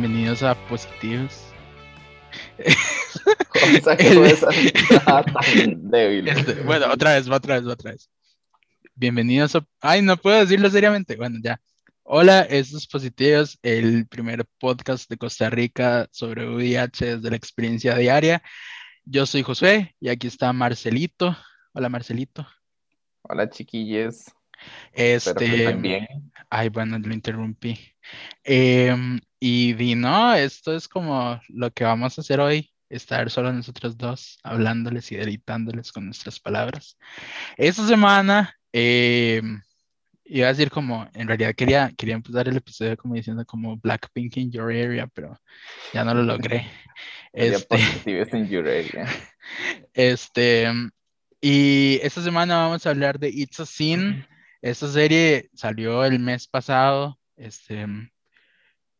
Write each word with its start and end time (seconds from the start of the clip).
Bienvenidos 0.00 0.44
a 0.44 0.54
Positivos. 0.68 1.52
Cosa 3.72 3.96
que 3.96 4.14
no 4.14 4.24
es 4.26 4.44
tan 5.04 5.90
débil. 5.90 6.30
Bueno, 6.64 6.86
otra 6.92 7.14
vez, 7.14 7.28
otra 7.28 7.58
vez, 7.58 7.66
otra 7.66 7.90
vez. 7.90 8.08
Bienvenidos 8.94 9.56
a... 9.56 9.66
Ay, 9.80 10.02
no 10.02 10.16
puedo 10.16 10.38
decirlo 10.38 10.70
seriamente. 10.70 11.16
Bueno, 11.16 11.40
ya. 11.42 11.60
Hola, 12.04 12.42
estos 12.42 12.86
Positivos, 12.86 13.58
el 13.60 14.06
primer 14.06 14.46
podcast 14.60 15.10
de 15.10 15.16
Costa 15.16 15.50
Rica 15.50 16.06
sobre 16.12 16.48
VIH 16.48 17.16
desde 17.16 17.30
la 17.30 17.36
experiencia 17.36 17.96
diaria. 17.96 18.40
Yo 19.04 19.26
soy 19.26 19.42
José 19.42 19.96
y 19.98 20.10
aquí 20.10 20.28
está 20.28 20.52
Marcelito. 20.52 21.36
Hola, 21.72 21.88
Marcelito. 21.88 22.46
Hola, 23.22 23.50
que 23.50 24.10
Este, 24.92 26.08
ay, 26.50 26.68
bueno, 26.68 27.00
lo 27.00 27.12
interrumpí. 27.12 27.76
Em, 28.44 29.20
y 29.40 29.74
di, 29.74 29.94
no, 29.94 30.34
esto 30.34 30.74
es 30.74 30.88
como 30.88 31.40
lo 31.48 31.70
que 31.72 31.84
vamos 31.84 32.18
a 32.18 32.20
hacer 32.20 32.40
hoy, 32.40 32.72
estar 32.88 33.30
solo 33.30 33.52
nosotros 33.52 33.96
dos, 33.96 34.38
hablándoles 34.42 35.12
y 35.12 35.16
deleitándoles 35.16 35.92
con 35.92 36.06
nuestras 36.06 36.40
palabras. 36.40 36.98
Esta 37.56 37.86
semana, 37.86 38.54
em, 38.72 39.60
iba 40.24 40.46
a 40.46 40.52
decir 40.52 40.70
como, 40.70 41.08
en 41.14 41.28
realidad 41.28 41.54
quería, 41.54 41.92
quería 41.96 42.14
empezar 42.14 42.48
el 42.48 42.56
episodio 42.56 42.96
como 42.96 43.14
diciendo 43.14 43.44
como 43.46 43.76
Blackpink 43.76 44.36
in 44.36 44.50
your 44.50 44.70
area, 44.70 45.06
pero 45.06 45.38
ya 45.92 46.04
no 46.04 46.14
lo 46.14 46.22
logré. 46.22 46.66
Este, 47.30 47.76
in 48.32 48.48
your 48.48 48.66
area. 48.66 49.06
este, 49.94 50.66
y 51.40 52.00
esta 52.02 52.22
semana 52.22 52.62
vamos 52.62 52.84
a 52.84 52.90
hablar 52.90 53.18
de 53.18 53.28
It's 53.28 53.60
a 53.60 53.66
Sin. 53.66 54.26
Esta 54.60 54.88
serie 54.88 55.50
salió 55.54 56.04
el 56.04 56.18
mes 56.18 56.48
pasado, 56.48 57.17
este, 57.38 57.86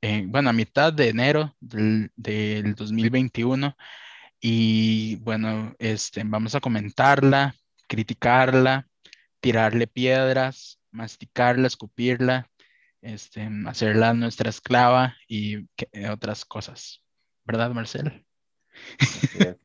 en- 0.00 0.30
bueno, 0.30 0.50
a 0.50 0.52
mitad 0.52 0.92
de 0.92 1.08
enero 1.08 1.56
del, 1.60 2.10
del 2.16 2.74
2021. 2.74 3.76
Y 4.40 5.16
bueno, 5.16 5.74
este, 5.78 6.22
vamos 6.24 6.54
a 6.54 6.60
comentarla, 6.60 7.54
criticarla, 7.88 8.86
tirarle 9.40 9.86
piedras, 9.86 10.78
masticarla, 10.90 11.66
escupirla, 11.66 12.48
este, 13.02 13.48
hacerla 13.66 14.14
nuestra 14.14 14.50
esclava 14.50 15.16
y 15.26 15.66
que- 15.76 16.08
otras 16.10 16.44
cosas. 16.44 17.02
¿Verdad, 17.44 17.70
Marcel? 17.72 18.24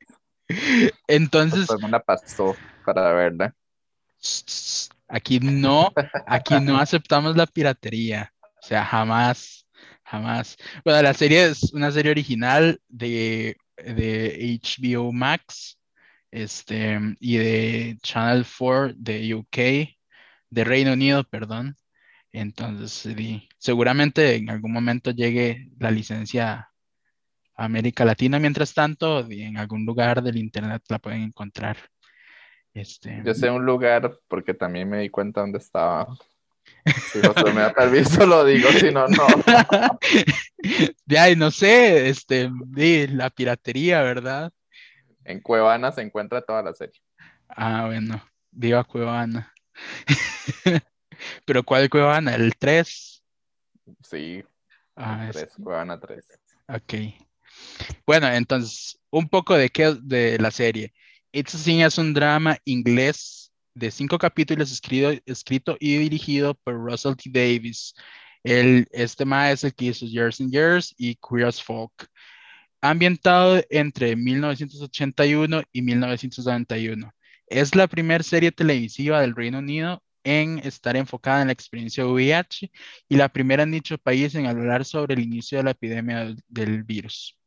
Entonces, 1.07 1.67
Pues 1.67 1.81
me 1.81 1.89
la 1.89 2.01
pasó 2.01 2.55
para 2.85 3.11
verla. 3.13 3.55
Aquí 5.07 5.39
no, 5.39 5.93
aquí 6.25 6.59
no 6.59 6.77
aceptamos 6.77 7.35
la 7.35 7.45
piratería. 7.45 8.32
O 8.63 8.65
sea, 8.65 8.85
jamás, 8.85 9.67
jamás. 10.05 10.55
Bueno, 10.85 11.01
la 11.01 11.13
serie 11.13 11.47
es 11.47 11.73
una 11.73 11.91
serie 11.91 12.11
original 12.11 12.79
de, 12.87 13.57
de 13.75 14.57
HBO 14.63 15.11
Max, 15.11 15.77
este, 16.31 16.97
y 17.19 17.35
de 17.35 17.97
Channel 18.01 18.45
4 18.57 18.93
de 18.95 19.35
UK, 19.35 19.57
de 20.49 20.63
Reino 20.63 20.93
Unido, 20.93 21.25
perdón. 21.25 21.75
Entonces, 22.31 23.05
seguramente 23.57 24.35
en 24.35 24.49
algún 24.49 24.71
momento 24.71 25.11
llegue 25.11 25.69
la 25.77 25.91
licencia 25.91 26.69
a 27.55 27.65
América 27.65 28.05
Latina. 28.05 28.39
Mientras 28.39 28.73
tanto, 28.73 29.29
en 29.29 29.57
algún 29.57 29.85
lugar 29.85 30.23
del 30.23 30.37
internet 30.37 30.83
la 30.87 30.99
pueden 30.99 31.23
encontrar. 31.23 31.75
Este, 32.73 33.21
Yo 33.25 33.33
sé 33.33 33.51
un 33.51 33.65
lugar 33.65 34.17
porque 34.29 34.53
también 34.53 34.89
me 34.89 34.99
di 34.99 35.09
cuenta 35.09 35.41
dónde 35.41 35.57
estaba. 35.57 36.07
Si 36.85 37.21
José 37.21 37.43
me 37.53 37.61
da 37.61 37.73
permiso, 37.73 38.25
lo 38.25 38.43
digo, 38.45 38.69
si 38.71 38.91
no, 38.91 39.07
no. 39.07 39.27
De 41.05 41.19
ahí, 41.19 41.35
no 41.35 41.51
sé, 41.51 42.09
este, 42.09 42.49
la 43.09 43.29
piratería, 43.29 44.01
¿verdad? 44.01 44.51
En 45.25 45.39
Cuevana 45.39 45.91
se 45.91 46.01
encuentra 46.01 46.41
toda 46.41 46.61
la 46.63 46.73
serie. 46.73 46.99
Ah, 47.49 47.85
bueno, 47.85 48.21
viva 48.51 48.83
Cuevana. 48.83 49.53
Pero 51.45 51.63
¿cuál 51.63 51.89
Cuevana? 51.89 52.35
¿El 52.35 52.55
3? 52.57 53.23
Sí, 54.01 54.43
Ah, 54.95 55.27
es- 55.29 55.35
tres, 55.35 55.53
Cuevana 55.61 55.99
3. 55.99 56.25
ok. 56.67 56.93
Bueno, 58.05 58.27
entonces, 58.27 58.99
un 59.09 59.27
poco 59.27 59.55
de 59.55 59.69
qué 59.69 59.95
de 60.01 60.37
la 60.39 60.51
serie. 60.51 60.93
It's 61.31 61.55
a 61.55 61.57
Sin 61.57 61.81
es 61.81 61.97
un 61.97 62.13
drama 62.13 62.57
inglés 62.65 63.42
de 63.75 63.91
cinco 63.91 64.17
capítulos 64.17 64.71
escrito, 64.71 65.11
escrito 65.25 65.77
y 65.79 65.97
dirigido 65.97 66.53
por 66.55 66.75
Russell 66.75 67.15
T. 67.15 67.29
Davis. 67.31 67.93
El, 68.43 68.87
este 68.91 69.25
ma 69.25 69.51
es 69.51 69.63
el 69.63 69.73
que 69.73 69.85
hizo 69.85 70.05
Years 70.05 70.41
and 70.41 70.51
Years 70.51 70.93
y 70.97 71.15
Queer 71.15 71.47
as 71.47 71.61
Folk. 71.61 72.07
Ambientado 72.81 73.63
entre 73.69 74.15
1981 74.15 75.63
y 75.71 75.81
1991. 75.81 77.11
Es 77.47 77.75
la 77.75 77.87
primera 77.87 78.23
serie 78.23 78.51
televisiva 78.51 79.21
del 79.21 79.35
Reino 79.35 79.59
Unido 79.59 80.03
en 80.23 80.59
estar 80.59 80.95
enfocada 80.95 81.41
en 81.41 81.47
la 81.47 81.53
experiencia 81.53 82.05
VIH 82.05 82.71
y 83.09 83.15
la 83.15 83.29
primera 83.29 83.63
en 83.63 83.71
dicho 83.71 83.97
país 83.97 84.35
en 84.35 84.47
hablar 84.47 84.85
sobre 84.85 85.15
el 85.15 85.21
inicio 85.21 85.57
de 85.57 85.63
la 85.65 85.71
epidemia 85.71 86.19
del, 86.19 86.41
del 86.47 86.83
virus. 86.83 87.37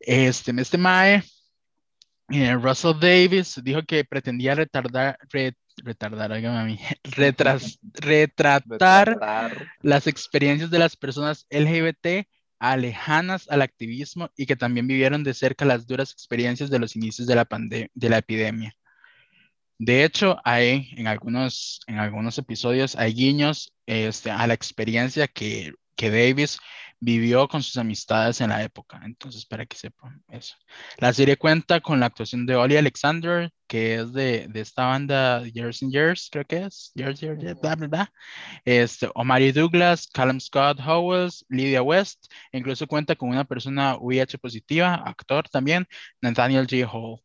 Este, 0.00 0.52
este 0.60 0.78
mae, 0.78 1.22
eh, 2.30 2.54
Russell 2.54 2.98
Davis 3.00 3.60
dijo 3.62 3.82
que 3.82 4.04
pretendía 4.04 4.54
retardar, 4.54 5.18
re- 5.30 5.54
retardar, 5.78 6.32
óigame 6.32 6.58
a 6.58 6.64
mí, 6.64 6.78
retras- 7.04 7.78
retratar 7.94 9.20
Retratar. 9.20 9.68
las 9.82 10.06
experiencias 10.06 10.70
de 10.70 10.78
las 10.78 10.96
personas 10.96 11.46
LGBT 11.50 12.28
alejanas 12.60 13.48
al 13.50 13.62
activismo 13.62 14.30
y 14.36 14.46
que 14.46 14.56
también 14.56 14.86
vivieron 14.88 15.22
de 15.24 15.34
cerca 15.34 15.64
las 15.64 15.86
duras 15.86 16.10
experiencias 16.12 16.70
de 16.70 16.78
los 16.80 16.96
inicios 16.96 17.26
de 17.28 17.34
la, 17.36 17.46
de 17.94 18.08
la 18.10 18.18
epidemia. 18.18 18.74
De 19.78 20.04
hecho, 20.04 20.38
hay 20.44 20.90
en 20.96 21.06
algunos, 21.06 21.80
en 21.86 21.98
algunos 21.98 22.36
episodios, 22.38 22.96
hay 22.96 23.14
guiños 23.14 23.72
este, 23.86 24.30
a 24.30 24.46
la 24.46 24.54
experiencia 24.54 25.28
que, 25.28 25.72
que 25.96 26.10
Davis 26.10 26.58
vivió 27.00 27.48
con 27.48 27.62
sus 27.62 27.76
amistades 27.76 28.40
en 28.40 28.50
la 28.50 28.62
época. 28.62 29.00
Entonces, 29.04 29.46
para 29.46 29.66
que 29.66 29.76
sepan 29.76 30.22
eso. 30.28 30.56
La 30.98 31.12
serie 31.12 31.36
cuenta 31.36 31.80
con 31.80 32.00
la 32.00 32.06
actuación 32.06 32.46
de 32.46 32.56
Ollie 32.56 32.78
Alexander, 32.78 33.50
que 33.66 33.96
es 33.96 34.12
de, 34.12 34.48
de 34.48 34.60
esta 34.60 34.86
banda 34.86 35.46
Years 35.46 35.82
and 35.82 35.92
Years, 35.92 36.28
creo 36.30 36.44
que 36.44 36.64
es. 36.64 36.90
Years, 36.94 37.20
Years, 37.20 37.40
Years, 37.40 37.60
bla, 37.60 37.76
bla, 37.76 37.86
bla. 37.88 38.12
Este, 38.64 39.08
Omari 39.14 39.52
Douglas, 39.52 40.08
Callum 40.12 40.40
Scott 40.40 40.80
Howells, 40.80 41.44
Lydia 41.48 41.82
West, 41.82 42.26
e 42.52 42.58
incluso 42.58 42.86
cuenta 42.86 43.14
con 43.16 43.28
una 43.28 43.44
persona 43.44 43.96
VIH 43.96 44.38
positiva, 44.38 44.94
actor 44.94 45.48
también, 45.48 45.86
Nathaniel 46.20 46.66
J. 46.68 46.88
Hall. 46.90 47.20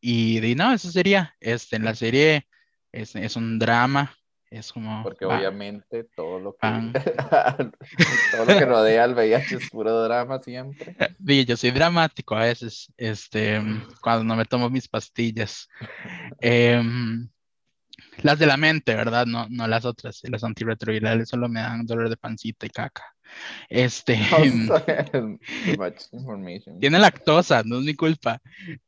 Y 0.00 0.40
de 0.40 0.54
no, 0.54 0.72
eso 0.72 0.90
sería, 0.90 1.34
este, 1.40 1.76
en 1.76 1.84
la 1.84 1.94
serie 1.94 2.46
es, 2.92 3.16
es 3.16 3.36
un 3.36 3.58
drama, 3.58 4.14
es 4.56 4.72
como... 4.72 5.02
Porque 5.02 5.24
va, 5.24 5.36
obviamente 5.38 6.04
todo 6.16 6.38
lo 6.38 6.56
que 6.56 6.92
todo 8.32 8.44
lo 8.44 8.58
que 8.58 8.64
rodea 8.64 9.04
al 9.04 9.14
VIH 9.14 9.56
es 9.56 9.70
puro 9.70 10.02
drama 10.02 10.40
siempre. 10.42 10.96
yo 11.46 11.56
soy 11.56 11.70
dramático 11.70 12.36
a 12.36 12.44
veces, 12.44 12.92
este, 12.96 13.60
cuando 14.00 14.24
no 14.24 14.36
me 14.36 14.44
tomo 14.44 14.70
mis 14.70 14.88
pastillas. 14.88 15.68
Em, 16.40 17.28
las 18.22 18.38
de 18.38 18.46
la 18.46 18.56
mente, 18.56 18.94
¿verdad? 18.94 19.26
No, 19.26 19.46
no 19.48 19.66
las 19.66 19.84
otras, 19.84 20.20
las 20.24 20.44
antirretrovirales 20.44 21.28
solo 21.28 21.48
me 21.48 21.60
dan 21.60 21.86
dolor 21.86 22.08
de 22.08 22.16
pancita 22.16 22.66
y 22.66 22.70
caca. 22.70 23.04
Este... 23.68 24.14
Information. 26.12 26.80
Tiene 26.80 26.98
lactosa, 26.98 27.62
no 27.64 27.78
es 27.78 27.84
mi 27.84 27.94
culpa. 27.94 28.40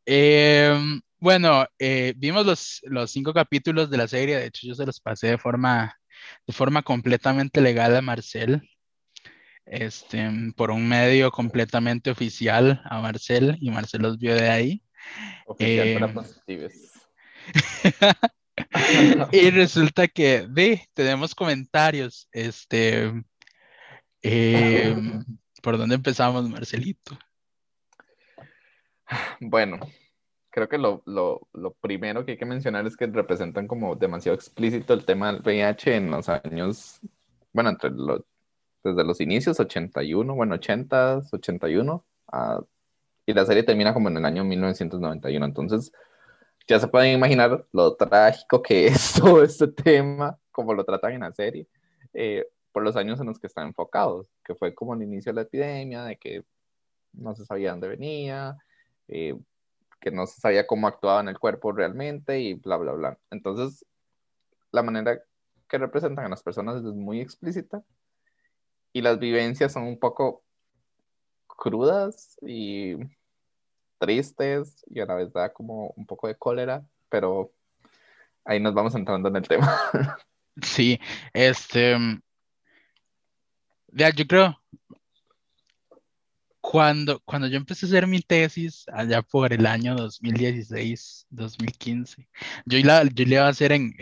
Em, 0.05 1.01
bueno, 1.19 1.67
eh, 1.79 2.15
vimos 2.17 2.47
los, 2.47 2.81
los 2.85 3.11
cinco 3.11 3.33
capítulos 3.33 3.91
de 3.91 3.97
la 3.97 4.09
serie, 4.09 4.37
de 4.37 4.47
hecho 4.47 4.67
yo 4.67 4.75
se 4.75 4.87
los 4.87 5.01
pasé 5.01 5.29
de 5.29 5.39
forma, 5.39 5.99
de 6.47 6.53
forma 6.53 6.83
completamente 6.83 7.61
legal 7.61 7.97
a 7.97 8.03
Marcel, 8.03 8.69
este, 9.65 10.31
por 10.57 10.71
un 10.71 10.89
medio 10.89 11.31
completamente 11.31 12.11
oficial 12.11 12.83
a 12.85 13.01
Marcel, 13.01 13.57
y 13.61 13.71
Marcel 13.71 14.03
los 14.03 14.19
vio 14.19 14.35
de 14.35 14.49
ahí. 14.49 14.83
Oficial 15.47 15.95
para 15.95 16.07
Eh, 16.07 16.15
positives. 16.15 16.93
Y 19.33 19.51
resulta 19.51 20.09
que 20.09 20.47
de, 20.49 20.89
tenemos 20.95 21.35
comentarios, 21.35 22.29
este, 22.33 23.13
em, 24.23 25.25
¿por 25.63 25.77
dónde 25.77 25.95
empezamos, 25.95 26.49
Marcelito? 26.49 27.19
Bueno, 29.41 29.79
creo 30.57 30.71
que 30.71 30.79
lo, 30.79 31.03
lo, 31.05 31.47
lo 31.53 31.75
primero 31.75 32.25
que 32.25 32.33
hay 32.33 32.39
que 32.39 32.47
mencionar 32.47 32.87
es 32.87 32.97
que 32.97 33.07
representan 33.07 33.69
como 33.69 33.95
demasiado 33.95 34.35
explícito 34.35 34.95
el 34.95 35.05
tema 35.05 35.31
del 35.31 35.43
VIH 35.43 35.97
en 35.97 36.11
los 36.11 36.31
años, 36.31 36.99
bueno, 37.53 37.69
entre 37.69 37.91
los, 37.91 38.23
desde 38.83 39.05
los 39.05 39.21
inicios, 39.21 39.61
81, 39.61 40.35
bueno, 40.35 40.55
80, 40.55 41.25
81, 41.31 42.07
ah, 42.33 42.63
y 43.27 43.35
la 43.35 43.45
serie 43.45 43.65
termina 43.65 43.93
como 43.93 44.09
en 44.09 44.17
el 44.17 44.25
año 44.25 44.45
1991. 44.45 45.45
Entonces, 45.45 45.93
ya 46.67 46.81
se 46.81 46.89
pueden 46.89 47.13
imaginar 47.13 47.67
lo 47.73 47.95
trágico 47.95 48.63
que 48.63 48.87
es 48.87 49.13
todo 49.13 49.43
este 49.43 49.69
tema, 49.69 50.39
como 50.51 50.73
lo 50.73 50.87
tratan 50.87 51.13
en 51.13 51.21
la 51.21 51.33
serie. 51.33 51.69
Eh, 52.15 52.47
por 52.73 52.83
los 52.83 52.97
años 52.97 53.21
en 53.21 53.27
los 53.27 53.39
que 53.39 53.47
están 53.47 53.67
enfocados, 53.67 54.27
que 54.43 54.55
fue 54.55 54.75
como 54.75 54.95
el 54.95 55.03
inicio 55.03 55.33
de 55.33 55.37
la 55.37 55.43
epidemia, 55.43 56.05
de 56.05 56.17
que 56.17 56.45
no 57.13 57.35
se 57.35 57.45
sabía 57.45 57.73
dónde 57.73 57.89
venía, 57.89 58.57
eh, 59.09 59.35
que 60.07 60.13
no 60.13 60.25
se 60.29 60.41
sabía 60.41 60.69
cómo 60.69 60.87
actuaba 60.87 61.21
en 61.21 61.27
el 61.27 61.37
cuerpo 61.37 61.73
realmente 61.73 62.39
y 62.39 62.55
bla, 62.55 62.77
bla, 62.77 62.93
bla. 62.93 63.19
Entonces, 63.33 63.85
la 64.71 64.85
manera 64.85 65.21
que 65.67 65.79
representan 65.79 66.27
a 66.27 66.29
las 66.29 66.45
personas 66.45 66.77
es 66.77 66.85
muy 66.85 67.21
explícita 67.21 67.83
y 68.93 69.03
las 69.03 69.19
vivencias 69.19 69.73
son 69.73 69.83
un 69.83 69.99
poco 69.99 70.45
crudas 71.49 72.39
y 72.41 72.95
tristes 73.99 74.85
y 74.89 75.01
a 75.01 75.07
la 75.07 75.17
vez 75.17 75.33
da 75.33 75.53
como 75.53 75.93
un 75.97 76.07
poco 76.07 76.29
de 76.29 76.37
cólera, 76.37 76.85
pero 77.09 77.51
ahí 78.45 78.61
nos 78.61 78.75
vamos 78.75 78.95
entrando 78.95 79.29
en 79.29 79.37
el 79.37 79.49
tema. 79.49 79.77
Sí, 80.63 80.99
este, 81.35 81.99
ya, 83.89 84.09
yo 84.09 84.27
creo, 84.27 84.59
cuando, 86.71 87.21
cuando 87.21 87.47
yo 87.47 87.57
empecé 87.57 87.87
a 87.87 87.89
hacer 87.89 88.07
mi 88.09 88.21
tesis, 88.21 88.87
allá 88.93 89.23
por 89.23 89.53
el 89.53 89.67
año 89.67 89.95
2016, 89.95 91.27
2015, 91.31 92.29
yo 92.65 92.79
la, 92.81 93.05
yo 93.05 93.25
la 93.25 93.35
iba 93.35 93.47
a 93.47 93.51
hacer 93.51 93.71
en, 93.71 93.95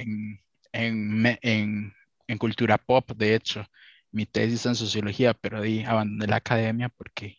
en, 0.72 1.26
en, 1.42 1.94
en, 2.26 2.38
cultura 2.38 2.78
pop, 2.78 3.10
de 3.16 3.34
hecho, 3.34 3.66
mi 4.12 4.24
tesis 4.24 4.64
en 4.64 4.74
sociología, 4.74 5.34
pero 5.34 5.60
ahí 5.60 5.84
abandoné 5.84 6.26
la 6.26 6.36
academia 6.36 6.88
porque 6.88 7.38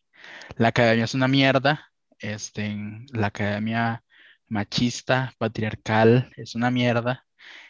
la 0.57 0.67
academia 0.67 1.05
es 1.05 1.15
una 1.15 1.27
mierda, 1.27 1.91
este, 2.19 2.77
la 3.11 3.27
academia 3.27 4.03
machista, 4.47 5.33
patriarcal, 5.39 6.31
es 6.37 6.53
una 6.53 6.69
mierda. 6.69 7.25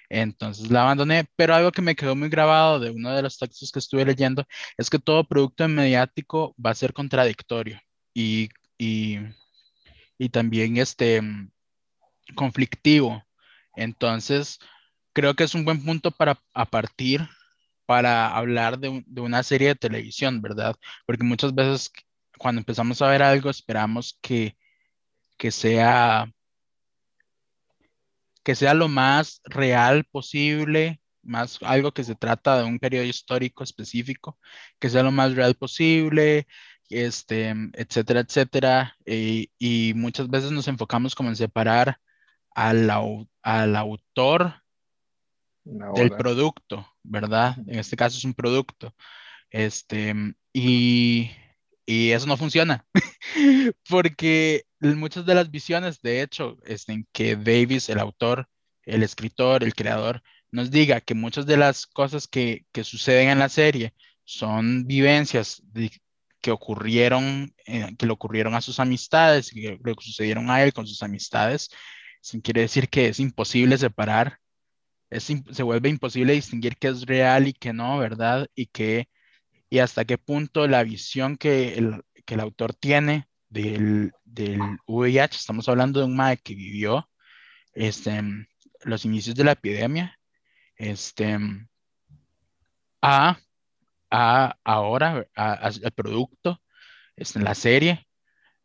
Entonces 0.09 0.71
la 0.71 0.83
abandoné, 0.83 1.25
pero 1.35 1.55
algo 1.55 1.71
que 1.71 1.81
me 1.81 1.95
quedó 1.95 2.15
muy 2.15 2.29
grabado 2.29 2.79
de 2.79 2.91
uno 2.91 3.15
de 3.15 3.21
los 3.21 3.37
textos 3.37 3.71
que 3.71 3.79
estuve 3.79 4.05
leyendo 4.05 4.45
es 4.77 4.89
que 4.89 4.99
todo 4.99 5.23
producto 5.23 5.67
mediático 5.67 6.55
va 6.63 6.71
a 6.71 6.75
ser 6.75 6.93
contradictorio 6.93 7.79
y, 8.13 8.49
y, 8.77 9.19
y 10.17 10.29
también 10.29 10.77
este, 10.77 11.21
conflictivo. 12.35 13.23
Entonces, 13.75 14.59
creo 15.13 15.35
que 15.35 15.43
es 15.45 15.55
un 15.55 15.65
buen 15.65 15.83
punto 15.83 16.11
para 16.11 16.39
a 16.53 16.65
partir 16.65 17.27
para 17.85 18.35
hablar 18.35 18.79
de, 18.79 19.03
de, 19.05 19.21
una 19.21 19.43
serie 19.43 19.69
de 19.69 19.75
televisión, 19.75 20.41
¿verdad? 20.41 20.75
Porque 21.05 21.23
muchas 21.23 21.53
veces 21.53 21.91
cuando 22.37 22.59
empezamos 22.59 23.01
a 23.01 23.09
ver 23.09 23.21
algo 23.23 23.49
esperamos 23.49 24.17
que, 24.21 24.57
que 25.37 25.51
sea 25.51 26.31
que 28.45 28.55
sea 28.55 28.75
lo 28.75 28.87
más 28.87 29.41
real 29.45 30.05
posible, 30.05 31.01
más 31.23 31.57
algo 31.63 31.93
que 31.93 32.03
se 32.03 32.15
trata 32.15 32.59
de 32.59 32.63
un 32.63 32.77
periodo 32.79 33.03
histórico 33.05 33.63
específico, 33.63 34.37
que 34.79 34.89
sea 34.89 35.01
lo 35.01 35.11
más 35.11 35.33
real 35.35 35.55
posible, 35.55 36.47
este, 36.89 37.55
etcétera, 37.73 38.19
etcétera. 38.19 38.95
Y, 39.03 39.49
y 39.57 39.93
muchas 39.95 40.29
veces 40.29 40.51
nos 40.51 40.67
enfocamos 40.67 41.15
como 41.15 41.29
en 41.29 41.35
separar 41.35 41.99
al, 42.51 42.91
al 43.41 43.75
autor 43.75 44.61
del 45.63 46.11
producto, 46.11 46.87
¿verdad? 47.01 47.57
En 47.67 47.79
este 47.79 47.97
caso 47.97 48.15
es 48.15 48.25
un 48.25 48.35
producto. 48.35 48.93
Este, 49.49 50.13
y, 50.53 51.31
y 51.83 52.11
eso 52.11 52.27
no 52.27 52.37
funciona, 52.37 52.85
porque 53.89 54.65
muchas 54.95 55.25
de 55.25 55.35
las 55.35 55.49
visiones, 55.51 56.01
de 56.01 56.21
hecho, 56.21 56.57
es 56.65 56.87
en 56.89 57.07
que 57.11 57.35
Davis, 57.35 57.89
el 57.89 57.99
autor, 57.99 58.47
el 58.83 59.03
escritor, 59.03 59.63
el 59.63 59.73
creador, 59.73 60.21
nos 60.51 60.71
diga 60.71 61.01
que 61.01 61.15
muchas 61.15 61.45
de 61.45 61.57
las 61.57 61.85
cosas 61.87 62.27
que, 62.27 62.65
que 62.71 62.83
suceden 62.83 63.29
en 63.29 63.39
la 63.39 63.49
serie 63.49 63.93
son 64.23 64.85
vivencias 64.85 65.61
que 66.41 66.51
ocurrieron, 66.51 67.53
eh, 67.65 67.95
que 67.97 68.05
le 68.05 68.13
ocurrieron 68.13 68.53
a 68.55 68.61
sus 68.61 68.79
amistades, 68.79 69.49
que 69.51 69.79
le 69.83 69.95
sucedieron 69.99 70.49
a 70.51 70.63
él 70.63 70.73
con 70.73 70.87
sus 70.87 71.01
amistades, 71.03 71.69
sin 72.21 72.41
quiere 72.41 72.61
decir 72.61 72.89
que 72.89 73.07
es 73.07 73.19
imposible 73.19 73.77
separar, 73.77 74.39
es, 75.09 75.23
se 75.23 75.63
vuelve 75.63 75.89
imposible 75.89 76.33
distinguir 76.33 76.77
qué 76.77 76.89
es 76.89 77.03
real 77.03 77.47
y 77.47 77.53
qué 77.53 77.73
no, 77.73 77.97
¿verdad? 77.99 78.47
Y 78.55 78.67
que 78.67 79.07
y 79.69 79.79
hasta 79.79 80.05
qué 80.05 80.17
punto 80.17 80.67
la 80.67 80.83
visión 80.83 81.37
que 81.37 81.75
el, 81.75 82.03
que 82.25 82.35
el 82.35 82.39
autor 82.41 82.73
tiene 82.73 83.27
del, 83.55 84.11
del 84.25 84.59
VIH, 84.85 85.37
estamos 85.37 85.69
hablando 85.69 85.99
de 85.99 86.05
un 86.05 86.15
MAE 86.15 86.37
que 86.37 86.55
vivió 86.55 87.09
este, 87.73 88.21
los 88.83 89.05
inicios 89.05 89.35
de 89.35 89.45
la 89.45 89.53
epidemia, 89.53 90.19
este, 90.75 91.37
a, 93.01 93.39
a 94.11 94.57
ahora, 94.63 95.25
al 95.35 95.91
producto, 95.95 96.61
este, 97.15 97.39
la 97.39 97.55
serie, 97.55 98.05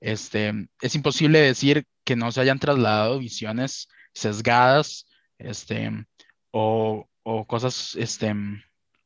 este, 0.01 0.69
es 0.81 0.95
imposible 0.97 1.39
decir 1.41 1.87
que 2.05 2.17
no 2.17 2.33
se 2.33 2.41
hayan 2.41 2.59
trasladado 2.59 3.21
visiones 3.21 3.89
sesgadas, 4.13 5.07
este, 5.39 5.91
o, 6.51 7.09
o 7.23 7.47
cosas, 7.47 7.95
este, 7.95 8.35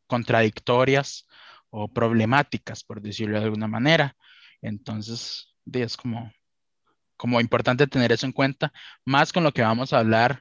contradictorias 0.06 1.26
o 1.68 1.88
problemáticas, 1.88 2.84
por 2.84 3.02
decirlo 3.02 3.38
de 3.38 3.44
alguna 3.44 3.68
manera. 3.68 4.16
Entonces, 4.62 5.53
es 5.72 5.96
como, 5.96 6.32
como 7.16 7.40
importante 7.40 7.86
tener 7.86 8.12
eso 8.12 8.26
en 8.26 8.32
cuenta, 8.32 8.72
más 9.04 9.32
con 9.32 9.44
lo 9.44 9.52
que 9.52 9.62
vamos 9.62 9.92
a 9.92 9.98
hablar 9.98 10.40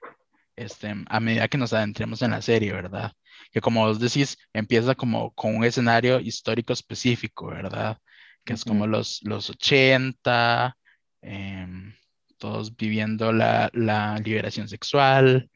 este, 0.56 0.94
a 1.08 1.20
medida 1.20 1.48
que 1.48 1.58
nos 1.58 1.74
adentremos 1.74 2.22
en 2.22 2.31
la 2.31 2.42
serie, 2.42 2.74
¿verdad? 2.74 3.14
Que 3.52 3.62
como 3.62 3.86
vos 3.86 4.00
decís, 4.00 4.38
empieza 4.54 4.96
como 4.96 5.34
con 5.34 5.56
un 5.56 5.64
escenario 5.64 6.20
histórico 6.20 6.74
específico, 6.74 7.48
¿verdad? 7.48 7.98
Que 8.44 8.54
es 8.54 8.64
como 8.64 8.88
los, 8.88 9.22
los 9.24 9.50
80, 9.50 10.78
em, 11.22 11.94
todos 12.38 12.76
viviendo 12.76 13.31
la, 13.31 13.69
la 13.74 14.18
liberación 14.19 14.68
sexual, 14.68 15.50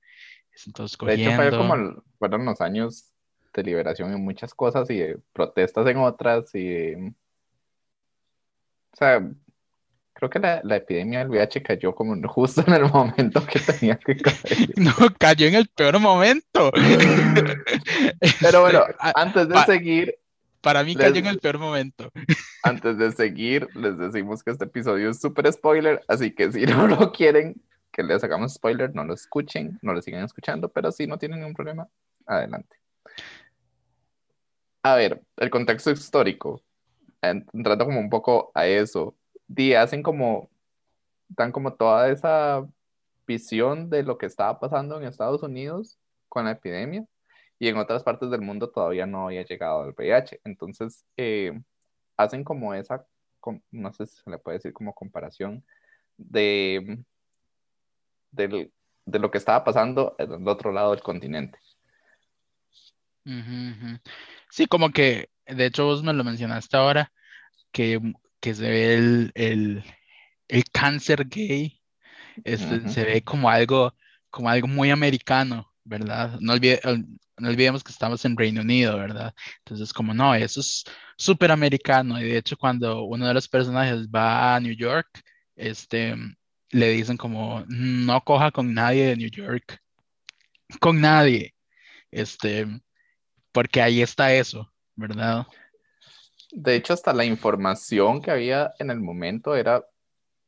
entonces 0.65 0.97
De 0.97 1.13
hecho, 1.13 1.35
fue 1.35 1.51
como, 1.51 2.03
fueron 2.17 2.45
los 2.45 2.61
años 2.61 3.11
de 3.53 3.63
liberación 3.63 4.13
en 4.13 4.23
muchas 4.23 4.53
cosas 4.53 4.89
y 4.89 4.97
de 4.97 5.19
protestas 5.33 5.85
en 5.87 5.97
otras 5.97 6.53
y 6.55 6.95
o 6.95 8.97
sea, 8.97 9.29
creo 10.17 10.31
que 10.31 10.39
la, 10.39 10.75
epidemia 10.75 11.19
del 11.19 11.29
VIH 11.29 11.61
cayó 11.61 11.93
como 11.93 12.15
justo 12.27 12.63
en 12.65 12.73
el 12.73 12.85
momento 12.85 13.45
que 13.45 13.59
tenía 13.59 13.97
que 13.97 14.17
caer. 14.17 14.73
No, 14.75 14.93
cayó 15.19 15.47
en 15.47 15.55
el 15.55 15.67
peor 15.67 15.99
momento. 15.99 16.71
Pero 18.41 18.61
bueno, 18.61 18.83
este, 18.87 19.11
antes 19.15 19.47
de 19.47 19.57
seguir. 19.65 20.15
Para 20.61 20.83
mí 20.83 20.95
cayó 20.95 21.19
en 21.19 21.27
el 21.27 21.39
peor 21.39 21.59
momento. 21.59 22.11
Antes 22.63 22.97
de 22.97 23.11
seguir, 23.11 23.67
les 23.75 23.97
decimos 23.97 24.43
que 24.43 24.51
este 24.51 24.65
episodio 24.65 25.11
es 25.11 25.21
súper 25.21 25.53
spoiler, 25.53 26.03
así 26.07 26.31
que 26.31 26.51
si 26.51 26.65
no 26.65 26.87
lo 26.87 27.11
quieren 27.11 27.61
que 27.91 28.03
les 28.03 28.23
hagamos 28.23 28.55
spoiler, 28.55 28.93
no 28.93 29.05
lo 29.05 29.13
escuchen, 29.13 29.77
no 29.81 29.93
lo 29.93 30.01
sigan 30.01 30.25
escuchando, 30.25 30.69
pero 30.69 30.91
si 30.91 31.07
no 31.07 31.17
tienen 31.17 31.39
ningún 31.39 31.53
problema, 31.53 31.87
adelante. 32.25 32.75
A 34.83 34.95
ver, 34.95 35.21
el 35.37 35.49
contexto 35.49 35.91
histórico, 35.91 36.61
entrando 37.21 37.85
como 37.85 37.99
un 37.99 38.09
poco 38.09 38.51
a 38.53 38.65
eso, 38.67 39.15
y 39.47 39.73
hacen 39.73 40.03
como, 40.03 40.49
dan 41.29 41.51
como 41.51 41.73
toda 41.73 42.09
esa 42.09 42.67
visión 43.25 43.89
de 43.89 44.03
lo 44.03 44.17
que 44.17 44.25
estaba 44.25 44.59
pasando 44.59 44.99
en 44.99 45.07
Estados 45.07 45.43
Unidos 45.43 45.97
con 46.29 46.45
la 46.45 46.51
epidemia 46.51 47.05
y 47.59 47.67
en 47.67 47.77
otras 47.77 48.03
partes 48.03 48.29
del 48.29 48.41
mundo 48.41 48.69
todavía 48.69 49.05
no 49.05 49.27
había 49.27 49.43
llegado 49.43 49.85
el 49.85 49.93
VIH. 49.97 50.41
Entonces, 50.43 51.05
eh, 51.17 51.59
hacen 52.15 52.43
como 52.43 52.73
esa, 52.73 53.05
no 53.71 53.93
sé 53.93 54.05
si 54.05 54.21
se 54.21 54.29
le 54.29 54.37
puede 54.37 54.57
decir 54.57 54.73
como 54.73 54.93
comparación 54.93 55.63
de, 56.17 57.03
de, 58.31 58.71
de 59.05 59.19
lo 59.19 59.31
que 59.31 59.37
estaba 59.37 59.63
pasando 59.63 60.15
en 60.19 60.33
el 60.33 60.47
otro 60.47 60.71
lado 60.71 60.91
del 60.91 61.01
continente. 61.01 61.57
Sí, 64.49 64.67
como 64.67 64.91
que, 64.91 65.29
de 65.45 65.65
hecho 65.65 65.85
vos 65.85 66.01
me 66.03 66.13
lo 66.13 66.23
mencionaste 66.23 66.77
ahora, 66.77 67.11
que, 67.71 67.99
que 68.39 68.53
se 68.53 68.69
ve 68.69 68.95
el, 68.95 69.31
el, 69.35 69.83
el 70.47 70.63
cáncer 70.71 71.27
gay, 71.27 71.79
este, 72.43 72.87
se 72.89 73.03
ve 73.05 73.23
como 73.23 73.49
algo, 73.49 73.95
como 74.29 74.49
algo 74.49 74.67
muy 74.67 74.91
americano, 74.91 75.73
¿verdad? 75.83 76.37
No, 76.39 76.55
no 77.39 77.49
olvidemos 77.49 77.83
que 77.83 77.91
estamos 77.91 78.23
en 78.25 78.37
Reino 78.37 78.61
Unido, 78.61 78.97
¿verdad? 78.97 79.33
Entonces, 79.59 79.93
como 79.93 80.13
no, 80.13 80.33
eso 80.35 80.59
es 80.61 80.83
súper 81.17 81.51
americano. 81.51 82.19
Y 82.19 82.25
de 82.25 82.37
hecho, 82.37 82.57
cuando 82.57 83.03
uno 83.03 83.27
de 83.27 83.33
los 83.33 83.47
personajes 83.47 84.07
va 84.07 84.55
a 84.55 84.59
New 84.59 84.73
York, 84.75 85.07
este, 85.55 86.15
le 86.71 86.89
dicen 86.89 87.17
como, 87.17 87.63
no 87.67 88.21
coja 88.21 88.51
con 88.51 88.73
nadie 88.73 89.07
de 89.07 89.17
New 89.17 89.29
York, 89.29 89.79
con 90.79 90.99
nadie. 91.01 91.53
Este, 92.11 92.67
porque 93.51 93.81
ahí 93.81 94.01
está 94.01 94.33
eso, 94.33 94.71
¿verdad? 94.95 95.45
De 96.51 96.75
hecho, 96.75 96.93
hasta 96.93 97.13
la 97.13 97.25
información 97.25 98.21
que 98.21 98.31
había 98.31 98.73
en 98.79 98.91
el 98.91 98.99
momento 98.99 99.55
era 99.55 99.85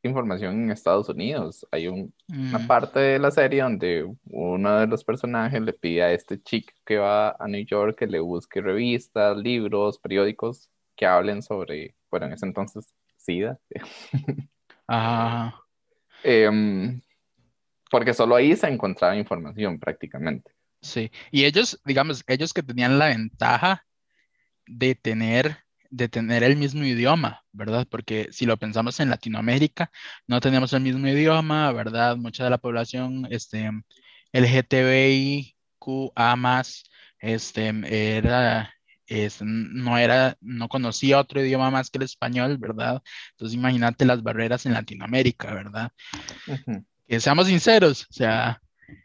información 0.02 0.64
en 0.64 0.70
Estados 0.70 1.08
Unidos. 1.08 1.66
Hay 1.70 1.88
un, 1.88 2.14
una 2.28 2.58
Mm, 2.58 2.66
parte 2.66 3.00
de 3.00 3.18
la 3.18 3.30
serie 3.30 3.62
donde 3.62 4.06
uno 4.24 4.80
de 4.80 4.86
los 4.86 5.04
personajes 5.04 5.60
le 5.60 5.72
pide 5.72 6.02
a 6.02 6.12
este 6.12 6.40
chico 6.42 6.72
que 6.86 6.98
va 6.98 7.36
a 7.38 7.46
New 7.48 7.64
York 7.64 7.98
que 7.98 8.06
le 8.06 8.20
busque 8.20 8.60
revistas, 8.60 9.36
libros, 9.36 9.98
periódicos 9.98 10.70
que 10.96 11.06
hablen 11.06 11.42
sobre, 11.42 11.94
bueno, 12.10 12.26
en 12.26 12.32
ese 12.32 12.46
entonces, 12.46 12.94
SIDA. 13.16 13.58
ah, 14.88 15.54
porque 17.90 18.14
solo 18.14 18.36
ahí 18.36 18.56
se 18.56 18.68
encontraba 18.68 19.16
información 19.16 19.78
prácticamente. 19.78 20.52
sí. 20.80 21.10
Y 21.30 21.44
ellos, 21.44 21.80
digamos, 21.84 22.24
ellos 22.26 22.52
que 22.54 22.62
tenían 22.62 22.98
la 22.98 23.08
ventaja 23.08 23.86
de 24.66 24.94
tener, 24.94 25.58
de 25.90 26.08
tener 26.08 26.42
el 26.42 26.56
mismo 26.56 26.84
idioma, 26.84 27.44
¿verdad? 27.52 27.86
Porque 27.90 28.28
si 28.32 28.46
lo 28.46 28.56
pensamos 28.56 29.00
en 29.00 29.10
Latinoamérica, 29.10 29.90
no 30.26 30.40
tenemos 30.40 30.72
el 30.72 30.82
mismo 30.82 31.06
idioma, 31.08 31.72
¿verdad? 31.72 32.16
Mucha 32.16 32.44
de 32.44 32.50
la 32.50 32.58
población, 32.58 33.26
este, 33.30 33.70
LGTBIQA 34.32 35.54
más, 36.36 36.84
este, 37.18 37.68
era, 38.16 38.72
es, 39.06 39.42
no 39.42 39.98
era, 39.98 40.36
no 40.40 40.68
conocía 40.68 41.18
otro 41.18 41.42
idioma 41.42 41.70
más 41.70 41.90
que 41.90 41.98
el 41.98 42.04
español, 42.04 42.56
¿verdad? 42.58 43.02
Entonces 43.32 43.56
imagínate 43.56 44.04
las 44.04 44.22
barreras 44.22 44.66
en 44.66 44.74
Latinoamérica, 44.74 45.52
¿verdad? 45.52 45.92
Que 47.08 47.20
seamos 47.20 47.48
sinceros, 47.48 48.04
o 48.04 48.12
sea, 48.12 48.62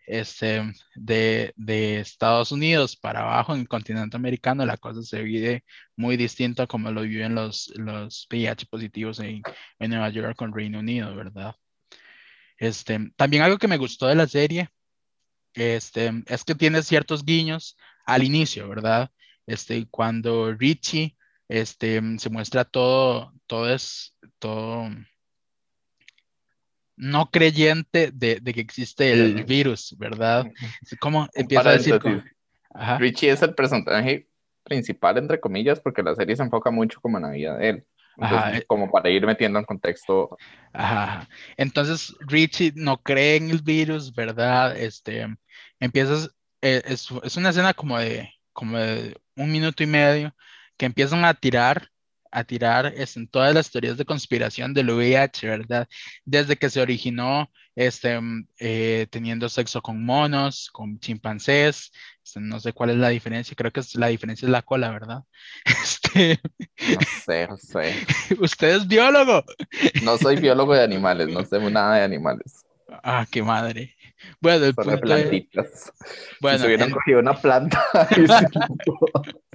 este, 0.07 0.63
de, 0.95 1.53
de 1.55 1.99
Estados 1.99 2.51
Unidos 2.51 2.95
para 2.95 3.21
abajo 3.21 3.53
en 3.53 3.61
el 3.61 3.67
continente 3.67 4.15
americano, 4.17 4.65
la 4.65 4.77
cosa 4.77 5.01
se 5.03 5.21
vive 5.23 5.63
muy 5.95 6.17
distinto 6.17 6.63
a 6.63 6.67
como 6.67 6.91
lo 6.91 7.01
viven 7.01 7.35
los, 7.35 7.71
los 7.75 8.27
VIH 8.29 8.67
positivos 8.67 9.19
en, 9.19 9.41
en 9.79 9.89
Nueva 9.89 10.09
York 10.09 10.35
con 10.35 10.53
Reino 10.53 10.79
Unido, 10.79 11.15
¿verdad? 11.15 11.55
Este, 12.57 13.11
también 13.15 13.43
algo 13.43 13.57
que 13.57 13.67
me 13.67 13.77
gustó 13.77 14.07
de 14.07 14.15
la 14.15 14.27
serie, 14.27 14.69
este, 15.53 16.11
es 16.27 16.43
que 16.43 16.55
tiene 16.55 16.83
ciertos 16.83 17.25
guiños 17.25 17.77
al 18.05 18.23
inicio, 18.23 18.69
¿verdad? 18.69 19.11
Este, 19.45 19.87
cuando 19.89 20.53
Richie, 20.53 21.17
este, 21.47 22.01
se 22.17 22.29
muestra 22.29 22.65
todo, 22.65 23.33
todo 23.47 23.73
es, 23.73 24.17
todo 24.39 24.89
no 26.97 27.29
creyente 27.29 28.11
de, 28.11 28.39
de 28.39 28.53
que 28.53 28.61
existe 28.61 29.11
el 29.11 29.43
virus, 29.43 29.95
¿verdad? 29.97 30.45
¿Cómo 30.99 31.27
empieza 31.33 31.69
a 31.69 31.73
decir? 31.73 31.99
como- 31.99 32.15
paréntesis. 32.15 32.35
Ajá, 32.73 32.97
Richie 32.97 33.29
es 33.31 33.41
el 33.41 33.55
personaje 33.55 34.27
principal, 34.63 35.17
entre 35.17 35.39
comillas, 35.39 35.79
porque 35.79 36.03
la 36.03 36.15
serie 36.15 36.35
se 36.35 36.43
enfoca 36.43 36.71
mucho 36.71 36.99
como 37.01 37.17
en 37.17 37.23
la 37.23 37.29
vida 37.29 37.57
de 37.57 37.69
él. 37.69 37.85
Entonces, 38.17 38.61
eh, 38.61 38.65
como 38.67 38.89
para 38.91 39.09
ir 39.09 39.25
metiendo 39.25 39.59
en 39.59 39.65
contexto, 39.65 40.37
ajá. 40.73 41.03
ajá. 41.03 41.29
Entonces, 41.57 42.15
Richie 42.21 42.71
no 42.75 43.01
cree 43.01 43.35
en 43.37 43.49
el 43.49 43.61
virus, 43.61 44.13
¿verdad? 44.13 44.77
Este, 44.77 45.27
empiezas, 45.79 46.31
eh, 46.61 46.81
es, 46.85 47.07
es 47.23 47.37
una 47.37 47.49
escena 47.49 47.73
como 47.73 47.97
de, 47.97 48.29
como 48.53 48.77
de 48.77 49.17
un 49.35 49.51
minuto 49.51 49.83
y 49.83 49.87
medio 49.87 50.35
que 50.77 50.85
empiezan 50.85 51.25
a 51.25 51.33
tirar, 51.33 51.89
a 52.35 52.43
tirar 52.43 52.93
este, 52.97 53.21
en 53.21 53.27
todas 53.29 53.53
las 53.53 53.71
teorías 53.71 53.97
de 53.97 54.03
conspiración 54.03 54.73
del 54.73 54.89
VIH, 54.89 55.47
¿verdad? 55.47 55.87
Desde 56.25 56.57
que 56.57 56.69
se 56.69 56.81
originó 56.81 57.49
este, 57.75 58.19
mm, 58.19 58.47
eh, 58.59 59.07
teniendo 59.09 59.47
sexo 59.47 59.81
con 59.81 60.03
monos, 60.03 60.69
con 60.71 60.99
chimpancés, 60.99 61.93
este, 62.23 62.41
no 62.41 62.59
sé 62.59 62.73
cuál 62.73 62.89
es 62.89 62.97
la 62.97 63.07
diferencia, 63.07 63.55
creo 63.55 63.71
que 63.71 63.79
es, 63.79 63.95
la 63.95 64.07
diferencia 64.07 64.45
es 64.45 64.51
la 64.51 64.63
cola, 64.63 64.91
¿verdad? 64.91 65.23
Este, 65.65 66.39
no 66.93 66.99
sé, 67.23 67.47
no 67.47 67.57
sé. 67.57 67.95
usted 68.39 68.75
es 68.75 68.87
biólogo. 68.87 69.45
No 70.03 70.17
soy 70.17 70.35
biólogo 70.35 70.73
de 70.73 70.83
animales, 70.83 71.29
no 71.29 71.45
sé 71.45 71.57
nada 71.71 71.95
de 71.95 72.03
animales. 72.03 72.65
Ah, 73.01 73.25
qué 73.31 73.41
madre. 73.41 73.94
Bueno, 74.39 74.65
el 74.65 74.75
punto 74.75 74.93
es, 74.93 75.01
plantitas. 75.01 75.93
bueno, 76.41 76.57
si 76.57 76.61
se 76.61 76.67
hubieran 76.67 76.87
el- 76.89 76.93
cogido 76.93 77.19
una 77.19 77.33
planta. 77.33 77.83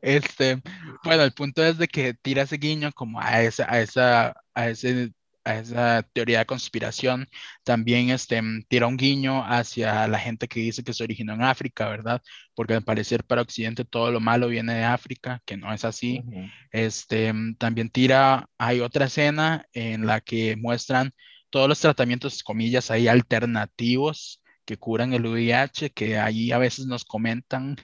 este, 0.00 0.62
bueno, 1.02 1.22
el 1.22 1.32
punto 1.32 1.64
es 1.64 1.78
de 1.78 1.88
que 1.88 2.14
tira 2.14 2.42
ese 2.42 2.56
guiño 2.56 2.92
como 2.92 3.20
a 3.20 3.42
esa, 3.42 3.70
a 3.72 3.80
esa, 3.80 4.34
a 4.54 4.68
ese, 4.68 5.12
a 5.44 5.56
esa 5.56 6.02
teoría 6.12 6.40
de 6.40 6.46
conspiración. 6.46 7.28
También 7.64 8.10
este, 8.10 8.40
tira 8.68 8.86
un 8.86 8.96
guiño 8.96 9.44
hacia 9.44 10.06
la 10.08 10.18
gente 10.18 10.48
que 10.48 10.60
dice 10.60 10.84
que 10.84 10.92
se 10.94 11.04
originó 11.04 11.34
en 11.34 11.42
África, 11.42 11.88
¿verdad? 11.88 12.22
Porque 12.54 12.74
al 12.74 12.84
parecer 12.84 13.24
para 13.24 13.42
Occidente 13.42 13.84
todo 13.84 14.10
lo 14.10 14.20
malo 14.20 14.48
viene 14.48 14.74
de 14.74 14.84
África, 14.84 15.40
que 15.44 15.56
no 15.56 15.72
es 15.72 15.84
así. 15.84 16.22
Ujú. 16.26 16.46
Este, 16.70 17.32
mm, 17.32 17.56
también 17.56 17.90
tira, 17.90 18.48
hay 18.58 18.80
otra 18.80 19.06
escena 19.06 19.66
en 19.72 20.06
la 20.06 20.20
que 20.20 20.56
muestran 20.56 21.12
todos 21.54 21.68
los 21.68 21.78
tratamientos, 21.80 22.42
comillas, 22.42 22.90
ahí 22.90 23.06
alternativos 23.08 24.42
que 24.64 24.76
curan 24.76 25.12
el 25.12 25.24
VIH, 25.26 25.90
que 25.90 26.18
ahí 26.18 26.50
a 26.50 26.58
veces 26.58 26.86
nos 26.86 27.04
comentan 27.04 27.76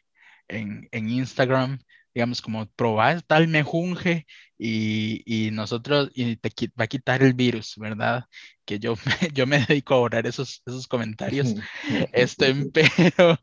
en, 0.49 0.89
en 0.91 1.09
Instagram, 1.09 1.79
digamos, 2.13 2.43
como 2.43 2.67
probar 2.73 3.23
tal 3.23 3.47
mejunje 3.47 4.27
y, 4.59 5.23
y 5.25 5.53
nosotros, 5.53 6.11
y 6.17 6.35
te 6.37 6.51
va 6.79 6.85
a 6.87 6.89
quitar 6.89 7.23
el 7.23 7.35
virus, 7.35 7.77
¿verdad? 7.77 8.25
Que 8.65 8.81
yo, 8.81 8.97
me- 9.23 9.31
yo 9.33 9.47
me 9.47 9.61
dedico 9.65 9.95
a 9.95 9.99
borrar 9.99 10.27
esos, 10.27 10.63
esos 10.67 10.89
comentarios. 10.89 11.55
Este, 12.13 12.53
pero, 12.75 13.39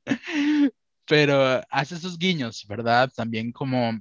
pero 1.06 1.62
hace 1.70 1.96
esos 1.96 2.18
guiños, 2.18 2.66
¿verdad? 2.68 3.10
También 3.16 3.54
como, 3.54 3.98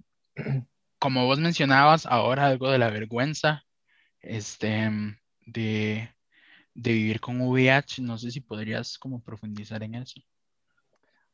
como 0.98 1.26
vos 1.26 1.38
mencionabas 1.38 2.06
ahora 2.06 2.46
algo 2.46 2.70
de 2.70 2.78
la 2.78 2.90
vergüenza, 2.90 3.62
este, 4.20 4.90
de, 5.46 6.10
de 6.76 6.92
vivir 6.92 7.20
con 7.20 7.40
VIH, 7.40 8.02
no 8.02 8.18
sé 8.18 8.30
si 8.30 8.40
podrías 8.40 8.98
como 8.98 9.20
profundizar 9.20 9.82
en 9.82 9.94
eso. 9.94 10.20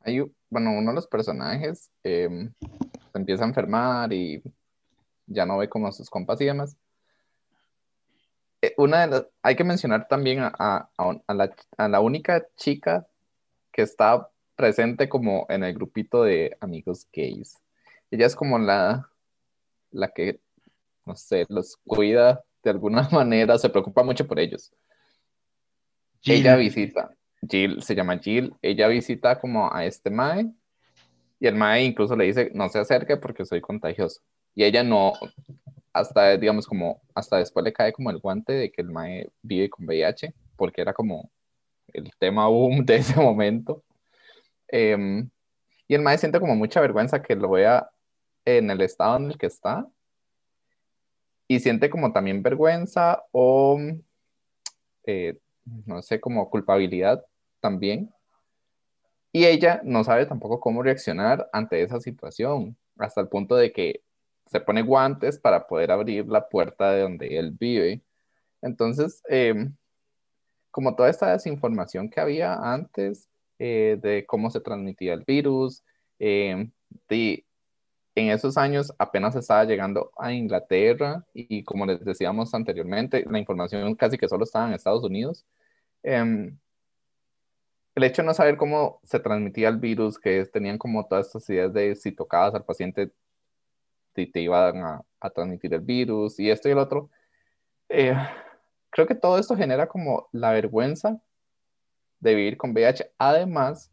Hay, 0.01 0.21
bueno, 0.49 0.73
uno 0.73 0.91
de 0.91 0.95
los 0.95 1.07
personajes 1.09 1.91
em, 2.05 2.53
se 2.61 3.19
empieza 3.19 3.45
a 3.45 3.49
enfermar 3.49 4.13
y 4.13 4.41
ya 5.27 5.45
no 5.45 5.59
ve 5.59 5.69
como 5.69 5.89
a 5.89 5.93
sus 5.93 6.09
compas 6.09 6.41
y 6.41 6.45
demás. 6.45 6.77
Eh, 8.61 8.75
una 8.79 9.01
de 9.01 9.07
las, 9.09 9.27
hay 9.43 9.57
que 9.57 9.65
mencionar 9.65 10.07
también 10.07 10.39
a, 10.41 10.89
a 10.97 11.35
la, 11.35 11.55
a 11.77 11.89
la 11.89 12.01
única 12.01 12.47
chica 12.57 13.07
que 13.73 13.83
está 13.83 14.29
presente 14.55 15.09
como 15.09 15.47
en 15.49 15.65
el 15.65 15.75
grupito 15.75 16.23
de 16.23 16.57
amigos 16.61 17.09
gays. 17.13 17.61
Ella 18.13 18.27
es 18.27 18.37
como 18.37 18.61
la, 18.61 19.11
la 19.91 20.09
que, 20.13 20.39
no 21.05 21.17
sé, 21.17 21.47
los 21.49 21.79
cuida 21.85 22.45
de 22.63 22.71
alguna 22.71 23.09
manera, 23.11 23.59
se 23.59 23.71
preocupa 23.71 24.05
mucho 24.05 24.29
por 24.29 24.39
ellos. 24.39 24.73
Ella 26.25 26.57
visita, 26.57 27.11
Jill, 27.49 27.83
se 27.83 27.95
llama 27.95 28.19
Jill, 28.19 28.55
ella 28.62 28.88
visita 28.88 29.38
como 29.41 29.73
a 29.73 29.85
este 29.85 30.11
Mae 30.11 30.52
y 31.43 31.49
el 31.49 31.57
Mae 31.57 31.83
incluso 31.85 32.14
le 32.14 32.26
dice, 32.26 32.52
no 32.55 32.69
se 32.69 32.79
acerque 32.79 33.17
porque 33.17 33.45
soy 33.45 33.61
contagioso. 33.61 34.21
Y 34.55 34.62
ella 34.62 34.85
no, 34.85 35.12
hasta, 35.93 36.37
digamos, 36.37 36.69
como, 36.69 37.02
hasta 37.17 37.38
después 37.38 37.64
le 37.64 37.73
cae 37.73 37.93
como 37.93 38.11
el 38.11 38.19
guante 38.19 38.52
de 38.52 38.71
que 38.71 38.81
el 38.83 38.91
Mae 38.91 39.29
vive 39.43 39.69
con 39.69 39.85
VIH, 39.85 40.33
porque 40.57 40.81
era 40.83 40.93
como 40.93 41.33
el 41.88 42.12
tema 42.21 42.47
boom 42.47 42.85
de 42.87 42.95
ese 42.95 43.17
momento. 43.21 43.83
Em, 44.69 45.29
y 45.88 45.95
el 45.97 46.02
Mae 46.02 46.17
siente 46.17 46.38
como 46.38 46.55
mucha 46.55 46.81
vergüenza 46.81 47.21
que 47.21 47.35
lo 47.35 47.50
vea 47.50 47.91
en 48.45 48.71
el 48.71 48.81
estado 48.81 49.17
en 49.17 49.33
el 49.33 49.37
que 49.37 49.47
está. 49.47 49.85
Y 51.49 51.59
siente 51.59 51.91
como 51.91 52.12
también 52.12 52.41
vergüenza 52.41 53.25
o, 53.33 53.81
eh, 55.05 55.38
no 55.64 56.02
sé, 56.02 56.21
como 56.21 56.50
culpabilidad 56.50 57.25
también. 57.61 58.12
Y 59.33 59.47
ella 59.47 59.81
no 59.85 60.04
sabe 60.04 60.26
tampoco 60.26 60.61
cómo 60.61 60.83
reaccionar 60.83 61.49
ante 61.52 61.83
esa 61.83 62.00
situación, 62.00 62.76
hasta 62.99 63.21
el 63.21 63.28
punto 63.28 63.57
de 63.57 63.73
que 63.73 64.02
se 64.47 64.61
pone 64.61 64.83
guantes 64.83 65.38
para 65.38 65.66
poder 65.66 65.90
abrir 65.90 66.26
la 66.26 66.49
puerta 66.49 66.92
de 66.92 67.02
donde 67.02 67.38
él 67.38 67.52
vive. 67.52 68.02
Entonces, 68.61 69.23
eh, 69.28 69.54
como 70.71 70.95
toda 70.97 71.11
esta 71.11 71.33
desinformación 71.33 72.11
que 72.11 72.21
había 72.21 72.54
antes 72.54 73.28
eh, 73.59 73.99
de 74.02 74.26
cómo 74.26 74.50
se 74.50 74.61
transmitía 74.61 75.14
el 75.14 75.25
virus, 75.25 75.83
eh, 76.19 76.69
de, 77.09 77.45
en 78.14 78.31
esos 78.31 78.57
años 78.57 78.92
apenas 78.99 79.35
estaba 79.37 79.64
llegando 79.64 80.12
a 80.19 80.33
Inglaterra 80.33 81.25
y 81.33 81.64
como 81.64 81.87
les 81.87 82.04
decíamos 82.04 82.54
anteriormente, 82.54 83.25
la 83.28 83.38
información 83.38 83.95
casi 83.95 84.19
que 84.19 84.28
solo 84.28 84.45
estaba 84.45 84.69
en 84.69 84.75
Estados 84.75 85.04
Unidos. 85.04 85.47
Eh, 86.02 86.52
el 87.95 88.04
hecho 88.04 88.23
de 88.23 88.26
no 88.26 88.35
saber 88.35 88.57
cómo 88.57 89.00
se 89.04 89.21
transmitía 89.21 89.69
el 89.69 89.78
virus, 89.78 90.19
que 90.19 90.45
tenían 90.47 90.78
como 90.78 91.07
todas 91.07 91.26
estas 91.26 91.49
ideas 91.50 91.73
de 91.73 91.95
si 91.95 92.12
tocabas 92.12 92.54
al 92.54 92.64
paciente 92.64 93.12
te, 94.12 94.26
te 94.26 94.40
iban 94.40 94.78
a, 94.78 95.02
a, 95.21 95.31
transmitir 95.31 95.75
el 95.75 95.81
virus 95.81 96.38
y 96.38 96.50
esto 96.50 96.69
y 96.69 96.73
el 96.73 96.78
otro, 96.78 97.11
eh, 97.88 98.14
creo 98.90 99.07
que 99.07 99.14
todo 99.14 99.38
esto 99.38 99.57
genera 99.57 99.88
como 99.88 100.28
la 100.33 100.52
vergüenza 100.52 101.21
de 102.21 102.35
vivir 102.35 102.57
con 102.57 102.73
VIH, 102.73 103.12
además 103.19 103.92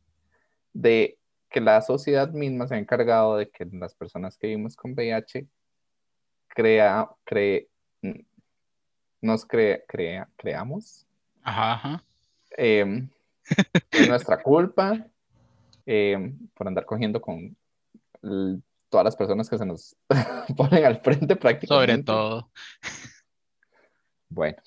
de 0.74 1.19
que 1.50 1.62
la 1.62 1.82
sociedad 1.82 2.30
misma 2.30 2.68
se 2.68 2.76
ha 2.76 2.78
encargado 2.78 3.38
de 3.38 3.50
que 3.50 3.66
las 3.72 3.96
personas 3.96 4.38
que 4.38 4.48
vivimos 4.48 4.76
con 4.76 4.94
VIH 4.94 5.48
crea, 6.48 7.10
cree, 7.24 7.70
nos 9.22 9.46
crea, 9.46 9.82
creamos. 10.38 11.06
Ajá, 11.44 11.74
ajá. 11.74 12.04
Em, 12.52 13.10
es 13.92 14.08
nuestra 14.08 14.42
culpa 14.42 15.06
em, 15.86 16.38
por 16.54 16.68
andar 16.68 16.86
cogiendo 16.86 17.22
con 17.22 17.56
todas 18.90 19.06
las 19.06 19.16
personas 19.16 19.50
que 19.50 19.58
se 19.58 19.66
nos 19.66 19.96
ponen 20.58 20.86
al 20.86 21.02
frente 21.02 21.36
prácticamente. 21.36 21.94
Sobre 21.94 22.04
todo. 22.04 22.52
Bueno. 24.30 24.58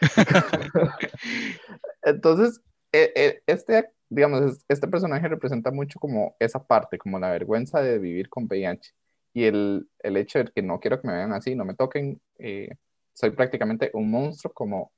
Entonces, 2.02 2.60
e, 2.92 3.12
e, 3.14 3.42
este, 3.46 3.90
digamos, 4.08 4.64
este 4.68 4.88
personaje 4.88 5.28
representa 5.28 5.70
mucho 5.70 5.98
como 5.98 6.36
esa 6.38 6.64
parte, 6.64 6.98
como 6.98 7.18
la 7.18 7.30
vergüenza 7.30 7.80
de 7.80 7.98
vivir 7.98 8.28
con 8.28 8.44
VIH 8.44 8.92
y 9.32 9.44
el, 9.44 9.88
el 9.98 10.16
hecho 10.16 10.38
de 10.38 10.50
que 10.50 10.62
no 10.62 10.80
quiero 10.80 11.00
que 11.00 11.08
me 11.08 11.14
vean 11.14 11.32
así, 11.32 11.54
no 11.54 11.64
me 11.64 11.74
toquen. 11.74 12.20
Eh, 12.38 12.70
soy 13.12 13.30
prácticamente 13.30 13.90
un 13.92 14.10
monstruo 14.10 14.52
como 14.54 14.92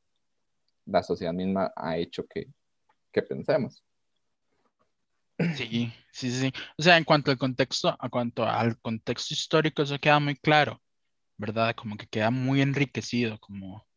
la 0.86 1.02
sociedad 1.02 1.32
misma 1.32 1.72
ha 1.74 1.96
hecho 1.96 2.26
que, 2.26 2.46
que 3.12 3.22
pensemos. 3.22 3.82
Sí, 5.56 5.92
sí, 6.12 6.30
sí. 6.30 6.52
O 6.76 6.82
sea, 6.82 6.96
en 6.96 7.04
cuanto 7.04 7.30
al 7.30 7.38
contexto, 7.38 7.96
a 7.98 8.08
cuanto 8.08 8.44
al 8.44 8.78
contexto 8.80 9.34
histórico, 9.34 9.82
eso 9.82 9.98
queda 9.98 10.18
muy 10.20 10.36
claro, 10.36 10.80
¿verdad? 11.36 11.74
Como 11.74 11.96
que 11.96 12.06
queda 12.06 12.30
muy 12.30 12.60
enriquecido, 12.60 13.38
como 13.40 13.87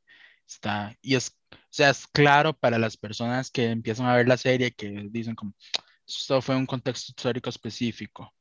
está. 0.55 0.95
Y 1.01 1.15
es, 1.15 1.37
o 1.51 1.57
sea, 1.69 1.89
es 1.89 2.07
claro 2.07 2.53
para 2.53 2.77
las 2.77 2.97
personas 2.97 3.51
que 3.51 3.65
empiezan 3.71 4.07
a 4.07 4.15
ver 4.15 4.27
la 4.27 4.37
serie, 4.37 4.71
que 4.71 5.07
dicen 5.09 5.35
como, 5.35 5.53
esto 6.07 6.41
fue 6.41 6.55
un 6.55 6.65
contexto 6.65 7.11
histórico 7.11 7.49
específico. 7.49 8.33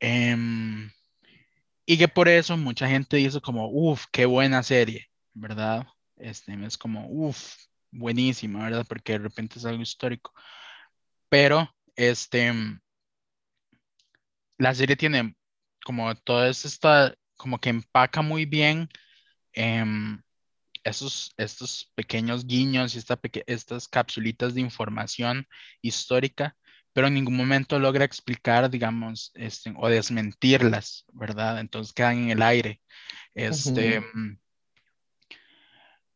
Em, 0.00 0.90
y 1.86 1.98
que 1.98 2.08
por 2.08 2.28
eso 2.28 2.56
mucha 2.56 2.88
gente 2.88 3.16
dice 3.16 3.40
como, 3.40 3.68
uff, 3.70 4.06
qué 4.12 4.26
buena 4.26 4.62
serie, 4.62 5.08
¿verdad? 5.34 5.86
Este, 6.16 6.54
es 6.64 6.78
como, 6.78 7.08
uff, 7.08 7.56
buenísima, 7.90 8.64
¿verdad? 8.64 8.86
Porque 8.88 9.12
de 9.12 9.18
repente 9.18 9.58
es 9.58 9.64
algo 9.64 9.82
histórico. 9.82 10.32
Pero, 11.28 11.74
este, 11.96 12.52
la 14.58 14.74
serie 14.74 14.96
tiene 14.96 15.34
como 15.84 16.14
todo 16.14 16.46
esta, 16.46 17.14
como 17.36 17.58
que 17.58 17.70
empaca 17.70 18.22
muy 18.22 18.46
bien 18.46 18.88
esos, 19.52 20.22
estos 20.84 21.92
pequeños 21.94 22.46
guiños 22.46 22.94
y 22.94 22.98
esta 22.98 23.18
estas 23.46 23.88
capsulitas 23.88 24.54
de 24.54 24.60
información 24.60 25.46
histórica, 25.80 26.56
pero 26.92 27.06
en 27.06 27.14
ningún 27.14 27.36
momento 27.36 27.78
logra 27.78 28.04
explicar, 28.04 28.68
digamos, 28.70 29.30
este, 29.34 29.72
o 29.76 29.88
desmentirlas, 29.88 31.04
¿verdad? 31.12 31.60
Entonces 31.60 31.92
quedan 31.92 32.18
en 32.18 32.30
el 32.30 32.42
aire. 32.42 32.80
Este, 33.34 34.02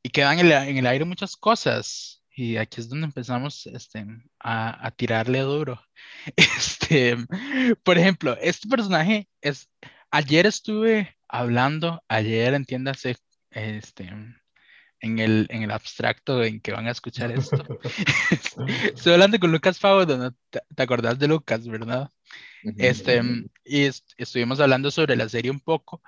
y 0.03 0.11
quedan 0.11 0.39
en, 0.39 0.53
en 0.53 0.77
el 0.77 0.87
aire 0.87 1.05
muchas 1.05 1.37
cosas. 1.37 2.23
Y 2.35 2.59
aquí 2.59 2.81
es 2.81 2.89
donde 2.91 3.07
empezamos 3.07 3.67
este, 3.67 4.05
a, 4.39 4.87
a, 4.87 4.91
tirarle 4.91 5.41
duro. 5.41 5.83
Este, 6.37 7.17
por 7.83 7.97
ejemplo, 7.99 8.37
este 8.41 8.69
personaje 8.69 9.29
es. 9.41 9.71
Ayer 10.11 10.47
estuve 10.47 11.17
hablando, 11.29 12.03
ayer 12.09 12.55
entiéndase, 12.55 13.17
este, 13.51 14.13
en 15.01 15.19
el, 15.19 15.47
en 15.51 15.63
el 15.63 15.71
abstracto 15.71 16.43
en 16.43 16.61
que 16.61 16.73
van 16.73 16.87
a 16.87 16.93
escuchar 16.93 17.33
esto. 17.33 17.57
estoy 18.95 19.13
hablando 19.13 19.39
con 19.39 19.53
Lucas 19.53 19.79
Favo, 19.79 20.07
te, 20.07 20.61
te 20.75 20.83
acordás 20.83 21.19
de 21.19 21.29
Lucas, 21.29 21.67
¿verdad? 21.67 22.11
Este, 22.79 23.23
y 23.65 23.85
estuvimos 24.17 24.59
hablando 24.61 24.91
sobre 24.91 25.17
la 25.17 25.29
serie 25.29 25.51
un 25.51 25.61
poco. 25.61 26.03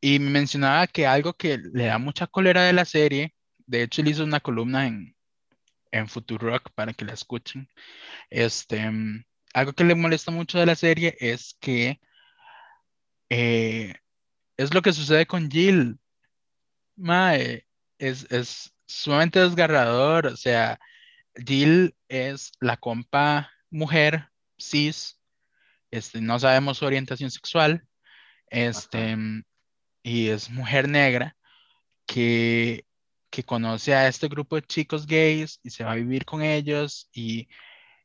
Y 0.00 0.18
me 0.18 0.30
mencionaba 0.30 0.86
que 0.86 1.06
algo 1.06 1.32
que 1.32 1.58
le 1.58 1.86
da 1.86 1.98
mucha 1.98 2.26
cólera 2.26 2.62
de 2.62 2.72
la 2.72 2.84
serie, 2.84 3.34
de 3.66 3.82
hecho 3.82 4.02
él 4.02 4.08
hizo 4.08 4.24
una 4.24 4.40
columna 4.40 4.86
en, 4.86 5.16
en 5.90 6.06
Rock 6.38 6.70
para 6.74 6.92
que 6.92 7.04
la 7.04 7.14
escuchen. 7.14 7.68
Este, 8.30 8.90
algo 9.54 9.72
que 9.72 9.84
le 9.84 9.94
molesta 9.94 10.30
mucho 10.30 10.58
de 10.58 10.66
la 10.66 10.76
serie 10.76 11.16
es 11.20 11.56
que 11.60 12.00
eh, 13.30 13.94
es 14.56 14.74
lo 14.74 14.82
que 14.82 14.92
sucede 14.92 15.26
con 15.26 15.50
Jill. 15.50 15.98
Mae, 16.96 17.67
es, 17.98 18.30
es 18.30 18.74
sumamente 18.86 19.40
desgarrador. 19.40 20.26
O 20.26 20.36
sea, 20.36 20.80
Jill 21.34 21.94
es 22.08 22.52
la 22.60 22.76
compa 22.76 23.50
mujer, 23.70 24.28
cis, 24.58 25.18
este, 25.90 26.20
no 26.20 26.38
sabemos 26.38 26.78
su 26.78 26.86
orientación 26.86 27.30
sexual, 27.30 27.86
este, 28.50 29.16
y 30.02 30.28
es 30.28 30.50
mujer 30.50 30.88
negra 30.88 31.36
que, 32.06 32.86
que 33.30 33.44
conoce 33.44 33.94
a 33.94 34.08
este 34.08 34.28
grupo 34.28 34.56
de 34.56 34.62
chicos 34.62 35.06
gays 35.06 35.60
y 35.62 35.70
se 35.70 35.84
va 35.84 35.92
a 35.92 35.96
vivir 35.96 36.24
con 36.24 36.42
ellos 36.42 37.08
y 37.12 37.48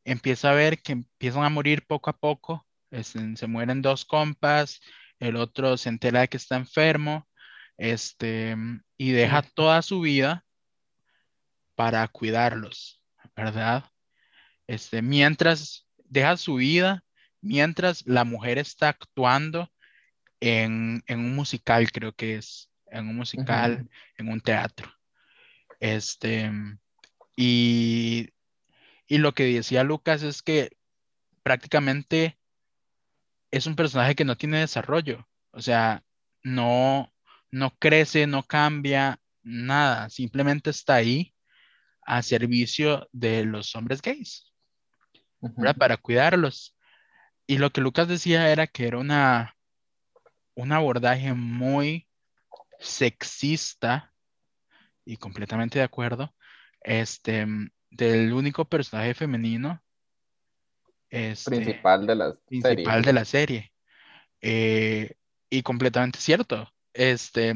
empieza 0.06 0.52
a 0.52 0.54
ver 0.54 0.82
que 0.82 0.94
empiezan 0.94 1.44
a 1.44 1.50
morir 1.50 1.86
poco 1.86 2.10
a 2.10 2.18
poco. 2.18 2.66
Este, 2.92 3.36
se 3.36 3.48
mueren 3.48 3.82
dos 3.82 4.06
compas, 4.06 4.82
el 5.20 5.36
otro 5.38 5.78
se 5.78 5.90
entera 5.90 6.22
de 6.22 6.28
que 6.28 6.38
está 6.38 6.56
enfermo, 6.58 7.28
este, 7.78 8.56
y 8.98 9.12
deja 9.12 9.42
toda 9.42 9.82
su 9.82 10.02
vida 10.02 10.46
para 11.76 12.08
cuidarlos, 12.08 13.02
¿verdad? 13.36 13.86
Este, 14.68 15.02
mientras 15.02 15.88
deja 15.98 16.38
su 16.38 16.56
vida, 16.56 17.04
mientras 17.42 18.06
la 18.06 18.24
mujer 18.24 18.58
está 18.58 18.90
actuando 18.90 19.72
en, 20.40 21.04
un 21.10 21.36
musical, 21.36 21.92
creo 21.92 22.14
que 22.14 22.36
es, 22.36 22.70
en 22.88 23.08
un 23.10 23.16
musical, 23.16 23.90
en 24.18 24.30
un 24.30 24.42
teatro. 24.42 24.92
Este, 25.80 26.52
y, 27.36 28.30
y 29.08 29.18
lo 29.18 29.34
que 29.34 29.46
decía 29.46 29.84
Lucas 29.84 30.24
es 30.24 30.42
que 30.42 30.78
prácticamente 31.44 32.38
es 33.52 33.68
un 33.68 33.76
personaje 33.76 34.16
que 34.16 34.26
no 34.26 34.36
tiene 34.36 34.60
desarrollo, 34.60 35.28
o 35.52 35.62
sea, 35.62 36.04
no, 36.42 37.13
no 37.54 37.70
crece, 37.78 38.26
no 38.26 38.42
cambia, 38.42 39.22
nada, 39.44 40.10
simplemente 40.10 40.72
está 40.72 40.96
ahí 40.96 41.36
a 42.02 42.24
servicio 42.24 43.08
de 43.12 43.46
los 43.46 43.76
hombres 43.76 44.02
gays, 44.02 44.52
Para 45.78 45.98
cuidarlos. 45.98 46.76
Y 47.46 47.60
lo 47.60 47.70
que 47.70 47.82
Lucas 47.82 48.08
decía 48.08 48.50
era 48.52 48.66
que 48.66 48.88
era 48.88 48.98
una, 48.98 49.56
un 50.56 50.72
abordaje 50.72 51.34
muy 51.36 52.08
sexista 52.80 54.12
y 55.06 55.18
completamente 55.18 55.78
de 55.78 55.86
acuerdo, 55.86 56.34
este, 56.82 57.46
del 57.92 58.34
único 58.34 58.66
personaje 58.66 59.14
femenino 59.14 59.80
este, 61.08 61.52
principal 61.52 62.08
de 62.08 62.16
la 62.16 62.36
principal 62.48 63.04
de 63.04 63.14
la 63.14 63.26
serie. 63.26 63.72
Eh, 64.42 65.14
y 65.52 65.62
completamente 65.62 66.18
cierto. 66.18 66.73
Este, 66.94 67.54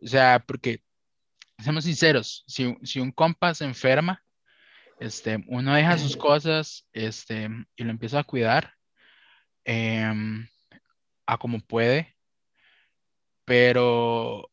o 0.00 0.06
sea, 0.06 0.44
porque, 0.46 0.82
seamos 1.58 1.84
sinceros, 1.84 2.44
si, 2.46 2.76
si 2.82 3.00
un 3.00 3.12
compa 3.12 3.54
se 3.54 3.64
enferma, 3.64 4.24
este, 4.98 5.44
uno 5.48 5.74
deja 5.74 5.98
sus 5.98 6.16
cosas 6.16 6.86
este, 6.92 7.48
y 7.76 7.84
lo 7.84 7.90
empieza 7.90 8.20
a 8.20 8.24
cuidar 8.24 8.74
em, 9.64 10.46
a 11.26 11.38
como 11.38 11.60
puede, 11.60 12.16
pero 13.44 14.50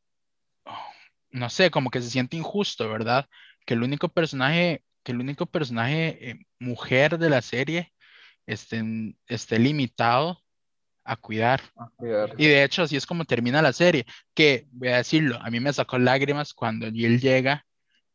no 1.31 1.49
sé, 1.49 1.71
como 1.71 1.89
que 1.91 2.01
se 2.01 2.09
siente 2.09 2.37
injusto, 2.37 2.89
¿verdad? 2.89 3.27
Que 3.65 3.75
el 3.75 3.83
único 3.83 4.09
personaje, 4.09 4.83
que 5.03 5.11
el 5.11 5.19
único 5.19 5.45
personaje 5.45 6.31
eh, 6.31 6.39
mujer 6.59 7.17
de 7.17 7.29
la 7.29 7.41
serie 7.41 7.93
esté, 8.47 8.83
esté 9.27 9.59
limitado 9.59 10.41
a 11.09 11.15
cuidar. 11.15 11.61
Y 12.37 12.47
de 12.47 12.63
hecho, 12.63 12.83
así 12.83 12.95
es 12.95 13.07
como 13.07 13.25
termina 13.25 13.63
la 13.63 13.73
serie, 13.73 14.05
que 14.35 14.67
voy 14.71 14.89
a 14.89 14.97
decirlo, 14.97 15.39
a 15.41 15.49
mí 15.49 15.59
me 15.59 15.73
sacó 15.73 15.97
lágrimas 15.97 16.53
cuando 16.53 16.91
Jill 16.91 17.19
llega, 17.19 17.65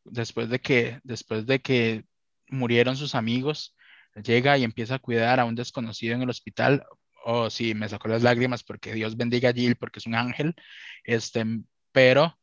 después 0.05 0.49
de 0.49 0.59
que, 0.59 0.99
después 1.03 1.45
de 1.45 1.59
que 1.59 2.05
murieron 2.47 2.95
sus 2.95 3.13
amigos, 3.13 3.75
llega 4.23 4.57
y 4.57 4.63
empieza 4.63 4.95
a 4.95 4.99
cuidar 4.99 5.41
a 5.41 5.45
un 5.45 5.55
desconocido 5.55 6.15
en 6.15 6.21
el 6.21 6.29
hospital. 6.29 6.85
Oh, 7.25 7.49
sí, 7.49 7.73
me 7.73 7.89
sacó 7.89 8.07
las 8.07 8.23
lágrimas 8.23 8.63
porque 8.63 8.93
Dios 8.93 9.17
bendiga 9.17 9.49
a 9.49 9.53
Jill 9.53 9.75
porque 9.75 9.99
es 9.99 10.05
un 10.05 10.15
ángel, 10.15 10.55
este, 11.03 11.43
pero 11.91 12.39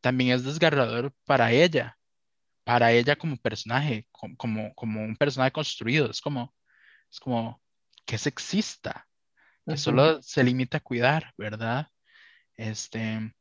también 0.00 0.32
es 0.32 0.44
desgarrador 0.44 1.12
para 1.24 1.52
ella, 1.52 1.96
para 2.64 2.90
ella 2.90 3.14
como 3.14 3.36
personaje, 3.36 4.08
como, 4.10 4.74
como, 4.74 5.04
un 5.04 5.16
personaje 5.16 5.52
construido, 5.52 6.10
es 6.10 6.20
como, 6.20 6.52
es 7.10 7.20
como, 7.20 7.62
que 8.04 8.18
sexista, 8.18 9.06
que 9.66 9.76
solo 9.76 10.22
se 10.22 10.44
limita 10.44 10.78
a 10.78 10.80
cuidar, 10.80 11.32
¿verdad? 11.36 11.88
Este, 12.56 13.32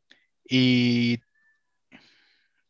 y, 0.46 1.22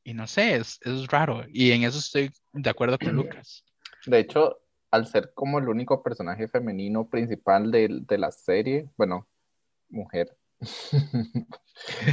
y 0.04 0.14
no 0.14 0.28
sé, 0.28 0.56
es, 0.56 0.80
es 0.82 1.08
raro. 1.08 1.44
Y 1.50 1.72
en 1.72 1.84
eso 1.84 2.00
estoy 2.00 2.32
de 2.52 2.70
acuerdo 2.70 2.98
con 2.98 3.10
Lucas. 3.16 3.64
De 4.06 4.20
hecho, 4.20 4.60
al 4.92 5.08
ser 5.08 5.34
como 5.34 5.60
el 5.60 5.70
único 5.70 6.04
personaje 6.04 6.48
femenino 6.48 7.10
principal 7.10 7.72
de, 7.72 7.88
de 8.02 8.18
la 8.18 8.32
serie, 8.32 8.90
bueno, 8.98 9.28
mujer, 9.90 10.38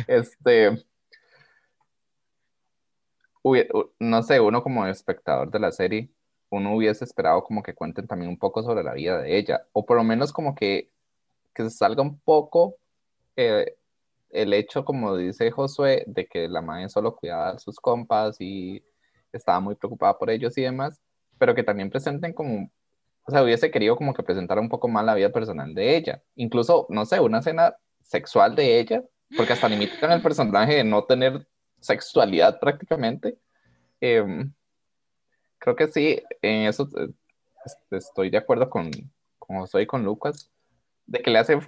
este, 0.09 0.85
no 3.99 4.23
sé, 4.23 4.41
uno 4.41 4.63
como 4.63 4.87
espectador 4.87 5.51
de 5.51 5.59
la 5.59 5.73
serie, 5.73 6.11
uno 6.51 6.75
hubiese 6.75 7.05
esperado 7.05 7.43
como 7.45 7.63
que 7.63 7.75
cuenten 7.75 8.07
también 8.07 8.31
un 8.31 8.39
poco 8.39 8.63
sobre 8.63 8.83
la 8.83 8.95
vida 8.95 9.21
de 9.21 9.39
ella, 9.39 9.67
o 9.73 9.87
por 9.87 9.97
lo 9.97 10.05
menos 10.05 10.33
como 10.33 10.55
que, 10.55 10.91
que 11.55 11.71
salga 11.71 12.03
un 12.03 12.19
poco 12.21 12.77
eh, 13.37 13.77
el 14.31 14.53
hecho, 14.53 14.85
como 14.85 15.17
dice 15.17 15.51
Josué, 15.51 16.05
de 16.07 16.27
que 16.27 16.49
la 16.49 16.63
madre 16.63 16.89
solo 16.89 17.17
cuidaba 17.17 17.51
a 17.51 17.59
sus 17.59 17.77
compas 17.77 18.37
y 18.41 18.83
estaba 19.33 19.61
muy 19.61 19.75
preocupada 19.75 20.19
por 20.19 20.31
ellos 20.31 20.57
y 20.59 20.63
demás, 20.63 21.01
pero 21.39 21.55
que 21.55 21.63
también 21.63 21.91
presenten 21.91 22.33
como, 22.33 22.71
o 23.25 23.31
sea, 23.31 23.43
hubiese 23.43 23.71
querido 23.71 23.97
como 23.97 24.15
que 24.15 24.23
presentara 24.23 24.61
un 24.61 24.69
poco 24.69 24.89
más 24.89 25.05
la 25.05 25.15
vida 25.15 25.31
personal 25.31 25.75
de 25.75 25.97
ella, 25.97 26.23
incluso, 26.37 26.87
no 26.91 27.05
sé, 27.07 27.21
una 27.21 27.39
escena 27.39 27.75
sexual 28.03 28.55
de 28.55 28.81
ella, 28.81 29.03
porque 29.37 29.53
hasta 29.53 29.69
limitan 29.69 30.13
el 30.13 30.23
personaje 30.23 30.77
de 30.77 30.85
no 30.85 31.05
tener 31.05 31.47
sexualidad 31.81 32.59
prácticamente. 32.61 33.39
Em, 34.01 34.53
creo 35.59 35.77
que 35.77 35.89
sí, 35.89 36.23
en 36.43 36.67
eso 36.69 36.89
eh, 36.97 37.11
estoy 37.91 38.31
de 38.31 38.39
acuerdo 38.39 38.69
con, 38.71 38.91
con 39.39 39.67
soy 39.67 39.87
con 39.87 40.05
Lucas, 40.05 40.51
de 41.11 41.21
que 41.21 41.31
le 41.31 41.39
hace 41.41 41.59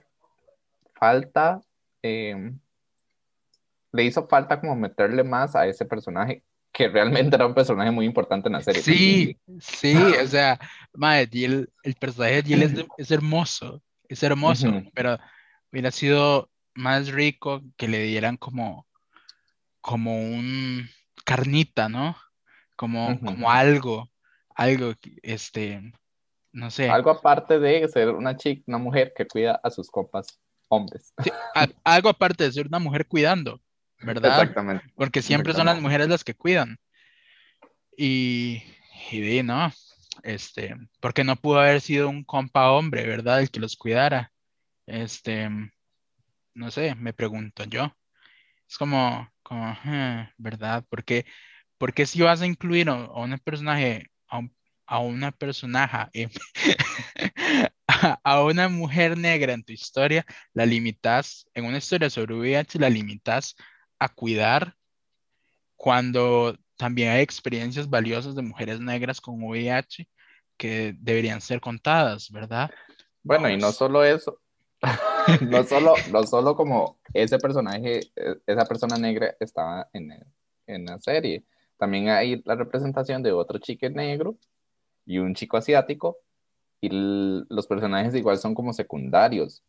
falta, 0.95 1.61
em, 2.01 2.59
le 3.91 4.05
hizo 4.05 4.27
falta 4.29 4.61
como 4.61 4.77
meterle 4.77 5.25
más 5.25 5.57
a 5.57 5.67
ese 5.67 5.85
personaje, 5.85 6.45
que 6.73 6.89
realmente 6.89 7.35
era 7.35 7.47
un 7.47 7.55
personaje 7.55 7.91
muy 7.91 8.07
importante 8.07 8.49
en 8.49 8.53
la 8.55 8.63
serie. 8.63 8.81
Sí, 8.81 9.37
sí, 9.61 9.97
o 9.97 10.27
sea, 10.29 10.59
madre, 10.95 11.29
el 11.83 11.95
personaje 11.99 12.37
de 12.37 12.43
Jill 12.45 12.63
es, 12.63 12.87
es 12.97 13.11
hermoso, 13.11 13.83
es 14.09 14.23
hermoso, 14.23 14.71
pero 14.95 15.19
hubiera 15.73 15.91
sido 15.91 16.49
más 16.75 17.09
rico 17.09 17.63
que 17.77 17.89
le 17.89 18.05
dieran 18.05 18.37
como, 18.37 18.87
como 19.81 20.17
un 20.23 20.89
carnita, 21.25 21.89
¿no? 21.89 22.17
Como, 22.77 23.19
como 23.21 23.51
algo, 23.51 24.09
algo, 24.55 24.95
este, 25.23 25.93
no 26.53 26.71
sé. 26.71 26.89
Algo 26.91 27.11
aparte 27.11 27.59
de 27.59 27.89
ser 27.89 28.11
una 28.11 28.37
chica, 28.37 28.63
una 28.67 28.79
mujer 28.79 29.13
que 29.17 29.27
cuida 29.27 29.61
a 29.63 29.71
sus 29.71 29.91
copas 29.91 30.41
hombres. 30.69 31.13
algo 31.85 32.09
aparte 32.09 32.45
de 32.45 32.53
ser 32.53 32.67
una 32.67 32.79
mujer 32.79 33.07
cuidando, 33.07 33.61
¿verdad? 34.01 34.41
Exactamente. 34.41 34.85
Porque 34.95 35.23
siempre 35.23 35.53
son 35.53 35.67
las 35.67 35.81
mujeres 35.81 36.09
las 36.09 36.25
que 36.25 36.35
cuidan. 36.35 36.79
Y, 37.97 38.63
y 39.11 39.43
no, 39.43 39.71
este, 40.23 40.77
porque 41.01 41.25
no 41.25 41.37
pudo 41.37 41.61
haber 41.61 41.81
sido 41.81 42.09
un 42.09 42.25
compa 42.25 42.71
hombre, 42.73 43.07
¿verdad? 43.07 43.41
El 43.41 43.51
que 43.51 43.61
los 43.61 43.77
cuidara. 43.77 44.33
Este, 44.87 45.49
no 46.55 46.71
sé, 46.71 46.95
me 46.95 47.13
pregunto 47.13 47.65
yo. 47.65 47.95
Es 48.69 48.79
como, 48.79 49.31
como 49.43 49.77
¿verdad? 50.39 50.85
Porque, 50.89 51.27
porque 51.79 52.07
si 52.07 52.23
vas 52.23 52.41
a 52.43 52.47
incluir 52.47 52.89
a, 52.89 52.95
un 52.95 53.39
personaje, 53.39 54.11
a, 54.29 54.41
una 55.01 55.33
personaje, 55.33 56.09
eh, 56.13 56.29
a, 58.25 58.43
una 58.43 58.69
mujer 58.69 59.17
negra 59.17 59.53
en 59.53 59.65
tu 59.65 59.73
historia, 59.73 60.25
la 60.53 60.67
limitas, 60.67 61.47
en 61.55 61.65
una 61.65 61.79
historia 61.79 62.11
sobre 62.11 62.35
VIH, 62.35 62.79
la 62.79 62.91
limitas 62.91 63.57
a 63.99 64.09
cuidar 64.09 64.75
cuando 65.77 66.57
también 66.77 67.11
hay 67.11 67.23
experiencias 67.23 67.89
valiosas 67.89 68.35
de 68.35 68.43
mujeres 68.43 68.81
negras 68.81 69.21
con 69.21 69.43
VIH 69.43 70.09
que 70.57 70.95
deberían 70.99 71.41
ser 71.41 71.61
contadas, 71.61 72.31
¿verdad? 72.31 72.71
Bueno, 73.23 73.49
y 73.49 73.57
no 73.57 73.73
solo 73.73 74.05
eso, 74.05 74.41
no, 75.41 75.65
solo, 75.65 75.95
no 76.13 76.25
solo 76.25 76.57
como 76.57 76.99
ese 77.13 77.39
personaje, 77.39 78.01
e, 78.17 78.37
esa 78.47 78.65
persona 78.65 78.97
negra 78.97 79.35
estaba 79.39 79.89
en, 79.93 80.13
en 80.67 80.85
la 80.85 81.01
serie, 81.01 81.45
también 81.79 82.09
hay 82.09 82.43
la 82.45 82.55
representación 82.55 83.23
de 83.23 83.33
otro 83.33 83.59
chico 83.59 83.89
negro 83.89 84.37
y 85.07 85.19
un 85.19 85.35
chico 85.35 85.57
asiático, 85.57 86.19
y 86.81 86.89
los 86.91 87.67
personajes 87.67 88.15
igual 88.15 88.39
son 88.39 88.55
como 88.55 88.73
secundarios, 88.73 89.63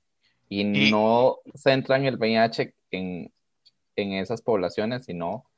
y, 0.50 0.92
no 0.92 1.38
centran 1.56 2.06
el 2.06 2.18
VIH 2.18 2.76
en, 2.92 3.34
en 3.96 4.14
esas 4.14 4.42
poblaciones, 4.42 5.06
sino, 5.06 5.50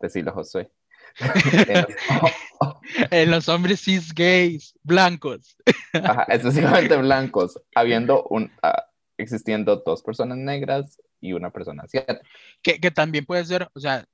decirlo 0.00 0.32
José, 0.32 0.70
en 3.10 3.30
los 3.30 3.48
hombres 3.48 3.80
cis 3.80 4.14
gays, 4.14 4.74
blancos. 4.82 5.56
Ajá, 5.92 6.26
excesivamente 6.28 6.96
blancos, 6.96 7.60
habiendo 7.74 8.24
un, 8.24 8.52
ah, 8.62 8.86
existiendo 9.16 9.76
dos 9.84 10.02
personas 10.02 10.38
negras 10.38 11.00
y 11.20 11.32
una 11.32 11.50
persona 11.50 11.84
asiática. 11.84 12.20
Que, 12.62 12.78
que 12.80 12.90
también 12.90 13.24
puede 13.24 13.44
ser, 13.44 13.68
o 13.74 13.80
sea, 13.80 14.04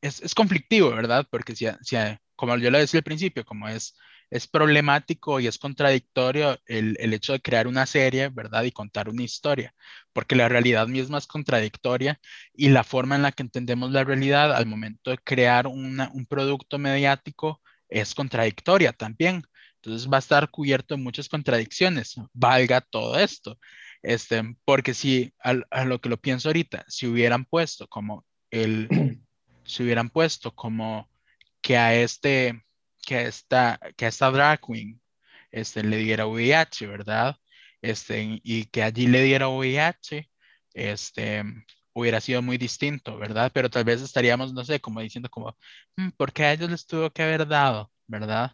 es, 0.00 0.20
es 0.22 0.34
conflictivo, 0.34 0.90
¿verdad? 0.90 1.26
Porque 1.30 1.54
si, 1.54 1.66
si, 1.82 1.96
como 2.40 2.56
yo 2.56 2.70
lo 2.70 2.78
decía 2.78 2.98
al 2.98 3.04
principio, 3.04 3.44
como 3.44 3.68
es 3.68 3.94
es 4.30 4.46
problemático 4.46 5.40
y 5.40 5.46
es 5.48 5.58
contradictorio 5.58 6.58
el, 6.66 6.96
hecho 7.12 7.32
de 7.32 7.40
crear 7.40 7.66
una 7.66 7.84
serie, 7.86 8.28
¿verdad? 8.28 8.62
Y 8.62 8.70
contar 8.70 9.08
una 9.08 9.24
historia, 9.24 9.74
porque 10.12 10.36
la 10.36 10.48
realidad 10.48 10.86
misma 10.86 11.18
es 11.18 11.26
contradictoria 11.26 12.20
y 12.54 12.68
la 12.68 12.84
forma 12.84 13.16
en 13.16 13.22
la 13.22 13.32
que 13.32 13.42
entendemos 13.42 13.90
la 13.90 14.04
realidad 14.04 14.54
al 14.54 14.66
momento 14.66 15.10
de 15.10 15.18
crear 15.18 15.66
un 15.66 16.26
producto 16.28 16.78
mediático 16.78 17.60
es 17.88 18.14
contradictoria 18.14 18.92
también. 18.92 19.42
Entonces 19.76 20.08
va 20.08 20.18
a 20.18 20.20
estar 20.20 20.48
cubierto 20.50 20.94
de 20.94 21.02
muchas 21.02 21.28
contradicciones, 21.28 22.14
valga 22.32 22.80
todo 22.80 23.18
esto. 23.18 23.58
Este, 24.02 24.42
porque 24.64 24.94
si 24.94 25.32
a, 25.40 25.84
lo 25.84 26.00
que 26.00 26.08
lo 26.08 26.18
pienso 26.18 26.48
ahorita, 26.48 26.84
si 26.88 27.06
hubieran 27.06 27.44
puesto 27.44 27.88
como 27.88 28.24
el, 28.50 28.88
si 29.64 29.82
hubieran 29.82 30.08
puesto 30.10 30.54
como 30.54 31.09
que 31.60 31.76
a 31.76 31.94
este, 31.94 32.62
que 33.06 33.22
esta, 33.22 33.78
que 33.96 34.06
esta 34.06 34.30
drag 34.30 34.60
queen 34.60 35.00
este, 35.50 35.82
le 35.82 35.96
diera 35.96 36.26
VIH, 36.26 36.86
¿verdad? 36.86 37.36
Este, 37.82 38.40
y 38.42 38.66
que 38.66 38.82
allí 38.82 39.06
le 39.06 39.22
diera 39.22 39.48
VIH, 39.48 40.30
este, 40.74 41.44
hubiera 41.92 42.20
sido 42.20 42.42
muy 42.42 42.58
distinto, 42.58 43.18
¿verdad? 43.18 43.50
Pero 43.52 43.70
tal 43.70 43.84
vez 43.84 44.02
estaríamos, 44.02 44.52
no 44.52 44.64
sé, 44.64 44.80
como 44.80 45.00
diciendo 45.00 45.28
como, 45.30 45.56
mm, 45.96 46.10
¿por 46.16 46.32
qué 46.32 46.44
a 46.44 46.52
ellos 46.52 46.70
les 46.70 46.86
tuvo 46.86 47.10
que 47.10 47.22
haber 47.22 47.46
dado, 47.46 47.90
¿verdad? 48.06 48.52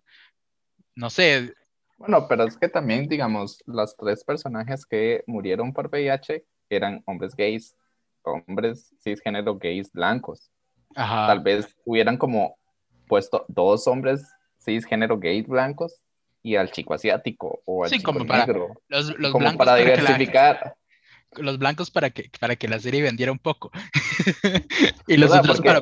No 0.95 1.11
sé. 1.11 1.55
Bueno, 1.99 2.27
pero 2.29 2.45
es 2.45 2.57
que 2.57 2.69
también, 2.69 3.09
digamos, 3.09 3.63
los 3.67 3.97
tres 3.97 4.25
personajes 4.25 4.87
que 4.87 5.25
murieron 5.27 5.73
por 5.73 5.89
VIH 5.89 6.45
eran 6.69 7.03
hombres 7.07 7.35
gays, 7.35 7.77
hombres 8.23 8.95
cisgénero 9.03 9.57
gays 9.59 9.93
blancos. 9.93 10.51
Ajá. 10.95 11.27
Tal 11.27 11.41
vez 11.41 11.77
hubieran 11.85 12.17
como 12.17 12.57
puesto 13.07 13.45
dos 13.49 13.87
hombres 13.87 14.23
cisgénero 14.59 15.19
gays 15.19 15.47
blancos 15.47 16.01
y 16.43 16.57
al 16.57 16.71
chico 16.71 16.95
asiático 16.95 17.63
o 17.65 17.85
al 17.85 17.91
chico 17.91 18.13
negro. 18.13 18.81
Los, 18.89 19.09
los 19.19 19.33
como 19.33 19.45
blancos 19.45 19.59
para 19.59 19.77
diversificar. 19.77 20.77
los 21.37 21.59
blancos 21.59 21.91
para 21.91 22.11
que, 22.11 22.31
para 22.39 22.57
que 22.57 22.69
la 22.69 22.79
serie 22.79 23.03
vendiera 23.03 23.33
un 23.33 23.39
poco. 23.39 23.71
y 25.09 25.17
los 25.17 25.33
otros 25.33 25.61
para, 25.61 25.81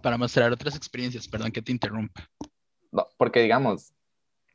para 0.00 0.16
mostrar 0.16 0.50
otras 0.52 0.76
experiencias. 0.76 1.28
Perdón 1.28 1.52
que 1.52 1.62
te 1.62 1.72
interrumpa. 1.72 2.26
No, 2.90 3.06
porque 3.16 3.40
digamos, 3.40 3.92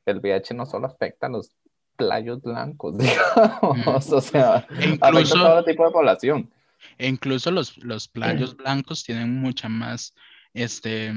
el 0.06 0.20
VIH 0.20 0.54
no 0.54 0.66
solo 0.66 0.88
afecta 0.88 1.28
a 1.28 1.30
los 1.30 1.52
playos 1.98 2.42
blancos, 2.42 2.98
digamos, 2.98 4.12
o 4.12 4.22
sea, 4.22 4.68
incluso, 4.80 5.38
a 5.38 5.50
todo 5.50 5.66
tipo 5.66 5.86
de 5.86 5.92
población. 5.92 6.52
E 6.98 7.08
incluso 7.08 7.52
los, 7.52 7.78
los 7.78 8.08
playos 8.08 8.56
blancos 8.56 9.04
tienen 9.04 9.40
mucha 9.40 9.68
más, 9.68 10.14
este, 10.54 11.12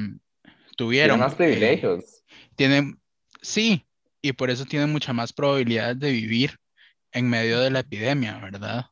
tuvieron. 0.80 1.20
más 1.20 1.34
privilegios. 1.34 2.24
tienen, 2.56 2.98
sí, 3.42 3.86
y 4.22 4.32
por 4.32 4.48
eso 4.48 4.64
tienen 4.64 4.90
mucha 4.90 5.12
más 5.12 5.30
probabilidad 5.30 5.94
de 5.94 6.10
vivir 6.10 6.56
en 7.12 7.28
medio 7.28 7.60
de 7.60 7.70
la 7.70 7.80
epidemia, 7.80 8.38
¿verdad? 8.38 8.86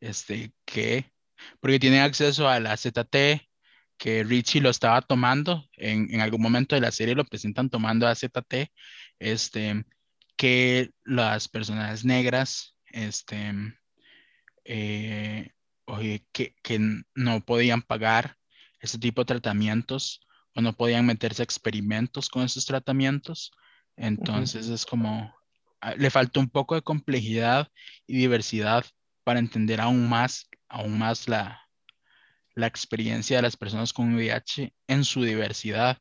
Este, 0.00 0.52
que, 0.66 1.10
porque 1.58 1.80
tienen 1.80 2.02
acceso 2.02 2.46
a 2.46 2.60
la 2.60 2.76
ZT, 2.76 3.48
que 3.96 4.22
Richie 4.22 4.60
lo 4.60 4.68
estaba 4.68 5.00
tomando, 5.00 5.64
en, 5.78 6.12
en 6.12 6.20
algún 6.20 6.42
momento 6.42 6.74
de 6.74 6.82
la 6.82 6.90
serie 6.90 7.14
lo 7.14 7.24
presentan 7.24 7.70
tomando 7.70 8.06
a 8.06 8.14
ZT, 8.14 8.70
este, 9.18 9.82
que 10.36 10.90
las 11.04 11.48
personas 11.48 12.04
negras, 12.04 12.76
este, 12.92 13.54
eh, 14.64 15.48
oye, 15.86 16.22
que, 16.32 16.54
que 16.62 17.02
no 17.14 17.40
podían 17.40 17.80
pagar 17.80 18.36
ese 18.80 18.98
tipo 18.98 19.22
de 19.22 19.26
tratamientos 19.26 20.20
o 20.54 20.60
no 20.60 20.72
podían 20.72 21.06
meterse 21.06 21.42
a 21.42 21.44
experimentos 21.44 22.28
con 22.28 22.42
esos 22.42 22.66
tratamientos. 22.66 23.52
Entonces 23.96 24.68
es 24.68 24.86
como, 24.86 25.34
ah, 25.80 25.94
le 25.96 26.10
falta 26.10 26.40
un 26.40 26.48
poco 26.48 26.74
de 26.74 26.82
complejidad 26.82 27.68
y 28.06 28.16
diversidad 28.16 28.84
para 29.24 29.38
entender 29.38 29.80
aún 29.80 30.08
más, 30.08 30.48
aún 30.68 30.98
más 30.98 31.28
la, 31.28 31.68
la 32.54 32.66
experiencia 32.66 33.36
de 33.36 33.42
las 33.42 33.56
personas 33.56 33.92
con 33.92 34.14
VIH 34.14 34.72
en 34.86 35.04
su 35.04 35.22
diversidad, 35.22 35.98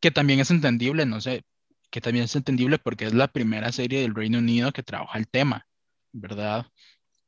que 0.00 0.10
también 0.10 0.40
es 0.40 0.50
entendible, 0.50 1.06
no 1.06 1.20
sé, 1.20 1.44
que 1.90 2.00
también 2.00 2.24
es 2.26 2.36
entendible 2.36 2.78
porque 2.78 3.06
es 3.06 3.14
la 3.14 3.28
primera 3.28 3.72
serie 3.72 4.02
del 4.02 4.14
Reino 4.14 4.38
Unido 4.38 4.72
que 4.72 4.82
trabaja 4.82 5.18
el 5.18 5.28
tema, 5.28 5.66
¿verdad? 6.12 6.66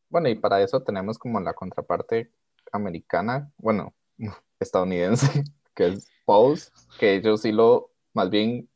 Bueno, 0.08 0.28
y 0.28 0.34
para 0.34 0.60
eso 0.62 0.82
tenemos 0.82 1.18
como 1.18 1.40
la 1.40 1.54
contraparte 1.54 2.32
americana, 2.72 3.50
bueno, 3.56 3.94
estadounidense, 4.60 5.44
que 5.80 5.86
es 5.86 6.12
Pose, 6.26 6.70
que 6.98 7.16
ellos 7.16 7.40
sí 7.40 7.52
lo, 7.52 7.90
más 8.12 8.28
bien, 8.28 8.68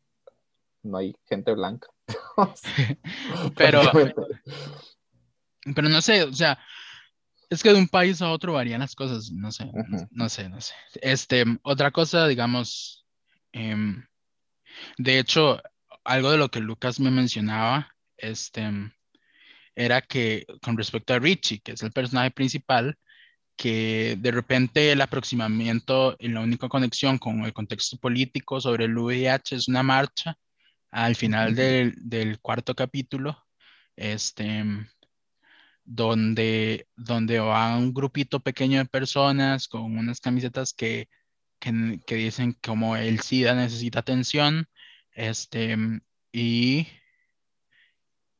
no 0.82 0.96
hay 0.96 1.14
gente 1.26 1.52
blanca. 1.52 1.88
pero, 3.56 3.82
pero 5.74 5.88
no 5.90 6.00
sé, 6.00 6.22
o 6.22 6.32
sea, 6.32 6.58
es 7.50 7.62
que 7.62 7.72
de 7.74 7.78
un 7.78 7.88
país 7.88 8.22
a 8.22 8.30
otro 8.30 8.54
varían 8.54 8.80
las 8.80 8.94
cosas, 8.94 9.30
no 9.30 9.52
sé, 9.52 9.70
no 10.10 10.28
sé, 10.30 10.48
no 10.48 10.60
sé. 10.62 10.72
Este, 11.02 11.44
otra 11.62 11.90
cosa, 11.90 12.26
digamos, 12.26 13.04
em, 13.52 14.02
de 14.96 15.18
hecho, 15.18 15.60
algo 16.04 16.30
de 16.30 16.38
lo 16.38 16.50
que 16.50 16.60
Lucas 16.60 17.00
me 17.00 17.10
mencionaba, 17.10 17.94
este, 18.16 18.66
era 19.74 20.00
que 20.00 20.46
con 20.62 20.78
respecto 20.78 21.12
a 21.12 21.18
Richie, 21.18 21.60
que 21.60 21.72
es 21.72 21.82
el 21.82 21.92
personaje 21.92 22.30
principal, 22.30 22.98
que 23.56 24.16
de 24.18 24.30
repente 24.30 24.92
el 24.92 25.00
aproximamiento 25.00 26.16
y 26.18 26.28
la 26.28 26.40
única 26.40 26.68
conexión 26.68 27.18
con 27.18 27.44
el 27.44 27.52
contexto 27.52 27.96
político 27.98 28.60
sobre 28.60 28.86
el 28.86 28.96
VIH 28.98 29.56
es 29.56 29.68
una 29.68 29.82
marcha 29.82 30.36
al 30.90 31.16
final 31.16 31.54
del, 31.54 31.94
del 31.96 32.40
cuarto 32.40 32.74
capítulo, 32.74 33.44
este, 33.96 34.64
donde, 35.84 36.88
donde 36.96 37.40
va 37.40 37.76
un 37.76 37.92
grupito 37.92 38.40
pequeño 38.40 38.78
de 38.78 38.84
personas 38.86 39.68
con 39.68 39.98
unas 39.98 40.20
camisetas 40.20 40.72
que, 40.72 41.08
que, 41.58 42.00
que 42.06 42.14
dicen 42.16 42.56
como 42.62 42.96
el 42.96 43.20
SIDA 43.20 43.54
necesita 43.54 44.00
atención, 44.00 44.68
este, 45.12 45.76
y, 46.32 46.86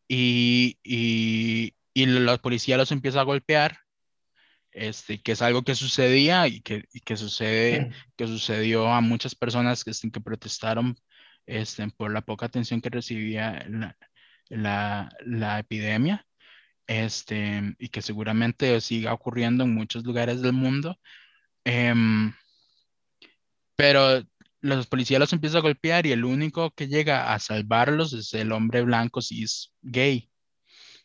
y, 0.09 0.79
y, 0.83 1.75
y 1.93 2.07
la 2.07 2.39
policía 2.39 2.77
los 2.77 2.93
empieza 2.93 3.21
a 3.21 3.25
golpear 3.25 3.84
este, 4.75 5.23
que 5.23 5.33
es 5.33 5.43
algo 5.43 5.63
que 5.63 5.75
sucedía 5.75 6.49
y 6.49 6.61
que, 6.61 6.85
y 6.93 7.01
que 7.01 7.17
sucede, 7.17 7.93
que 8.17 8.27
sucedió 8.27 8.89
a 8.89 9.01
muchas 9.01 9.35
personas 9.35 9.85
que, 9.85 9.93
este, 9.93 10.11
que 10.11 10.21
protestaron 10.21 10.97
este, 11.47 11.89
por 11.91 12.13
la 12.13 12.23
poca 12.23 12.47
atención 12.47 12.81
que 12.81 12.91
recibía 12.91 13.65
la, 13.69 13.97
la, 14.49 15.11
la, 15.25 15.59
epidemia, 15.61 16.27
este, 16.87 17.75
y 17.79 17.89
que 17.89 18.03
seguramente 18.03 18.81
siga 18.81 19.13
ocurriendo 19.13 19.65
en 19.65 19.75
muchos 19.75 20.05
lugares 20.05 20.43
del 20.43 20.53
mundo. 20.55 20.99
Em, 21.65 22.35
pero 23.77 24.23
los 24.61 24.87
policías 24.87 25.21
los 25.21 25.33
empiezan 25.33 25.59
a 25.59 25.63
golpear 25.63 26.07
y 26.07 26.13
el 26.13 26.25
único 26.25 26.73
que 26.73 26.89
llega 26.89 27.33
a 27.33 27.39
salvarlos 27.39 28.13
es 28.13 28.35
el 28.35 28.53
hombre 28.53 28.83
blanco 28.83 29.23
cis 29.23 29.73
gay, 29.83 30.31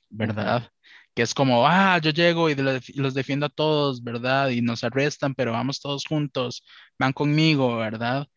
¿verdad? 0.09 0.71
Que 1.15 1.21
es 1.23 1.33
como, 1.33 1.67
ah, 1.67 1.99
yo 1.99 2.11
llego 2.11 2.49
y 2.49 2.55
los 2.55 3.13
defiendo 3.13 3.47
a 3.47 3.49
todos, 3.49 4.03
¿verdad? 4.03 4.49
Y 4.49 4.61
nos 4.61 4.83
arrestan, 4.83 5.35
pero 5.35 5.51
vamos 5.51 5.81
todos 5.81 6.05
juntos, 6.05 6.63
van 6.97 7.13
conmigo, 7.13 7.77
¿verdad? 7.77 8.27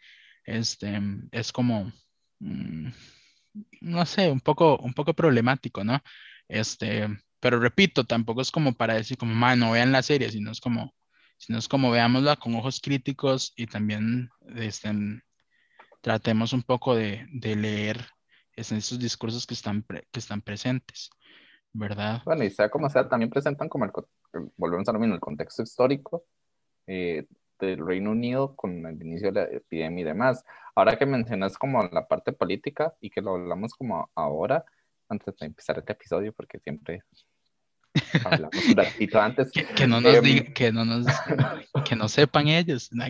Este, 0.44 1.00
es 1.32 1.52
como, 1.52 1.92
mm, 2.40 2.88
no 3.82 4.06
sé, 4.06 4.30
un 4.30 4.40
poco, 4.40 4.78
un 4.78 4.94
poco 4.94 5.14
problemático, 5.14 5.84
¿no? 5.84 6.00
Este, 6.48 7.08
pero 7.40 7.60
repito, 7.60 8.04
tampoco 8.04 8.42
es 8.42 8.50
como 8.50 8.74
para 8.74 8.94
decir 8.94 9.16
como, 9.16 9.34
no 9.56 9.72
vean 9.72 9.92
la 9.92 10.02
serie, 10.02 10.30
sino 10.30 10.50
es 10.52 10.60
como, 10.60 10.94
sino 11.38 11.58
es 11.58 11.68
como 11.68 11.90
veámosla 11.90 12.36
con 12.36 12.54
ojos 12.54 12.80
críticos 12.80 13.52
y 13.56 13.66
también 13.66 14.30
este, 14.56 14.90
tratemos 16.00 16.52
un 16.52 16.62
poco 16.62 16.94
de, 16.94 17.26
de 17.32 17.56
leer 17.56 18.06
esos 18.54 18.98
discursos 18.98 19.46
que 19.46 19.54
están, 19.54 19.84
que 19.88 20.18
están 20.20 20.42
presentes. 20.42 21.10
¿Verdad? 21.72 22.22
Bueno, 22.24 22.44
y 22.44 22.50
sea 22.50 22.68
como 22.68 22.88
sea, 22.90 23.08
también 23.08 23.30
presentan 23.30 23.68
como 23.68 23.84
el, 23.84 23.92
volvemos 24.56 24.88
a 24.88 24.92
lo 24.92 24.98
mismo, 24.98 25.14
el 25.14 25.20
contexto 25.20 25.62
histórico 25.62 26.24
eh, 26.86 27.26
del 27.58 27.84
Reino 27.84 28.10
Unido 28.10 28.54
con 28.54 28.84
el 28.86 29.00
inicio 29.02 29.32
de 29.32 29.40
la 29.40 29.46
epidemia 29.46 30.02
y 30.02 30.04
demás. 30.04 30.44
Ahora 30.74 30.96
que 30.96 31.06
mencionas 31.06 31.56
como 31.56 31.82
la 31.84 32.06
parte 32.06 32.32
política 32.32 32.94
y 33.00 33.10
que 33.10 33.20
lo 33.20 33.36
hablamos 33.36 33.74
como 33.74 34.10
ahora, 34.14 34.64
antes 35.08 35.36
de 35.36 35.46
empezar 35.46 35.78
este 35.78 35.92
episodio, 35.92 36.32
porque 36.32 36.58
siempre 36.58 37.02
hablamos 38.24 38.64
un 38.66 38.76
ratito 38.76 39.20
antes. 39.20 39.50
que, 39.52 39.86
no 39.86 40.00
nos 40.00 40.14
em, 40.14 40.52
que 40.52 40.72
no 40.72 40.84
nos, 40.84 41.06
que 41.84 41.96
no 41.96 42.08
sepan 42.08 42.48
ellos, 42.48 42.90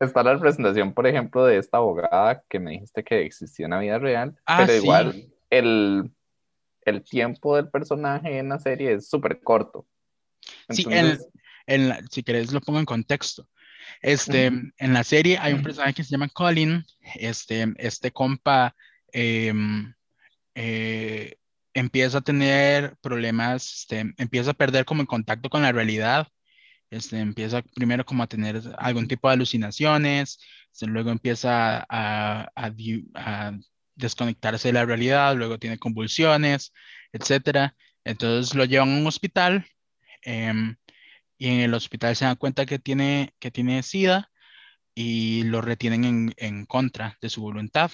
Está 0.00 0.24
la 0.24 0.32
representación, 0.32 0.92
por 0.94 1.06
ejemplo, 1.06 1.44
de 1.44 1.58
esta 1.58 1.76
abogada 1.76 2.42
que 2.48 2.58
me 2.58 2.72
dijiste 2.72 3.04
que 3.04 3.24
existía 3.24 3.66
en 3.66 3.70
la 3.70 3.78
vida 3.78 4.00
real, 4.00 4.36
ah, 4.46 4.64
pero 4.66 4.82
igual 4.82 5.32
el, 5.48 6.10
el 6.84 7.02
tiempo 7.02 7.56
del 7.56 7.68
personaje 7.68 8.38
en 8.38 8.48
la 8.48 8.58
serie 8.58 8.94
es 8.94 9.08
súper 9.08 9.40
corto. 9.42 9.86
sí, 10.68 10.84
en, 11.66 12.08
si 12.10 12.22
querés 12.22 12.52
lo 12.52 12.60
pongo 12.60 12.78
en 12.78 12.84
contexto. 12.84 13.48
Este, 14.00 14.46
En 14.46 14.92
la 14.92 15.04
serie 15.04 15.38
hay 15.38 15.52
un 15.52 15.62
personaje 15.62 15.94
que 15.94 16.04
se 16.04 16.10
llama 16.10 16.28
Colin, 16.28 16.84
este, 17.14 17.72
este 17.76 18.10
compa 18.10 18.74
em, 19.12 19.92
eh, 20.54 21.36
empieza 21.74 22.18
a 22.18 22.22
tener 22.22 22.96
problemas, 23.00 23.80
este, 23.80 24.14
empieza 24.18 24.52
a 24.52 24.54
perder 24.54 24.84
como 24.84 25.02
el 25.02 25.08
contacto 25.08 25.48
con 25.50 25.62
la 25.62 25.72
realidad, 25.72 26.28
este, 26.90 27.18
empieza 27.18 27.62
primero 27.74 28.04
como 28.04 28.22
a 28.22 28.26
tener 28.26 28.60
algún 28.78 29.08
tipo 29.08 29.28
de 29.28 29.34
alucinaciones, 29.34 30.38
este, 30.72 30.86
luego 30.86 31.10
empieza 31.10 31.78
a, 31.88 32.50
a, 32.54 32.72
a 33.14 33.52
desconectarse 33.94 34.68
de 34.68 34.74
la 34.74 34.84
realidad, 34.86 35.36
luego 35.36 35.58
tiene 35.58 35.78
convulsiones, 35.78 36.72
etcétera. 37.12 37.76
Entonces 38.04 38.54
lo 38.54 38.64
llevan 38.64 38.90
a 38.90 38.98
un 38.98 39.06
hospital 39.06 39.66
em, 40.22 40.76
y 41.38 41.48
en 41.48 41.60
el 41.60 41.74
hospital 41.74 42.16
se 42.16 42.24
dan 42.24 42.36
cuenta 42.36 42.66
que 42.66 42.78
tiene, 42.78 43.34
que 43.38 43.50
tiene 43.50 43.82
SIDA 43.82 44.30
y 44.94 45.44
lo 45.44 45.60
retienen 45.60 46.04
en, 46.04 46.34
en 46.36 46.66
contra 46.66 47.18
de 47.20 47.30
su 47.30 47.42
voluntad. 47.42 47.90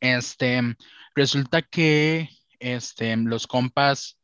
Este, 0.00 0.60
resulta 1.14 1.62
que 1.62 2.28
este, 2.60 3.16
los 3.16 3.46
compas 3.46 4.18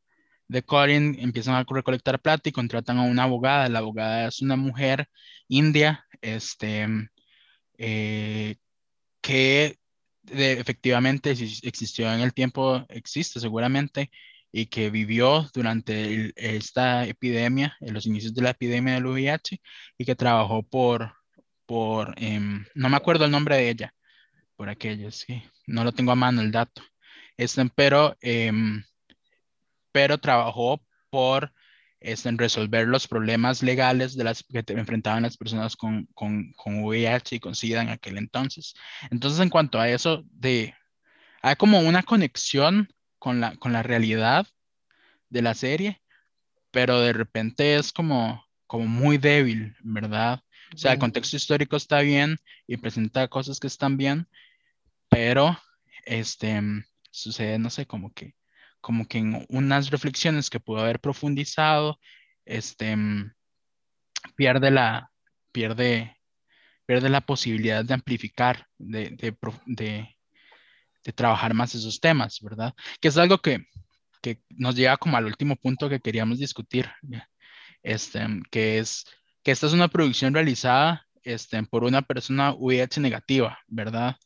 de 0.48 0.62
Corin 0.62 1.16
empiezan 1.18 1.54
a 1.54 1.64
recolectar 1.68 2.20
plata 2.20 2.48
y 2.48 2.52
contratan 2.52 2.98
a 2.98 3.02
una 3.02 3.24
abogada. 3.24 3.68
La 3.68 3.78
abogada 3.80 4.28
es 4.28 4.42
una 4.42 4.56
mujer 4.56 5.08
india, 5.48 6.06
este, 6.20 6.86
eh, 7.78 8.56
que 9.20 9.78
efectivamente 10.28 11.30
existió 11.30 12.12
en 12.12 12.20
el 12.20 12.32
tiempo, 12.32 12.84
existe 12.88 13.40
seguramente, 13.40 14.10
y 14.52 14.66
que 14.66 14.90
vivió 14.90 15.48
durante 15.54 16.32
esta 16.36 17.06
epidemia, 17.06 17.76
en 17.80 17.94
los 17.94 18.06
inicios 18.06 18.34
de 18.34 18.42
la 18.42 18.50
epidemia 18.50 18.94
del 18.94 19.06
VIH, 19.06 19.60
y 19.98 20.04
que 20.04 20.14
trabajó 20.14 20.62
por, 20.62 21.14
por 21.66 22.14
em, 22.18 22.64
no 22.74 22.88
me 22.88 22.96
acuerdo 22.96 23.24
el 23.24 23.30
nombre 23.30 23.56
de 23.56 23.70
ella, 23.70 23.94
por 24.56 24.68
aquello, 24.68 25.10
sí, 25.10 25.42
no 25.66 25.84
lo 25.84 25.92
tengo 25.92 26.12
a 26.12 26.16
mano 26.16 26.42
el 26.42 26.52
dato, 26.52 26.82
este, 27.36 27.64
pero, 27.74 28.16
em, 28.20 28.84
pero 29.92 30.18
trabajó 30.18 30.84
por 31.10 31.52
es 32.04 32.26
en 32.26 32.38
resolver 32.38 32.86
los 32.88 33.08
problemas 33.08 33.62
legales 33.62 34.16
de 34.16 34.24
las 34.24 34.42
que 34.44 34.64
enfrentaban 34.68 35.22
las 35.22 35.36
personas 35.36 35.76
con, 35.76 36.06
con, 36.14 36.52
con, 36.52 36.82
VIH 36.84 37.36
y 37.36 37.40
con 37.40 37.54
SIDA 37.54 37.82
en 37.82 37.88
aquel 37.88 38.18
entonces. 38.18 38.74
Entonces, 39.10 39.40
en 39.40 39.48
cuanto 39.48 39.80
a 39.80 39.88
eso, 39.88 40.24
de, 40.30 40.74
hay 41.42 41.56
como 41.56 41.80
una 41.80 42.02
conexión 42.02 42.92
con 43.18 43.40
la, 43.40 43.56
con 43.56 43.72
la 43.72 43.82
realidad 43.82 44.46
de 45.28 45.42
la 45.42 45.54
serie, 45.54 46.02
pero 46.70 47.00
de 47.00 47.12
repente 47.12 47.76
es 47.76 47.92
como, 47.92 48.44
como 48.66 48.86
muy 48.86 49.18
débil, 49.18 49.76
¿verdad? 49.80 50.42
O 50.74 50.78
sea, 50.78 50.92
el 50.92 50.98
contexto 50.98 51.36
histórico 51.36 51.76
está 51.76 52.00
bien 52.00 52.38
y 52.66 52.78
presenta 52.78 53.28
cosas 53.28 53.60
que 53.60 53.66
están 53.66 53.96
bien, 53.96 54.26
pero 55.08 55.58
este, 56.06 56.60
sucede, 57.10 57.58
no 57.58 57.70
sé, 57.70 57.86
como 57.86 58.12
que 58.12 58.34
como 58.82 59.06
que 59.06 59.18
en 59.18 59.46
unas 59.48 59.90
reflexiones 59.90 60.50
que 60.50 60.60
pudo 60.60 60.80
haber 60.80 61.00
profundizado, 61.00 61.98
este, 62.44 62.94
mm, 62.96 63.32
pierde 64.36 64.70
la, 64.70 65.10
pierde, 65.52 66.16
pierde 66.86 67.08
la 67.08 67.22
posibilidad 67.22 67.84
de 67.84 67.94
amplificar, 67.94 68.66
de, 68.78 69.16
de, 69.66 70.08
trabajar 71.14 71.54
más 71.54 71.74
esos 71.74 72.00
temas, 72.00 72.40
¿verdad? 72.42 72.74
Que 73.00 73.08
es 73.08 73.16
algo 73.16 73.38
que, 73.38 73.66
que, 74.22 74.42
nos 74.50 74.76
llega 74.76 74.96
como 74.96 75.16
al 75.16 75.26
último 75.26 75.56
punto 75.56 75.88
que 75.88 76.00
queríamos 76.00 76.38
discutir, 76.38 76.90
este, 77.82 78.20
que 78.50 78.78
es 78.78 79.04
que 79.42 79.50
esta 79.52 79.66
es 79.66 79.72
una 79.72 79.88
producción 79.88 80.34
realizada 80.34 81.06
este, 81.24 81.62
por 81.64 81.84
una 81.84 82.02
persona 82.02 82.52
VIH 82.54 83.00
negativa, 83.00 83.58
¿verdad? 83.68 84.16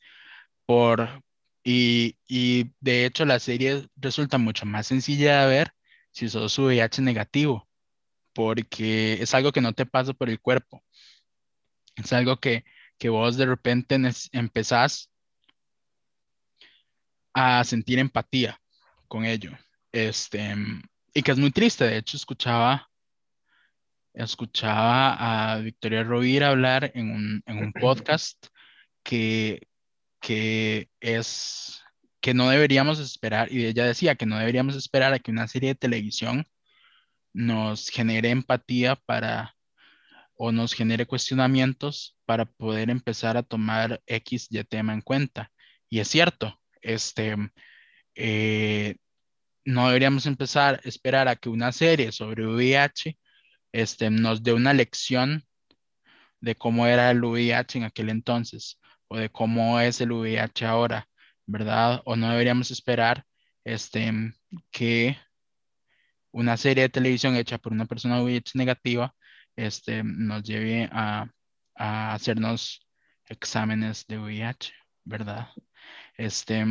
Por, 0.66 1.23
y, 1.68 2.16
y, 2.29 2.70
de 2.79 3.07
hecho 3.07 3.24
la 3.24 3.40
serie 3.40 3.88
resulta 3.96 4.38
mucho 4.38 4.64
más 4.66 4.87
sencilla 4.87 5.42
de 5.42 5.48
ver 5.48 5.72
si 6.12 6.29
sos 6.29 6.57
VIH 6.61 7.02
negativo, 7.02 7.68
porque 8.33 9.14
es 9.14 9.35
algo 9.35 9.50
que 9.50 9.61
no 9.61 9.72
te 9.72 9.85
pasa 9.85 10.12
por 10.12 10.31
el 10.31 10.40
cuerpo. 10.40 10.85
Es 11.96 12.12
algo 12.12 12.37
que, 12.38 12.64
que 12.98 13.09
vos 13.09 13.37
de 13.37 13.46
repente 13.46 13.98
empezás 14.31 15.11
a 17.35 17.64
sentir 17.64 17.98
empatía 17.98 18.61
con 19.09 19.24
ello. 19.24 19.50
Este, 19.90 20.55
y 21.14 21.22
que 21.22 21.33
es 21.33 21.38
muy 21.38 21.50
triste. 21.50 21.85
De 21.85 21.96
hecho, 21.96 22.16
escuchaba, 22.16 22.88
escuchaba 24.14 25.55
a 25.55 25.59
Victoria 25.59 26.05
Rovira 26.05 26.50
hablar 26.50 26.92
en 26.94 27.11
un, 27.11 27.42
en 27.44 27.59
un 27.59 27.72
podcast 27.81 28.46
que, 29.02 29.66
que 30.20 30.90
es 31.00 31.83
que 32.20 32.35
no 32.35 32.50
deberíamos 32.50 32.98
esperar, 32.98 33.52
y 33.52 33.66
ella 33.66 33.87
decía 33.87 34.16
que 34.16 34.26
no 34.26 34.38
deberíamos 34.38 34.76
esperar 34.76 35.12
a 35.12 35.18
que 35.20 35.31
una 35.31 35.48
serie 35.48 35.70
de 35.70 35.74
televisión 35.76 36.46
nos 37.33 37.88
genere 37.88 38.31
empatía 38.31 38.96
para 38.96 39.55
o 40.35 40.52
nos 40.52 40.74
genere 40.74 41.07
cuestionamientos 41.07 42.16
para 42.26 42.44
poder 42.44 42.90
empezar 42.90 43.37
a 43.37 43.42
tomar 43.42 44.02
X 44.07 44.48
y 44.50 44.62
tema 44.64 44.92
en 44.92 45.02
cuenta. 45.02 45.52
Y 45.88 46.00
es 46.00 46.09
cierto, 46.09 46.61
este, 46.83 47.37
eh, 48.14 48.96
no 49.64 49.87
deberíamos 49.87 50.26
empezar 50.26 50.81
a 50.85 50.88
esperar 50.88 51.29
a 51.29 51.37
que 51.37 51.48
una 51.48 51.72
serie 51.72 52.12
sobre 52.12 52.46
VIH 52.46 53.16
este, 53.72 54.11
nos 54.11 54.42
dé 54.42 54.52
una 54.52 54.72
lección 54.72 55.44
de 56.40 56.55
cómo 56.55 56.87
era 56.87 57.11
el 57.11 57.24
VIH 57.24 57.79
en 57.79 57.85
aquel 57.85 58.11
entonces 58.11 58.81
o 59.09 59.16
de 59.19 59.31
cómo 59.31 59.81
es 59.81 60.01
el 60.01 60.12
VIH 60.12 60.66
ahora, 60.66 61.09
¿verdad? 61.47 62.03
O 62.05 62.16
no 62.16 62.31
deberíamos 62.31 62.71
esperar 62.71 63.25
este, 63.64 64.12
que 64.71 65.16
una 66.33 66.57
serie 66.57 66.85
de 66.85 66.88
televisión 66.90 67.37
hecha 67.37 67.59
por 67.59 67.73
una 67.73 67.87
persona 67.87 68.23
VIH 68.23 68.53
negativa 68.59 69.14
este, 69.57 70.03
nos 70.05 70.42
lleve 70.42 70.88
a, 70.92 71.29
a 71.75 72.14
hacernos 72.14 72.87
exámenes 73.27 74.07
de 74.07 74.19
VIH, 74.19 74.73
¿verdad? 75.05 75.49
Este, 76.16 76.64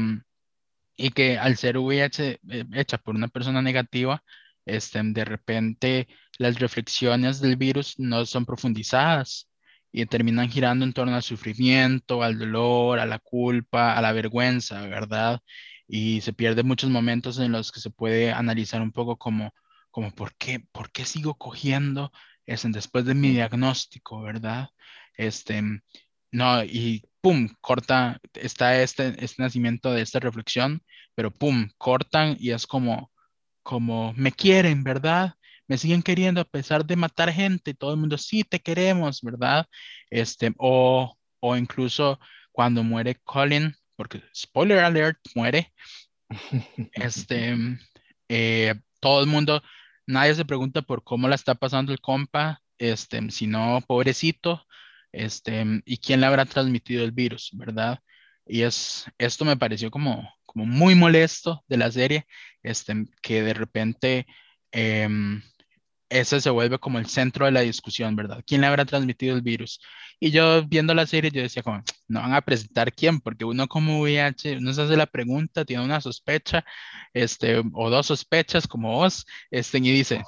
y 0.97 1.11
que 1.11 1.37
al 1.37 1.57
ser 1.57 1.77
VIH 1.77 2.39
eh, 2.49 2.65
hecha 2.73 2.97
por 2.97 3.15
una 3.15 3.27
persona 3.27 3.61
negativa, 3.61 4.23
este, 4.65 5.01
de 5.03 5.25
repente 5.25 6.07
las 6.37 6.59
reflexiones 6.59 7.39
del 7.41 7.55
virus 7.55 7.99
no 7.99 8.25
son 8.25 8.45
profundizadas 8.45 9.49
y 9.97 10.05
terminan 10.07 10.49
girando 10.49 10.83
en 10.83 10.91
torno 10.91 11.15
al 11.15 11.23
sufrimiento, 11.23 12.21
al 12.21 12.37
dolor, 12.37 12.99
a 12.99 13.05
la 13.05 13.17
culpa, 13.19 13.97
a 13.97 14.01
la 14.01 14.11
vergüenza, 14.11 14.81
¿verdad? 14.87 15.39
Y 15.87 16.19
se 16.19 16.33
pierden 16.33 16.67
muchos 16.67 16.89
momentos 16.89 17.39
en 17.39 17.53
los 17.53 17.71
que 17.71 17.79
se 17.79 17.91
puede 17.91 18.33
analizar 18.33 18.81
un 18.81 18.91
poco 18.91 19.15
como, 19.17 19.53
como 19.91 20.11
¿por 20.11 20.35
qué, 20.35 20.59
por 20.73 20.91
qué 20.91 21.05
sigo 21.05 21.35
cogiendo 21.35 22.11
es 22.45 22.63
después 22.73 23.05
de 23.05 23.15
mi 23.15 23.29
diagnóstico, 23.29 24.21
¿verdad? 24.21 24.67
Este, 25.15 25.63
no, 26.29 26.61
y 26.65 27.01
pum, 27.21 27.47
corta, 27.61 28.19
está 28.33 28.81
este, 28.81 29.15
este 29.23 29.41
nacimiento 29.43 29.93
de 29.93 30.01
esta 30.01 30.19
reflexión, 30.19 30.83
pero 31.15 31.31
pum, 31.31 31.69
cortan 31.77 32.35
y 32.37 32.51
es 32.51 32.67
como, 32.67 33.13
como, 33.63 34.11
me 34.17 34.33
quieren, 34.33 34.83
¿verdad? 34.83 35.35
Me 35.67 35.77
siguen 35.77 36.01
queriendo 36.03 36.41
a 36.41 36.45
pesar 36.45 36.85
de 36.85 36.95
matar 36.95 37.31
gente, 37.31 37.73
todo 37.73 37.91
el 37.93 37.99
mundo, 37.99 38.17
sí, 38.17 38.43
te 38.43 38.59
queremos, 38.59 39.21
¿verdad? 39.21 39.67
Este, 40.09 40.53
o, 40.57 41.17
o 41.39 41.55
incluso 41.55 42.19
cuando 42.51 42.83
muere 42.83 43.15
Colin, 43.23 43.75
porque 43.95 44.23
spoiler 44.35 44.79
alert, 44.79 45.19
muere, 45.35 45.73
este, 46.93 47.55
eh, 48.29 48.75
todo 48.99 49.21
el 49.21 49.27
mundo, 49.27 49.61
nadie 50.07 50.35
se 50.35 50.45
pregunta 50.45 50.81
por 50.81 51.03
cómo 51.03 51.27
la 51.27 51.35
está 51.35 51.55
pasando 51.55 51.91
el 51.91 52.01
compa, 52.01 52.61
este, 52.77 53.29
sino 53.31 53.81
pobrecito, 53.87 54.65
este, 55.11 55.81
y 55.85 55.97
quién 55.97 56.21
le 56.21 56.27
habrá 56.27 56.45
transmitido 56.45 57.03
el 57.03 57.11
virus, 57.11 57.51
¿verdad? 57.53 57.99
Y 58.45 58.61
es, 58.61 59.05
esto 59.17 59.45
me 59.45 59.57
pareció 59.57 59.91
como, 59.91 60.29
como 60.45 60.65
muy 60.65 60.95
molesto 60.95 61.63
de 61.67 61.77
la 61.77 61.91
serie, 61.91 62.25
este, 62.63 63.05
que 63.21 63.41
de 63.43 63.53
repente 63.53 64.27
em, 64.71 65.41
ese 66.19 66.41
se 66.41 66.49
vuelve 66.49 66.79
como 66.79 66.99
el 66.99 67.07
centro 67.07 67.45
de 67.45 67.51
la 67.51 67.61
discusión, 67.61 68.15
¿verdad? 68.15 68.43
¿Quién 68.45 68.61
le 68.61 68.67
habrá 68.67 68.85
transmitido 68.85 69.35
el 69.35 69.41
virus? 69.41 69.79
Y 70.19 70.31
yo 70.31 70.65
viendo 70.65 70.93
la 70.93 71.05
serie, 71.05 71.31
yo 71.31 71.41
decía 71.41 71.61
como, 71.61 71.83
no 72.07 72.21
van 72.21 72.33
a 72.33 72.41
presentar 72.41 72.93
quién, 72.93 73.19
porque 73.19 73.43
uno 73.43 73.67
como 73.67 74.01
VIH, 74.01 74.57
uno 74.57 74.73
se 74.73 74.83
hace 74.83 74.95
la 74.95 75.05
pregunta, 75.05 75.65
tiene 75.65 75.83
una 75.83 75.99
sospecha, 75.99 76.63
este, 77.13 77.61
o 77.73 77.89
dos 77.89 78.07
sospechas 78.07 78.67
como 78.67 78.93
vos, 78.93 79.25
este, 79.51 79.79
y 79.79 79.91
dice, 79.91 80.23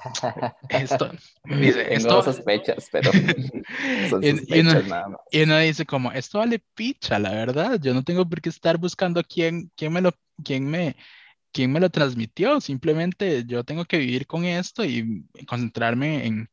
esto, 0.68 1.10
dice, 1.44 1.94
esto... 1.94 2.08
Dos 2.16 2.24
sospechas, 2.26 2.88
pero 2.92 3.10
son 4.10 4.22
sospechas 4.22 4.56
y, 4.56 4.60
uno, 4.60 4.74
nada 4.82 5.08
más. 5.08 5.20
y 5.30 5.42
uno 5.42 5.58
dice 5.58 5.86
como, 5.86 6.12
esto 6.12 6.38
vale 6.38 6.62
picha, 6.74 7.18
la 7.18 7.30
verdad, 7.30 7.80
yo 7.80 7.94
no 7.94 8.02
tengo 8.02 8.28
por 8.28 8.40
qué 8.40 8.50
estar 8.50 8.76
buscando 8.78 9.22
quién, 9.24 9.70
quién 9.74 9.92
me 9.92 10.02
lo, 10.02 10.12
quién 10.44 10.66
me, 10.66 10.96
quién 11.58 11.72
me 11.72 11.80
lo 11.80 11.90
transmitió, 11.90 12.60
simplemente 12.60 13.42
yo 13.44 13.64
tengo 13.64 13.84
que 13.84 13.98
vivir 13.98 14.28
con 14.28 14.44
esto 14.44 14.84
y 14.84 15.26
concentrarme 15.44 16.24
en, 16.24 16.48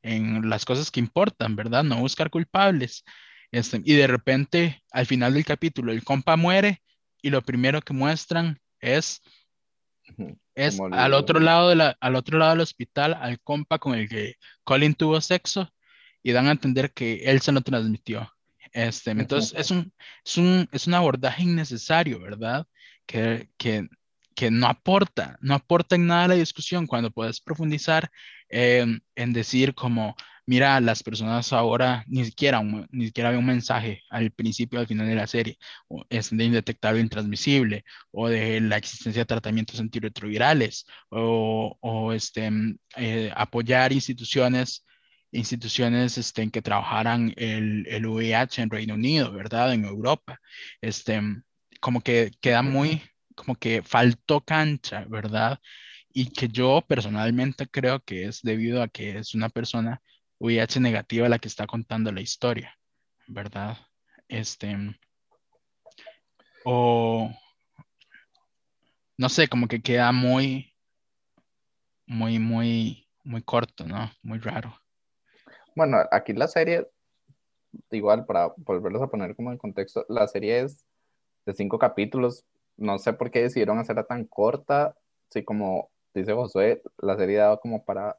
en 0.00 0.48
las 0.48 0.64
cosas 0.64 0.90
que 0.90 0.98
importan, 0.98 1.56
¿verdad? 1.56 1.84
No 1.84 2.00
buscar 2.00 2.30
culpables. 2.30 3.04
Este, 3.50 3.82
y 3.84 3.92
de 3.92 4.06
repente, 4.06 4.82
al 4.92 5.04
final 5.04 5.34
del 5.34 5.44
capítulo, 5.44 5.92
el 5.92 6.02
compa 6.02 6.36
muere 6.36 6.82
y 7.20 7.28
lo 7.28 7.42
primero 7.42 7.82
que 7.82 7.92
muestran 7.92 8.58
es, 8.80 9.20
es 10.54 10.80
al 10.90 11.12
otro, 11.12 11.38
lado 11.38 11.68
de 11.68 11.76
la, 11.76 11.94
al 12.00 12.16
otro 12.16 12.38
lado 12.38 12.52
del 12.52 12.62
hospital, 12.62 13.12
al 13.12 13.38
compa 13.40 13.78
con 13.78 13.94
el 13.94 14.08
que 14.08 14.36
Colin 14.64 14.94
tuvo 14.94 15.20
sexo 15.20 15.70
y 16.22 16.32
dan 16.32 16.46
a 16.46 16.52
entender 16.52 16.94
que 16.94 17.24
él 17.24 17.42
se 17.42 17.52
lo 17.52 17.60
transmitió. 17.60 18.32
Este, 18.72 19.10
entonces, 19.10 19.52
es 19.54 19.70
un, 19.70 19.92
es, 20.24 20.38
un, 20.38 20.66
es 20.72 20.86
un 20.86 20.94
abordaje 20.94 21.42
innecesario, 21.42 22.20
¿verdad? 22.20 22.66
Que, 23.04 23.50
que 23.58 23.86
que 24.36 24.50
no 24.50 24.66
aporta, 24.68 25.38
no 25.40 25.54
aporta 25.54 25.96
en 25.96 26.06
nada 26.06 26.28
la 26.28 26.34
discusión 26.34 26.86
cuando 26.86 27.10
puedes 27.10 27.40
profundizar 27.40 28.10
en 28.48 29.32
decir 29.32 29.74
como, 29.74 30.14
mira, 30.46 30.80
las 30.80 31.02
personas 31.02 31.52
ahora 31.52 32.04
ni 32.06 32.24
siquiera, 32.24 32.62
ni 32.90 33.06
siquiera 33.06 33.28
había 33.30 33.40
un 33.40 33.46
mensaje 33.46 34.02
al 34.10 34.30
principio, 34.30 34.78
al 34.80 34.86
final 34.86 35.08
de 35.08 35.14
la 35.16 35.26
serie, 35.26 35.58
es 36.10 36.30
de 36.36 36.44
indetectable 36.44 37.00
intransmisible, 37.00 37.84
o 38.12 38.28
de 38.28 38.60
la 38.60 38.76
existencia 38.76 39.22
de 39.22 39.26
tratamientos 39.26 39.80
antirretrovirales, 39.80 40.86
o, 41.10 41.76
o 41.80 42.12
este, 42.12 42.50
eh, 42.96 43.32
apoyar 43.34 43.92
instituciones 43.92 44.84
instituciones 45.32 46.18
este, 46.18 46.42
en 46.42 46.50
que 46.50 46.62
trabajaran 46.62 47.32
el, 47.36 47.86
el 47.88 48.06
VIH 48.06 48.62
en 48.62 48.70
Reino 48.70 48.94
Unido, 48.94 49.32
¿verdad? 49.32 49.72
En 49.74 49.84
Europa. 49.84 50.40
Este, 50.80 51.20
como 51.80 52.00
que 52.00 52.32
queda 52.40 52.62
muy, 52.62 53.02
como 53.36 53.54
que 53.54 53.82
faltó 53.82 54.40
cancha, 54.40 55.04
¿verdad? 55.08 55.60
Y 56.12 56.30
que 56.30 56.48
yo 56.48 56.82
personalmente 56.88 57.68
creo 57.68 58.00
que 58.00 58.24
es 58.24 58.42
debido 58.42 58.82
a 58.82 58.88
que 58.88 59.18
es 59.18 59.34
una 59.34 59.48
persona 59.48 60.02
VIH 60.40 60.80
negativa 60.80 61.28
la 61.28 61.38
que 61.38 61.48
está 61.48 61.66
contando 61.66 62.10
la 62.10 62.22
historia, 62.22 62.76
¿verdad? 63.28 63.76
Este, 64.26 64.76
o, 66.64 67.30
no 69.18 69.28
sé, 69.28 69.48
como 69.48 69.68
que 69.68 69.80
queda 69.80 70.10
muy, 70.12 70.74
muy, 72.06 72.38
muy, 72.38 73.08
muy 73.22 73.42
corto, 73.42 73.86
¿no? 73.86 74.10
Muy 74.22 74.38
raro. 74.38 74.76
Bueno, 75.74 75.98
aquí 76.10 76.32
la 76.32 76.48
serie, 76.48 76.88
igual 77.90 78.24
para 78.24 78.52
volverlos 78.56 79.02
a 79.02 79.08
poner 79.08 79.36
como 79.36 79.52
en 79.52 79.58
contexto, 79.58 80.06
la 80.08 80.26
serie 80.26 80.60
es 80.60 80.84
de 81.44 81.54
cinco 81.54 81.78
capítulos, 81.78 82.44
no 82.76 82.98
sé 82.98 83.12
por 83.12 83.30
qué 83.30 83.42
decidieron 83.42 83.78
hacerla 83.78 84.04
tan 84.04 84.24
corta, 84.24 84.96
sí, 85.30 85.44
como 85.44 85.90
dice 86.14 86.32
Josué, 86.32 86.82
la 86.98 87.16
serie 87.16 87.38
daba 87.38 87.58
como 87.58 87.84
para 87.84 88.18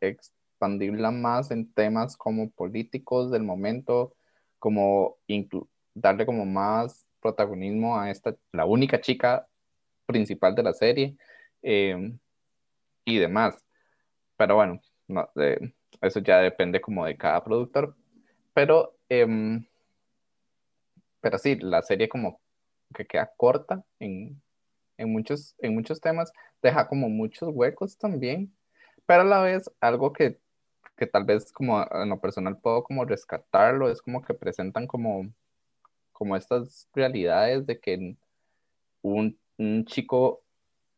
expandirla 0.00 1.10
más 1.10 1.50
en 1.50 1.72
temas 1.72 2.16
como 2.16 2.50
políticos 2.50 3.30
del 3.30 3.42
momento, 3.42 4.14
como 4.58 5.18
darle 5.94 6.26
como 6.26 6.44
más 6.46 7.06
protagonismo 7.20 7.98
a 7.98 8.10
esta, 8.10 8.36
la 8.52 8.64
única 8.64 9.00
chica 9.00 9.46
principal 10.06 10.54
de 10.54 10.62
la 10.62 10.72
serie 10.72 11.16
em, 11.62 12.18
y 13.04 13.18
demás. 13.18 13.64
Pero 14.36 14.56
bueno, 14.56 14.80
no, 15.08 15.30
eso 16.02 16.20
ya 16.20 16.38
depende 16.40 16.80
como 16.80 17.04
de 17.06 17.16
cada 17.16 17.42
productor. 17.44 17.96
Pero, 18.54 18.96
em, 19.08 19.66
pero 21.20 21.38
sí, 21.38 21.56
la 21.56 21.82
serie 21.82 22.08
como 22.08 22.39
que 22.94 23.06
queda 23.06 23.32
corta 23.36 23.84
en, 23.98 24.40
muchos, 24.98 25.54
en 25.58 25.74
muchos 25.74 26.00
temas, 26.00 26.32
deja 26.62 26.88
como 26.88 27.08
muchos 27.08 27.50
huecos 27.52 27.96
también, 27.96 28.52
pero 29.06 29.22
a 29.22 29.24
la 29.24 29.40
vez 29.40 29.70
algo 29.80 30.12
que, 30.12 30.38
tal 31.12 31.24
vez 31.24 31.52
como 31.52 31.82
en 31.90 32.08
lo 32.08 32.20
personal 32.20 32.58
puedo 32.58 32.84
como 32.84 33.04
rescatarlo, 33.04 33.90
es 33.90 34.02
como 34.02 34.22
que 34.22 34.34
presentan 34.34 34.86
como, 34.86 35.32
como 36.12 36.36
estas 36.36 36.88
realidades 36.94 37.66
de 37.66 37.80
que 37.80 38.16
un, 39.02 39.38
un 39.56 39.84
chico 39.86 40.42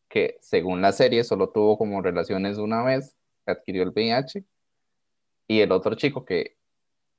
que 0.08 0.36
según 0.40 0.82
la 0.82 0.92
serie 0.92 1.24
solo 1.24 1.50
tuvo 1.50 1.78
como 1.78 2.02
relaciones 2.02 2.58
una 2.58 2.82
vez, 2.82 3.16
adquirió 3.46 3.82
el 3.82 3.90
VIH, 3.90 4.44
y 5.48 5.60
el 5.60 5.72
otro 5.72 5.94
chico 5.94 6.24
que 6.24 6.56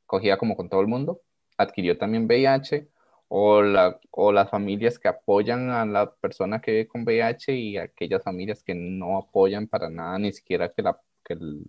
cogía 0.06 0.38
como 0.38 0.56
con 0.56 0.70
todo 0.70 0.82
el 0.82 0.88
mundo, 0.88 1.22
adquirió 1.58 1.98
también 1.98 2.26
VIH, 2.26 2.88
o, 3.36 3.64
la, 3.64 4.00
o 4.12 4.32
las 4.32 4.52
familias 4.52 5.00
que 5.00 5.08
apoyan 5.08 5.72
a 5.72 5.86
la 5.88 6.14
persona 6.14 6.62
que 6.62 6.70
vive 6.72 6.88
con 6.88 7.02
VIH 7.02 7.56
y 7.56 7.78
aquellas 7.80 8.22
familias 8.22 8.62
que 8.62 8.76
no 8.76 9.18
apoyan 9.18 9.68
para 9.68 9.90
nada, 9.90 10.20
ni 10.20 10.32
siquiera 10.32 10.72
que, 10.72 10.84
la, 10.84 11.00
que, 11.26 11.34
el, 11.34 11.66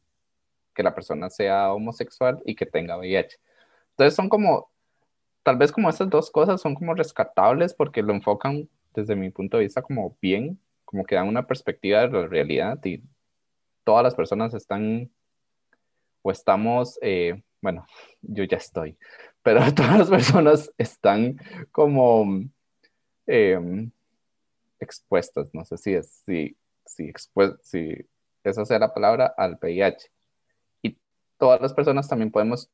que 0.74 0.82
la 0.82 0.94
persona 0.94 1.30
sea 1.30 1.72
homosexual 1.72 2.42
y 2.44 2.54
que 2.54 2.66
tenga 2.66 2.98
VIH. 2.98 3.38
Entonces 3.92 4.14
son 4.14 4.28
como, 4.28 4.70
tal 5.42 5.56
vez 5.56 5.72
como 5.72 5.88
estas 5.88 6.10
dos 6.10 6.30
cosas 6.30 6.60
son 6.60 6.74
como 6.74 6.92
rescatables 6.92 7.72
porque 7.72 8.02
lo 8.02 8.12
enfocan 8.12 8.68
desde 8.92 9.16
mi 9.16 9.30
punto 9.30 9.56
de 9.56 9.62
vista 9.62 9.80
como 9.80 10.18
bien, 10.20 10.60
como 10.84 11.06
que 11.06 11.14
dan 11.14 11.28
una 11.28 11.46
perspectiva 11.46 12.02
de 12.02 12.08
la 12.08 12.26
realidad 12.26 12.78
y 12.84 13.02
todas 13.84 14.02
las 14.02 14.14
personas 14.14 14.52
están 14.52 15.10
o 16.20 16.30
estamos, 16.30 16.98
eh, 17.00 17.42
bueno, 17.62 17.86
yo 18.20 18.44
ya 18.44 18.58
estoy, 18.58 18.98
pero 19.44 19.60
todas 19.74 19.98
las 19.98 20.10
personas 20.10 20.72
están 20.76 21.38
como 21.70 22.42
em, 23.26 23.92
expuestas, 24.80 25.48
no 25.52 25.64
sé 25.64 25.76
si 25.76 25.94
es, 25.94 26.22
si, 26.26 26.56
si, 26.84 27.12
si 27.62 28.08
esa 28.42 28.64
sea 28.64 28.78
la 28.80 28.92
palabra, 28.92 29.32
al 29.36 29.58
VIH. 29.60 30.10
Y 30.82 30.98
todas 31.38 31.60
las 31.60 31.72
personas 31.72 32.08
también 32.08 32.32
podemos 32.32 32.70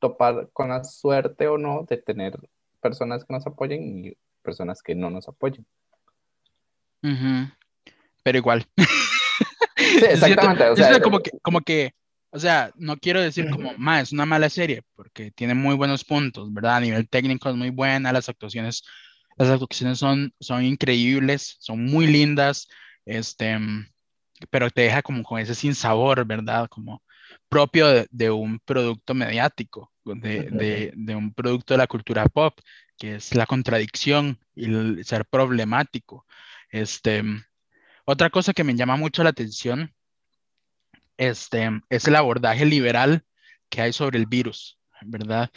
topar 0.00 0.50
con 0.52 0.68
la 0.68 0.84
suerte 0.84 1.48
o 1.48 1.56
no 1.56 1.86
de 1.88 1.96
tener 1.96 2.38
personas 2.80 3.24
que 3.24 3.32
nos 3.32 3.46
apoyen 3.46 4.04
y 4.06 4.16
personas 4.42 4.82
que 4.82 4.94
no 4.94 5.10
nos 5.10 5.28
apoyen. 5.28 5.66
Pero 7.00 8.38
igual. 8.38 8.66
exactamente. 9.76 10.68
o 10.68 10.76
sea, 10.76 11.00
como 11.00 11.20
que, 11.20 11.30
como 11.42 11.60
que, 11.60 11.94
o 12.30 12.38
sea, 12.38 12.72
no 12.76 12.96
quiero 12.98 13.20
decir 13.20 13.48
como, 13.50 13.72
más 13.78 14.04
es 14.04 14.12
una 14.12 14.26
mala 14.26 14.50
serie, 14.50 14.82
porque 14.94 15.30
tiene 15.30 15.54
muy 15.54 15.74
buenos 15.74 16.04
puntos, 16.04 16.52
¿verdad? 16.52 16.76
A 16.76 16.80
nivel 16.80 17.08
técnico 17.08 17.48
es 17.48 17.56
muy 17.56 17.70
buena, 17.70 18.12
las 18.12 18.28
actuaciones, 18.28 18.82
las 19.36 19.48
actuaciones 19.48 19.98
son, 19.98 20.34
son 20.40 20.64
increíbles, 20.64 21.56
son 21.60 21.84
muy 21.86 22.06
lindas, 22.06 22.68
este, 23.06 23.58
pero 24.50 24.70
te 24.70 24.82
deja 24.82 25.02
como 25.02 25.22
con 25.22 25.40
ese 25.40 25.54
sinsabor, 25.54 26.24
¿verdad? 26.26 26.68
Como 26.68 27.02
propio 27.48 28.06
de, 28.10 28.30
un 28.30 28.58
producto 28.60 29.14
mediático, 29.14 29.92
de, 30.04 30.92
de, 30.94 31.16
un 31.16 31.32
producto 31.32 31.74
de 31.74 31.78
la 31.78 31.86
cultura 31.86 32.26
pop, 32.26 32.58
que 32.98 33.16
es 33.16 33.34
la 33.34 33.46
contradicción 33.46 34.38
y 34.54 34.66
el 34.66 35.04
ser 35.04 35.24
problemático. 35.26 36.26
Este, 36.70 37.22
otra 38.04 38.30
cosa 38.30 38.52
que 38.52 38.64
me 38.64 38.74
llama 38.74 38.96
mucho 38.96 39.22
la 39.22 39.30
atención 39.30 39.94
este, 41.18 41.68
es 41.90 42.08
el 42.08 42.16
abordaje 42.16 42.64
liberal 42.64 43.24
que 43.68 43.82
hay 43.82 43.92
sobre 43.92 44.18
el 44.18 44.26
virus, 44.26 44.78
¿verdad? 45.02 45.50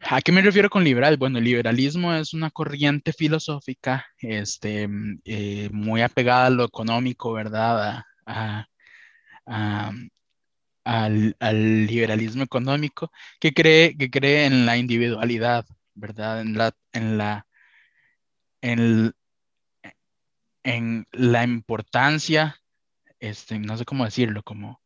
¿A 0.00 0.20
qué 0.20 0.32
me 0.32 0.42
refiero 0.42 0.70
con 0.70 0.84
liberal? 0.84 1.16
Bueno, 1.16 1.38
el 1.38 1.44
liberalismo 1.44 2.14
es 2.14 2.34
una 2.34 2.50
corriente 2.50 3.12
filosófica 3.12 4.06
este, 4.18 4.88
eh, 5.24 5.68
muy 5.72 6.02
apegada 6.02 6.46
a 6.46 6.50
lo 6.50 6.64
económico, 6.64 7.32
¿verdad? 7.32 8.02
al, 10.84 11.86
liberalismo 11.86 12.42
económico 12.44 13.10
que 13.40 13.52
cree, 13.52 13.96
que 13.96 14.10
cree 14.10 14.46
en 14.46 14.66
la 14.66 14.76
individualidad, 14.76 15.66
¿verdad? 15.94 16.40
En 16.42 16.58
la, 16.58 16.72
en 16.92 17.18
la, 17.18 17.46
en 18.62 19.14
la 21.12 21.44
importancia, 21.44 22.60
este, 23.20 23.58
no 23.58 23.76
sé 23.76 23.84
cómo 23.84 24.04
decirlo, 24.04 24.42
como, 24.42 24.82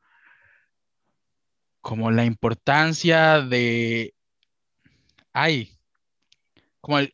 como 1.80 2.10
la 2.10 2.24
importancia 2.24 3.40
de, 3.40 4.14
ay, 5.32 5.72
como 6.80 6.98
el, 6.98 7.12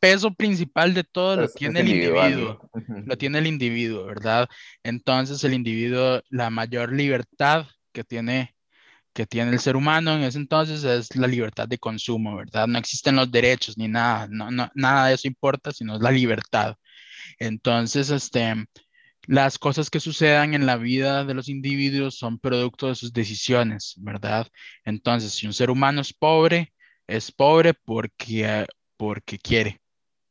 peso 0.00 0.34
principal 0.34 0.94
de 0.94 1.04
todo 1.04 1.36
lo 1.36 1.48
tiene 1.48 1.80
el 1.80 1.88
individuo, 1.88 2.70
lo 3.06 3.16
tiene 3.16 3.38
el 3.38 3.46
individuo, 3.46 4.06
¿verdad? 4.06 4.48
Entonces 4.82 5.44
el 5.44 5.54
individuo, 5.54 6.22
la 6.28 6.50
mayor 6.50 6.92
libertad 6.92 7.66
que 7.92 8.02
tiene 8.02 8.54
que 9.12 9.26
tiene 9.26 9.50
el 9.50 9.60
ser 9.60 9.76
humano 9.76 10.14
en 10.14 10.22
ese 10.22 10.38
entonces 10.38 10.84
es 10.84 11.16
la 11.16 11.26
libertad 11.26 11.66
de 11.66 11.78
consumo, 11.78 12.36
¿verdad? 12.36 12.66
No 12.66 12.78
existen 12.78 13.16
los 13.16 13.30
derechos 13.30 13.76
ni 13.76 13.88
nada, 13.88 14.28
no, 14.30 14.50
no, 14.50 14.70
nada 14.74 15.08
de 15.08 15.14
eso 15.14 15.26
importa, 15.26 15.72
sino 15.72 15.96
es 15.96 16.00
la 16.00 16.10
libertad. 16.10 16.76
Entonces, 17.38 18.10
este, 18.10 18.54
las 19.26 19.58
cosas 19.58 19.90
que 19.90 20.00
sucedan 20.00 20.54
en 20.54 20.66
la 20.66 20.76
vida 20.76 21.24
de 21.24 21.34
los 21.34 21.48
individuos 21.48 22.18
son 22.18 22.38
producto 22.38 22.88
de 22.88 22.94
sus 22.94 23.12
decisiones, 23.12 23.94
¿verdad? 23.98 24.48
Entonces, 24.84 25.32
si 25.32 25.46
un 25.46 25.52
ser 25.52 25.70
humano 25.70 26.00
es 26.00 26.12
pobre, 26.12 26.72
es 27.06 27.30
pobre 27.32 27.74
porque, 27.74 28.66
porque 28.96 29.38
quiere, 29.38 29.80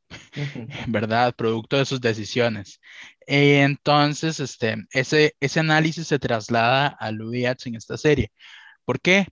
¿verdad? 0.87 1.35
Producto 1.35 1.77
de 1.77 1.85
sus 1.85 2.01
decisiones. 2.01 2.79
Entonces, 3.27 4.39
este, 4.39 4.75
ese, 4.91 5.35
ese 5.39 5.59
análisis 5.59 6.07
se 6.07 6.19
traslada 6.19 6.87
al 6.87 7.21
VIH 7.21 7.69
en 7.69 7.75
esta 7.75 7.97
serie. 7.97 8.31
¿Por 8.85 8.99
qué? 8.99 9.27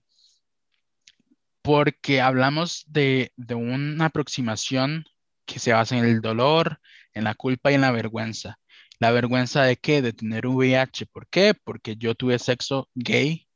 Porque 1.62 2.22
hablamos 2.22 2.86
de, 2.88 3.34
de 3.36 3.56
una 3.56 4.06
aproximación 4.06 5.06
que 5.46 5.60
se 5.60 5.74
basa 5.74 5.98
en 5.98 6.06
el 6.06 6.22
dolor, 6.22 6.80
en 7.14 7.24
la 7.24 7.34
culpa 7.34 7.72
y 7.72 7.76
en 7.76 7.82
la 7.82 7.92
vergüenza. 7.92 8.60
¿La 9.00 9.12
vergüenza 9.12 9.64
de 9.64 9.78
qué? 9.78 10.02
De 10.02 10.14
tener 10.14 10.48
VIH. 10.48 11.06
¿Por 11.08 11.28
qué? 11.28 11.54
Porque 11.54 11.96
yo 11.98 12.16
tuve 12.16 12.40
sexo 12.40 12.90
gay, 12.96 13.48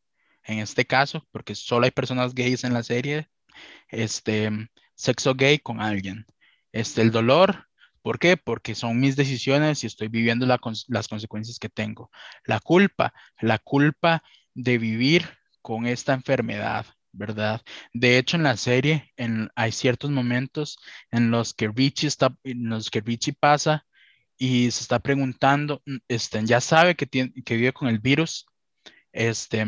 en 0.44 0.60
este 0.60 0.86
caso, 0.86 1.28
porque 1.32 1.56
solo 1.56 1.86
hay 1.86 1.92
personas 1.92 2.34
gays 2.36 2.64
en 2.64 2.74
la 2.74 2.84
serie, 2.84 3.30
este, 3.90 4.52
sexo 4.96 5.34
gay 5.36 5.60
con 5.60 5.82
alguien. 5.82 6.26
Este, 6.72 7.02
el 7.02 7.12
dolor, 7.12 7.68
¿por 8.02 8.20
qué? 8.20 8.38
Porque 8.38 8.76
son 8.76 9.00
mis 9.00 9.16
decisiones 9.16 9.84
y 9.84 9.88
estoy 9.88 10.10
viviendo 10.10 10.46
las 10.46 11.08
consecuencias 11.08 11.60
que 11.60 11.70
tengo. 11.70 12.12
La 12.46 12.60
culpa, 12.60 13.14
la 13.40 13.58
culpa 13.58 14.24
de 14.54 14.78
vivir 14.78 15.28
con 15.62 15.88
esta 15.88 16.14
enfermedad, 16.14 16.86
¿verdad? 17.12 17.62
De 17.94 18.18
hecho, 18.18 18.38
en 18.38 18.44
la 18.44 18.58
serie 18.58 19.12
hay 19.56 19.72
ciertos 19.72 20.12
momentos 20.12 20.78
en 21.12 21.32
los 21.32 21.54
que 21.54 21.68
Richie 21.68 22.08
está, 22.08 22.36
en 22.44 22.70
los 22.70 22.90
que 22.90 23.02
Richie 23.02 23.34
pasa 23.34 23.86
y 24.44 24.72
se 24.72 24.82
está 24.82 24.98
preguntando, 24.98 25.84
mm, 25.86 25.98
este, 26.08 26.44
ya 26.44 26.60
sabe 26.62 26.96
que, 26.96 27.06
tiene, 27.06 27.32
que 27.46 27.56
vive 27.58 27.74
con 27.74 27.90
el 27.90 28.00
virus, 28.00 28.48
este, 29.12 29.68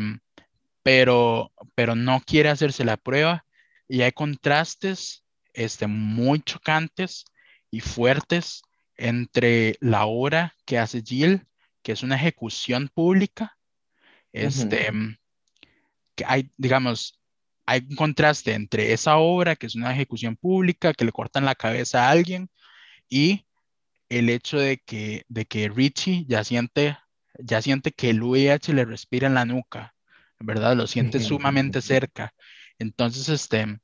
pero, 0.82 1.52
pero 1.76 1.94
no 1.94 2.20
quiere 2.26 2.48
hacerse 2.48 2.84
la 2.84 2.96
prueba 2.96 3.46
y 3.86 4.02
hay 4.02 4.10
contrastes 4.10 5.24
este, 5.52 5.86
muy 5.86 6.40
chocantes 6.40 7.24
y 7.70 7.78
fuertes 7.78 8.62
entre 8.96 9.76
la 9.80 10.06
obra 10.06 10.56
que 10.64 10.80
hace 10.80 11.02
Jill, 11.02 11.46
que 11.84 11.92
es 11.92 12.02
una 12.02 12.16
ejecución 12.16 12.90
pública, 12.92 13.56
este, 14.32 14.90
que 16.16 16.24
hay, 16.26 16.50
digamos, 16.56 17.22
hay 17.64 17.86
un 17.88 17.94
contraste 17.94 18.54
entre 18.54 18.92
esa 18.92 19.18
obra, 19.18 19.54
que 19.54 19.66
es 19.66 19.76
una 19.76 19.92
ejecución 19.92 20.34
pública, 20.34 20.92
que 20.94 21.04
le 21.04 21.12
cortan 21.12 21.44
la 21.44 21.54
cabeza 21.54 22.08
a 22.08 22.10
alguien, 22.10 22.50
y 23.08 23.46
el 24.18 24.30
hecho 24.30 24.58
de 24.58 24.78
que, 24.78 25.24
de 25.28 25.44
que 25.44 25.68
Richie 25.68 26.24
ya 26.28 26.44
siente, 26.44 26.96
ya 27.38 27.60
siente 27.60 27.92
que 27.92 28.10
el 28.10 28.22
VIH 28.22 28.72
le 28.72 28.84
respira 28.84 29.26
en 29.26 29.34
la 29.34 29.44
nuca, 29.44 29.94
¿verdad? 30.38 30.76
Lo 30.76 30.86
siente 30.86 31.20
sumamente 31.20 31.82
cerca. 31.82 32.32
Entonces, 32.78 33.28
este, 33.28 33.80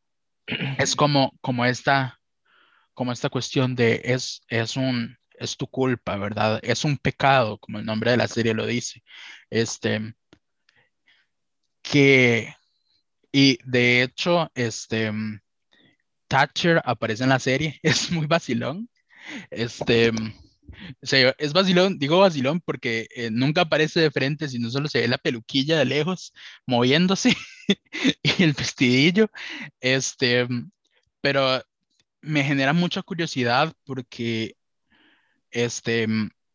es 0.78 0.94
como, 0.94 1.32
como 1.40 1.64
esta, 1.64 2.20
como 2.94 3.12
esta 3.12 3.28
cuestión 3.28 3.74
de 3.74 4.00
es, 4.04 4.42
es 4.48 4.76
un, 4.76 5.16
es 5.34 5.56
tu 5.56 5.66
culpa, 5.66 6.16
¿verdad? 6.16 6.60
Es 6.62 6.84
un 6.84 6.96
pecado, 6.96 7.58
como 7.58 7.78
el 7.78 7.86
nombre 7.86 8.12
de 8.12 8.16
la 8.16 8.28
serie 8.28 8.54
lo 8.54 8.66
dice. 8.66 9.02
Este, 9.48 10.14
que, 11.82 12.54
y 13.32 13.58
de 13.64 14.02
hecho, 14.02 14.50
este, 14.54 15.12
Thatcher 16.28 16.80
aparece 16.84 17.24
en 17.24 17.30
la 17.30 17.40
serie, 17.40 17.78
es 17.82 18.12
muy 18.12 18.26
vacilón. 18.26 18.88
Este, 19.50 20.12
es 21.02 21.52
vacilón, 21.52 21.98
digo 21.98 22.18
vacilón 22.18 22.60
porque 22.60 23.08
eh, 23.14 23.30
nunca 23.30 23.62
aparece 23.62 24.00
de 24.00 24.10
frente, 24.10 24.48
sino 24.48 24.70
solo 24.70 24.88
se 24.88 25.00
ve 25.00 25.08
la 25.08 25.18
peluquilla 25.18 25.78
de 25.78 25.84
lejos 25.84 26.32
moviéndose 26.66 27.36
y 28.22 28.42
el 28.42 28.52
vestidillo. 28.52 29.30
Este, 29.80 30.46
pero 31.20 31.62
me 32.22 32.44
genera 32.44 32.72
mucha 32.72 33.02
curiosidad 33.02 33.72
porque 33.84 34.56
este, 35.50 36.06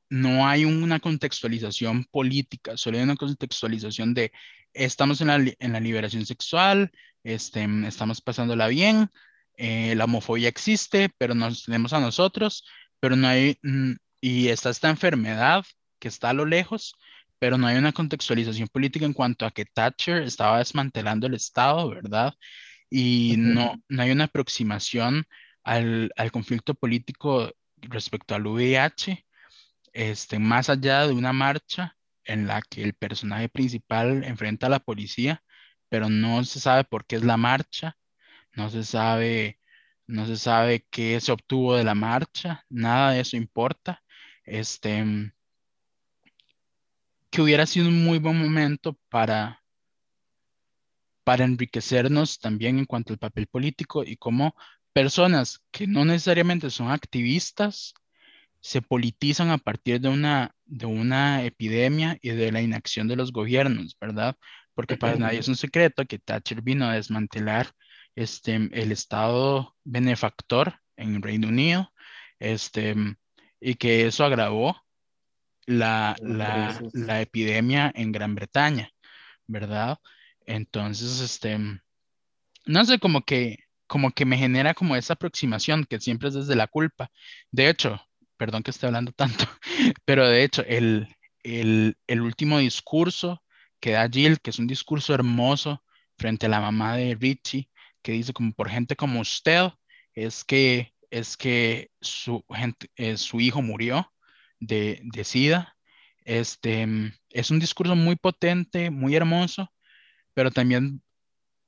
no 0.10 0.48
hay 0.48 0.66
una 0.66 1.00
contextualización 1.00 2.06
política, 2.06 2.78
solo 2.78 2.98
hay 2.98 3.04
una 3.04 3.16
contextualización 3.16 4.14
de 4.14 4.32
estamos 4.74 5.22
en 5.22 5.28
la, 5.28 5.36
en 5.36 5.74
la 5.74 5.80
liberación 5.80 6.26
sexual, 6.26 6.92
este, 7.24 7.68
estamos 7.88 8.22
pasándola 8.22 8.68
bien, 8.68 9.10
eh, 9.58 9.96
la 9.96 10.06
homofobia 10.06 10.50
existe, 10.50 11.10
pero 11.18 11.36
nos 11.36 11.64
tenemos 11.64 11.94
a 11.94 12.00
nosotros, 12.00 12.66
pero 13.00 13.16
no 13.16 13.28
hay, 13.28 13.58
mm, 13.64 13.94
y 14.22 14.48
está 14.50 14.70
esta 14.70 14.90
enfermedad 14.90 15.66
que 16.00 16.08
está 16.08 16.30
a 16.32 16.34
lo 16.34 16.46
lejos, 16.46 16.96
pero 17.40 17.58
no 17.58 17.68
hay 17.68 17.78
una 17.78 17.92
contextualización 17.92 18.68
política 18.70 19.06
en 19.06 19.14
cuanto 19.14 19.46
a 19.46 19.52
que 19.52 19.66
Thatcher 19.66 20.24
estaba 20.24 20.60
desmantelando 20.60 21.28
el 21.28 21.36
Estado, 21.36 21.90
¿verdad? 21.90 22.34
Y 22.90 23.36
no, 23.38 23.76
no 23.90 24.02
hay 24.02 24.12
una 24.12 24.26
aproximación 24.26 25.26
al, 25.64 26.12
al 26.16 26.32
conflicto 26.32 26.76
político 26.76 27.52
respecto 27.82 28.36
al 28.36 28.48
VIH, 28.48 29.26
este, 29.94 30.40
más 30.40 30.70
allá 30.70 31.08
de 31.08 31.14
una 31.14 31.34
marcha 31.34 31.98
en 32.24 32.48
la 32.48 32.62
que 32.62 32.84
el 32.84 32.94
personaje 32.94 33.50
principal 33.50 34.24
enfrenta 34.24 34.68
a 34.68 34.70
la 34.70 34.80
policía, 34.80 35.44
pero 35.90 36.10
no 36.10 36.44
se 36.44 36.60
sabe 36.60 36.84
por 36.84 37.06
qué 37.06 37.18
es 37.18 37.24
la 37.24 37.38
marcha, 37.38 37.98
no 38.56 38.70
se 38.70 38.84
sabe, 38.84 39.60
no 40.08 40.26
se 40.26 40.38
sabe 40.38 40.86
qué 40.90 41.20
se 41.22 41.32
obtuvo 41.32 41.76
de 41.76 41.84
la 41.84 41.96
marcha, 41.96 42.66
nada 42.70 43.12
de 43.12 43.22
eso 43.22 43.38
importa. 43.38 44.02
Este, 44.46 45.04
que 47.30 47.42
hubiera 47.42 47.66
sido 47.66 47.90
un 47.90 48.04
muy 48.04 48.20
buen 48.20 48.38
momento 48.38 48.98
para, 49.10 49.62
para 51.24 51.44
enriquecernos 51.44 52.40
también 52.40 52.80
en 52.80 52.86
cuanto 52.86 53.14
al 53.14 53.20
papel 53.20 53.48
político 53.48 54.04
y 54.04 54.16
cómo 54.16 54.56
personas 54.94 55.62
que 55.72 55.88
no 55.88 56.06
necesariamente 56.06 56.70
son 56.70 56.92
activistas 56.92 57.94
se 58.62 58.82
politizan 58.82 59.50
a 59.50 59.58
partir 59.58 60.00
de 60.00 60.10
una, 60.10 60.56
de 60.66 60.86
una 60.86 61.44
epidemia 61.44 62.18
y 62.22 62.30
de 62.30 62.52
la 62.52 62.62
inacción 62.62 63.08
de 63.08 63.16
los 63.16 63.32
gobiernos, 63.32 63.98
¿verdad? 64.00 64.38
Porque 64.74 64.98
para 64.98 65.18
nadie 65.18 65.40
es 65.40 65.48
un 65.48 65.56
secreto 65.56 66.06
que 66.06 66.20
Thatcher 66.20 66.62
vino 66.62 66.86
a 66.86 66.94
desmantelar 66.94 67.68
este, 68.16 68.56
el 68.56 68.92
Estado 68.92 69.76
benefactor 69.84 70.80
en 70.98 71.22
Reino 71.22 71.50
Unido, 71.50 71.92
este, 72.40 72.96
y 73.60 73.76
que 73.76 74.06
eso 74.06 74.24
agravó 74.24 74.82
la, 75.66 76.16
la, 76.22 76.80
la 76.94 77.22
epidemia 77.22 77.92
en 77.96 78.12
Gran 78.12 78.36
Bretaña, 78.36 78.92
¿verdad? 79.48 80.00
Entonces, 80.46 81.20
este, 81.20 81.58
no 82.66 82.86
sé, 82.86 83.00
como 83.00 83.24
que, 83.24 83.60
como 83.88 84.12
que 84.12 84.26
me 84.26 84.38
genera 84.38 84.74
como 84.74 84.96
esa 84.96 85.14
aproximación 85.14 85.86
que 85.86 86.00
siempre 86.00 86.30
es 86.30 86.36
desde 86.36 86.56
la 86.56 86.68
culpa. 86.68 87.12
De 87.52 87.70
hecho, 87.70 88.00
perdón 88.38 88.64
que 88.64 88.72
esté 88.72 88.86
hablando 88.86 89.12
tanto, 89.16 89.46
pero 90.06 90.28
de 90.28 90.44
hecho, 90.44 90.64
el, 90.68 91.08
el, 91.44 91.98
el 92.08 92.22
último 92.22 92.60
discurso 92.60 93.44
que 93.80 93.92
da 93.92 94.10
Jill, 94.10 94.40
que 94.40 94.50
es 94.52 94.60
un 94.60 94.68
discurso 94.68 95.14
hermoso 95.14 95.84
frente 96.18 96.46
a 96.46 96.50
la 96.50 96.62
mamá 96.62 96.96
de 96.96 97.16
Richie, 97.16 97.70
que 98.06 98.12
dice 98.12 98.34
como 98.34 98.54
por 98.54 98.70
gente 98.70 98.96
como 98.96 99.20
usted, 99.20 99.72
es 100.14 100.44
que, 100.44 100.94
es 101.10 101.36
que 101.36 101.90
su, 102.00 102.46
gente, 102.54 102.88
eh, 102.98 103.18
su 103.18 103.42
hijo 103.42 103.64
murió 103.64 104.14
de, 104.60 105.02
de 105.04 105.24
SIDA. 105.24 105.76
Este, 106.24 106.88
es 107.32 107.50
un 107.50 107.60
discurso 107.60 107.96
muy 107.96 108.16
potente, 108.16 108.92
muy 108.92 109.16
hermoso, 109.16 109.74
pero 110.36 110.52
también 110.52 111.02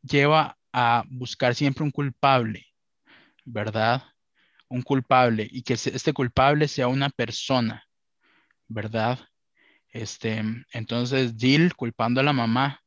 lleva 0.04 0.60
a 0.72 1.04
buscar 1.10 1.56
siempre 1.56 1.84
un 1.84 1.90
culpable, 1.90 2.68
¿verdad? 3.44 4.04
Un 4.70 4.84
culpable 4.84 5.48
y 5.50 5.64
que 5.64 5.74
este 5.74 6.14
culpable 6.14 6.68
sea 6.68 6.88
una 6.88 7.10
persona, 7.10 7.84
¿verdad? 8.68 9.18
Este, 9.90 10.44
entonces 10.72 11.34
Jill 11.36 11.76
culpando 11.76 12.22
a 12.22 12.24
la 12.24 12.34
mamá, 12.34 12.80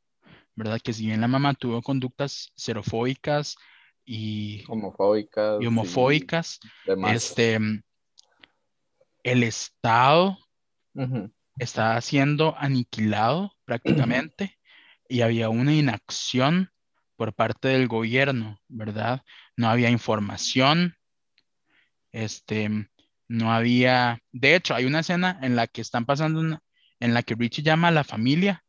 ¿verdad? 0.55 0.81
Que 0.83 0.93
si 0.93 1.07
bien 1.07 1.21
la 1.21 1.29
mamá 1.29 1.55
tuvo 1.55 1.83
conductas 1.83 2.53
xerofóbicas 2.57 3.57
y 4.05 4.65
homofóbicas, 4.69 5.63
y 5.63 5.67
homofóbicas 5.67 6.61
este, 7.09 7.59
el 9.23 9.43
Estado 9.43 10.39
está 11.59 12.01
siendo 12.01 12.57
aniquilado 12.59 13.53
prácticamente 13.65 14.59
y 15.09 15.21
había 15.23 15.49
una 15.49 15.75
inacción 15.75 16.71
por 17.17 17.35
parte 17.35 17.69
del 17.69 17.87
gobierno, 17.87 18.59
¿verdad? 18.69 19.23
No 19.57 19.69
había 19.69 19.91
información, 19.91 20.97
este, 22.13 22.89
no 23.29 23.53
había, 23.53 24.21
de 24.33 24.57
hecho, 24.57 24.75
hay 24.75 24.87
una 24.87 25.01
escena 25.01 25.39
en 25.43 25.55
la 25.55 25.67
que 25.67 25.83
están 25.83 26.07
pasando, 26.07 26.61
en 26.99 27.15
la 27.15 27.23
que 27.23 27.35
Richie 27.35 27.63
llama 27.63 27.89
a 27.89 27.93
la 27.93 28.05
familia, 28.05 28.65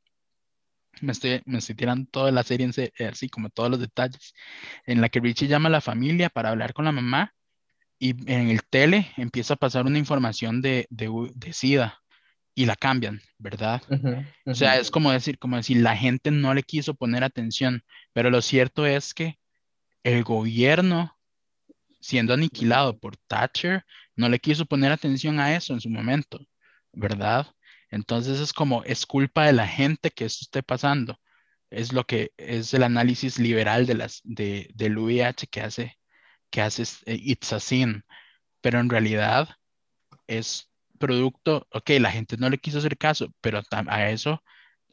me 1.01 1.11
estoy, 1.11 1.41
me 1.45 1.59
estoy 1.59 1.75
tirando 1.75 2.09
toda 2.09 2.31
la 2.31 2.43
serie 2.43 2.69
así 3.09 3.29
como 3.29 3.49
todos 3.49 3.69
los 3.69 3.79
detalles, 3.79 4.33
en 4.85 5.01
la 5.01 5.09
que 5.09 5.19
Richie 5.19 5.47
llama 5.47 5.67
a 5.67 5.71
la 5.71 5.81
familia 5.81 6.29
para 6.29 6.49
hablar 6.49 6.73
con 6.73 6.85
la 6.85 6.91
mamá 6.91 7.33
y 7.99 8.09
en 8.31 8.49
el 8.49 8.63
tele 8.63 9.11
empieza 9.17 9.55
a 9.55 9.57
pasar 9.57 9.85
una 9.85 9.99
información 9.99 10.61
de, 10.61 10.87
de, 10.89 11.09
de 11.35 11.53
SIDA, 11.53 12.01
y 12.53 12.65
la 12.65 12.75
cambian, 12.75 13.21
¿verdad? 13.37 13.81
O 14.45 14.53
sea, 14.53 14.77
es 14.77 14.91
como 14.91 15.11
decir, 15.11 15.37
como 15.39 15.57
decir, 15.57 15.77
la 15.77 15.95
gente 15.95 16.31
no 16.31 16.53
le 16.53 16.63
quiso 16.63 16.93
poner 16.93 17.23
atención, 17.23 17.83
pero 18.13 18.29
lo 18.29 18.41
cierto 18.41 18.85
es 18.85 19.13
que 19.13 19.39
el 20.03 20.23
gobierno, 20.23 21.17
siendo 21.99 22.33
aniquilado 22.33 22.97
por 22.99 23.15
Thatcher, 23.17 23.85
no 24.15 24.27
le 24.27 24.39
quiso 24.39 24.65
poner 24.65 24.91
atención 24.91 25.39
a 25.39 25.55
eso 25.55 25.73
en 25.73 25.81
su 25.81 25.89
momento, 25.89 26.39
¿verdad? 26.91 27.47
Entonces 27.91 28.39
es 28.39 28.53
como, 28.53 28.83
es 28.85 29.05
culpa 29.05 29.45
de 29.45 29.53
la 29.53 29.67
gente 29.67 30.11
que 30.11 30.25
esto 30.25 30.43
esté 30.43 30.63
pasando. 30.63 31.19
Es 31.69 31.93
lo 31.93 32.05
que 32.05 32.31
es 32.37 32.73
el 32.73 32.83
análisis 32.83 33.39
liberal 33.39 33.85
de 33.87 33.95
las, 33.95 34.21
de, 34.23 34.71
del 34.75 34.97
VIH 34.97 35.47
que 35.47 35.61
hace, 35.61 35.99
que 36.49 36.61
hace 36.61 36.83
eh, 37.05 37.37
Sin, 37.59 38.03
pero 38.61 38.79
en 38.79 38.89
realidad 38.89 39.49
es 40.27 40.71
producto, 40.99 41.67
ok, 41.71 41.91
la 41.99 42.11
gente 42.11 42.37
no 42.37 42.49
le 42.49 42.59
quiso 42.59 42.79
hacer 42.79 42.97
caso, 42.97 43.33
pero 43.41 43.61
a 43.71 44.09
eso 44.11 44.43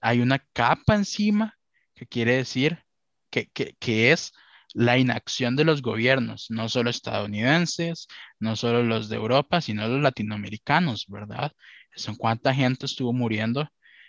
hay 0.00 0.20
una 0.20 0.38
capa 0.52 0.94
encima 0.94 1.58
que 1.94 2.06
quiere 2.06 2.36
decir 2.36 2.84
que, 3.30 3.48
que, 3.50 4.12
es 4.12 4.32
la 4.74 4.98
inacción 4.98 5.56
de 5.56 5.64
los 5.64 5.82
gobiernos, 5.82 6.46
no 6.50 6.68
solo 6.68 6.90
estadounidenses, 6.90 8.08
no 8.40 8.56
solo 8.56 8.82
los 8.82 9.08
de 9.08 9.16
Europa, 9.16 9.60
sino 9.60 9.88
los 9.88 10.02
latinoamericanos, 10.02 11.06
¿verdad? 11.08 11.52
Son 11.98 12.16
cuánta 12.16 12.54
gente 12.54 12.86
estuvo 12.86 13.12
muriendo 13.12 13.68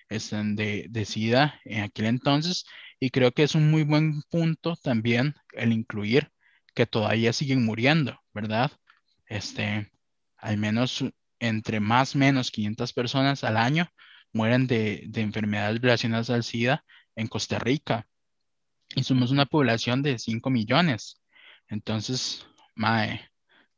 este, 0.10 0.38
de, 0.44 0.86
de 0.90 1.06
SIDA 1.06 1.60
en 1.66 1.84
aquel 1.84 2.06
entonces 2.06 2.66
y 3.00 3.10
creo 3.10 3.32
que 3.32 3.44
es 3.44 3.56
un 3.56 3.70
muy 3.72 3.84
buen 3.84 4.22
punto 4.30 4.76
también 4.76 5.36
el 5.54 5.72
incluir 5.72 6.32
que 6.74 6.86
todavía 6.86 7.34
siguen 7.34 7.66
muriendo, 7.66 8.20
¿verdad? 8.34 8.72
Este, 9.28 9.92
al 10.38 10.58
menos 10.58 11.04
entre 11.40 11.80
más 11.80 12.16
o 12.16 12.20
menos 12.20 12.52
500 12.52 12.94
personas 12.94 13.44
al 13.44 13.58
año 13.58 13.90
mueren 14.34 14.68
de, 14.68 15.06
de 15.08 15.22
enfermedades 15.22 15.82
relacionadas 15.82 16.30
al 16.30 16.44
SIDA 16.44 16.84
en 17.16 17.28
Costa 17.28 17.60
Rica. 17.60 18.08
Y 18.96 19.04
somos 19.04 19.32
una 19.32 19.46
población 19.46 20.02
de 20.02 20.20
5 20.20 20.50
millones. 20.50 21.22
Entonces, 21.68 22.46
mae, 22.76 23.29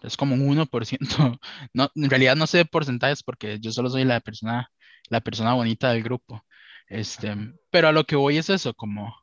es 0.01 0.17
como 0.17 0.35
un 0.35 0.41
1%. 0.57 1.39
No, 1.73 1.91
en 1.95 2.09
realidad 2.09 2.35
no 2.35 2.47
sé 2.47 2.59
de 2.59 2.65
porcentajes 2.65 3.23
porque 3.23 3.59
yo 3.59 3.71
solo 3.71 3.89
soy 3.89 4.03
la 4.03 4.19
persona, 4.19 4.71
la 5.09 5.21
persona 5.21 5.53
bonita 5.53 5.91
del 5.91 6.03
grupo. 6.03 6.43
Este, 6.87 7.35
pero 7.69 7.87
a 7.87 7.91
lo 7.91 8.05
que 8.05 8.15
voy 8.15 8.37
es 8.37 8.49
eso, 8.49 8.73
como, 8.73 9.15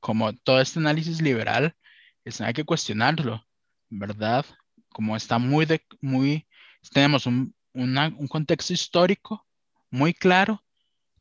como 0.00 0.32
todo 0.32 0.60
este 0.60 0.78
análisis 0.78 1.20
liberal, 1.20 1.76
es, 2.24 2.40
hay 2.40 2.52
que 2.54 2.64
cuestionarlo, 2.64 3.44
¿verdad? 3.90 4.46
Como 4.90 5.16
está 5.16 5.38
muy, 5.38 5.66
de, 5.66 5.84
muy, 6.00 6.46
tenemos 6.92 7.26
un, 7.26 7.54
un 7.74 8.28
contexto 8.28 8.72
histórico 8.72 9.46
muy 9.90 10.14
claro, 10.14 10.64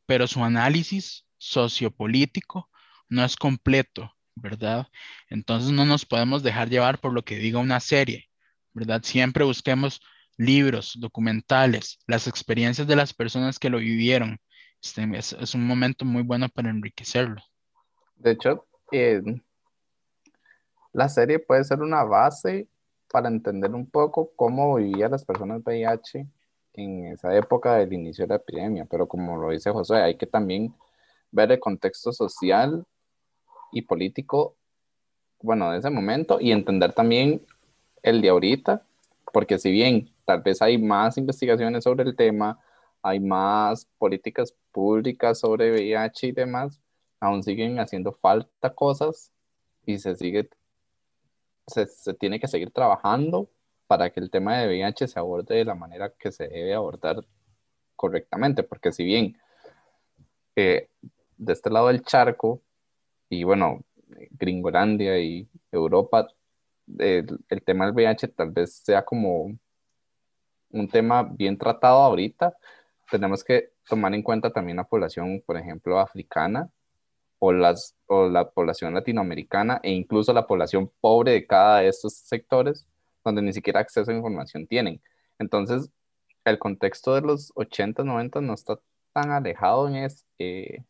pero 0.05 0.27
su 0.27 0.43
análisis 0.43 1.25
sociopolítico 1.37 2.69
no 3.09 3.23
es 3.25 3.35
completo, 3.35 4.15
¿verdad? 4.35 4.87
Entonces 5.29 5.71
no 5.71 5.85
nos 5.85 6.05
podemos 6.05 6.43
dejar 6.43 6.69
llevar 6.69 6.99
por 6.99 7.13
lo 7.13 7.23
que 7.23 7.37
diga 7.37 7.59
una 7.59 7.79
serie, 7.79 8.28
¿verdad? 8.79 9.01
Siempre 9.03 9.43
busquemos 9.43 10.01
libros, 10.37 10.95
documentales, 10.97 11.99
las 12.07 12.27
experiencias 12.27 12.87
de 12.87 12.95
las 12.95 13.13
personas 13.13 13.59
que 13.59 13.69
lo 13.69 13.77
vivieron. 13.77 14.39
Este, 14.81 15.05
es, 15.17 15.53
un 15.53 15.67
momento 15.67 16.05
muy 16.05 16.23
bueno 16.23 16.47
para 16.47 16.69
enriquecerlo. 16.69 17.41
De 18.15 18.31
hecho, 18.31 18.65
eh, 18.91 19.21
la 20.93 21.09
serie 21.09 21.39
puede 21.39 21.65
ser 21.65 21.81
una 21.81 22.03
base 22.03 22.69
para 23.11 23.27
entender 23.27 23.71
un 23.71 23.89
poco 23.89 24.31
cómo 24.35 24.75
vivían 24.75 25.11
las 25.11 25.25
personas 25.25 25.61
VIH 25.65 26.25
en 26.73 27.07
esa 27.07 27.35
época 27.35 27.75
del 27.75 27.91
inicio 27.91 28.25
de 28.25 28.29
la 28.29 28.35
epidemia, 28.35 28.85
pero 28.85 29.07
como 29.07 29.35
lo 29.35 29.49
dice 29.49 29.71
José, 29.71 29.95
hay 29.95 30.15
que 30.15 30.27
también 30.27 30.73
ver 31.31 31.51
el 31.51 31.59
contexto 31.59 32.13
social 32.13 32.85
y 33.71 33.81
político, 33.81 34.55
bueno, 35.41 35.71
de 35.71 35.79
ese 35.79 35.89
momento 35.89 36.39
y 36.39 36.51
entender 36.51 36.93
también 36.93 37.45
el 38.03 38.21
de 38.21 38.29
ahorita, 38.29 38.83
porque 39.33 39.59
si 39.59 39.71
bien 39.71 40.09
tal 40.25 40.41
vez 40.41 40.61
hay 40.61 40.77
más 40.77 41.17
investigaciones 41.17 41.83
sobre 41.83 42.03
el 42.03 42.15
tema, 42.15 42.59
hay 43.01 43.19
más 43.19 43.87
políticas 43.97 44.53
públicas 44.71 45.39
sobre 45.39 45.71
VIH 45.71 46.27
y 46.27 46.31
demás, 46.31 46.81
aún 47.19 47.43
siguen 47.43 47.79
haciendo 47.79 48.13
falta 48.13 48.73
cosas 48.73 49.31
y 49.85 49.99
se 49.99 50.15
sigue, 50.15 50.49
se, 51.67 51.85
se 51.87 52.13
tiene 52.13 52.39
que 52.39 52.47
seguir 52.47 52.71
trabajando 52.71 53.49
para 53.87 54.09
que 54.11 54.19
el 54.19 54.29
tema 54.29 54.57
de 54.57 54.67
VIH 54.67 55.07
se 55.07 55.19
aborde 55.19 55.55
de 55.55 55.65
la 55.65 55.75
manera 55.75 56.13
que 56.17 56.31
se 56.31 56.47
debe 56.47 56.73
abordar 56.73 57.25
correctamente, 57.95 58.63
porque 58.63 58.91
si 58.91 59.03
bien 59.03 59.37
eh, 60.55 60.89
de 61.37 61.53
este 61.53 61.69
lado 61.69 61.87
del 61.87 62.03
charco, 62.03 62.61
y 63.29 63.43
bueno, 63.43 63.81
Gringolandia 64.31 65.19
y 65.19 65.47
Europa, 65.71 66.27
el, 66.97 67.63
tema 67.63 67.85
del 67.85 67.93
VIH 67.93 68.29
tal 68.29 68.51
vez 68.51 68.81
sea 68.83 69.03
como 69.03 69.57
un 70.71 70.87
tema 70.89 71.23
bien 71.23 71.57
tratado 71.57 72.01
ahorita, 72.01 72.55
tenemos 73.09 73.43
que 73.43 73.71
tomar 73.87 74.13
en 74.13 74.23
cuenta 74.23 74.51
también 74.51 74.77
la 74.77 74.83
población, 74.83 75.41
por 75.45 75.57
ejemplo, 75.57 75.99
africana 75.99 76.69
o, 77.39 77.51
las, 77.51 77.95
o 78.07 78.29
la 78.29 78.49
población 78.49 78.93
latinoamericana 78.93 79.79
e 79.83 79.91
incluso 79.91 80.33
la 80.33 80.47
población 80.47 80.91
pobre 81.01 81.33
de 81.33 81.47
cada 81.47 81.79
de 81.79 81.87
estos 81.87 82.13
sectores, 82.13 82.87
donde 83.23 83.41
ni 83.41 83.53
siquiera 83.53 83.79
acceso 83.79 84.11
a 84.11 84.15
información 84.15 84.67
tienen. 84.67 85.01
Entonces, 85.39 85.89
el 86.45 86.59
contexto 86.59 87.15
de 87.15 87.21
los 87.21 87.51
80, 87.55 88.03
90 88.03 88.41
no 88.41 88.53
está 88.53 88.79
tan 89.13 89.31
alejado 89.31 89.87
en 89.87 89.95
es, 89.95 90.25
eh, 90.37 90.83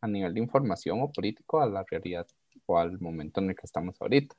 a 0.00 0.08
nivel 0.08 0.34
de 0.34 0.40
información 0.40 1.00
o 1.00 1.12
político 1.12 1.60
a 1.60 1.66
la 1.66 1.84
realidad 1.88 2.26
o 2.66 2.78
al 2.78 2.98
momento 3.00 3.40
en 3.40 3.50
el 3.50 3.56
que 3.56 3.66
estamos 3.66 4.00
ahorita. 4.00 4.34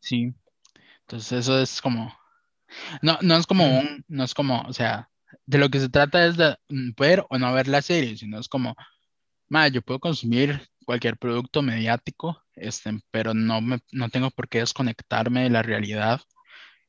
Sí, 0.00 0.34
entonces 1.02 1.32
eso 1.32 1.60
es 1.60 1.80
como, 1.80 2.14
no, 3.02 3.18
no 3.22 3.36
es 3.36 3.46
como 3.46 3.66
un, 3.80 4.04
no 4.08 4.24
es 4.24 4.34
como, 4.34 4.62
o 4.62 4.72
sea, 4.72 5.10
de 5.46 5.58
lo 5.58 5.68
que 5.70 5.80
se 5.80 5.88
trata 5.88 6.26
es 6.26 6.36
de 6.36 6.56
ver 6.96 7.24
o 7.30 7.38
no 7.38 7.52
ver 7.52 7.68
la 7.68 7.82
serie, 7.82 8.16
sino 8.16 8.38
es 8.38 8.48
como, 8.48 8.76
yo 9.72 9.82
puedo 9.82 10.00
consumir 10.00 10.68
cualquier 10.84 11.16
producto 11.18 11.62
mediático, 11.62 12.42
este, 12.54 13.00
pero 13.10 13.34
no, 13.34 13.60
me, 13.60 13.78
no 13.92 14.08
tengo 14.08 14.30
por 14.30 14.48
qué 14.48 14.60
desconectarme 14.60 15.42
de 15.44 15.50
la 15.50 15.62
realidad 15.62 16.20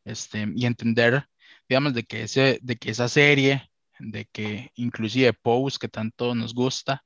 este, 0.06 0.48
y 0.56 0.66
entender, 0.66 1.28
digamos, 1.70 1.94
de 1.94 2.04
que, 2.04 2.24
ese, 2.24 2.60
de 2.62 2.78
que 2.78 2.92
esa 2.92 3.10
serie, 3.10 3.70
de 4.00 4.26
que 4.26 4.72
inclusive 4.76 5.34
Pose, 5.34 5.78
que 5.80 5.90
tanto 5.90 6.36
nos 6.36 6.54
gusta, 6.54 7.04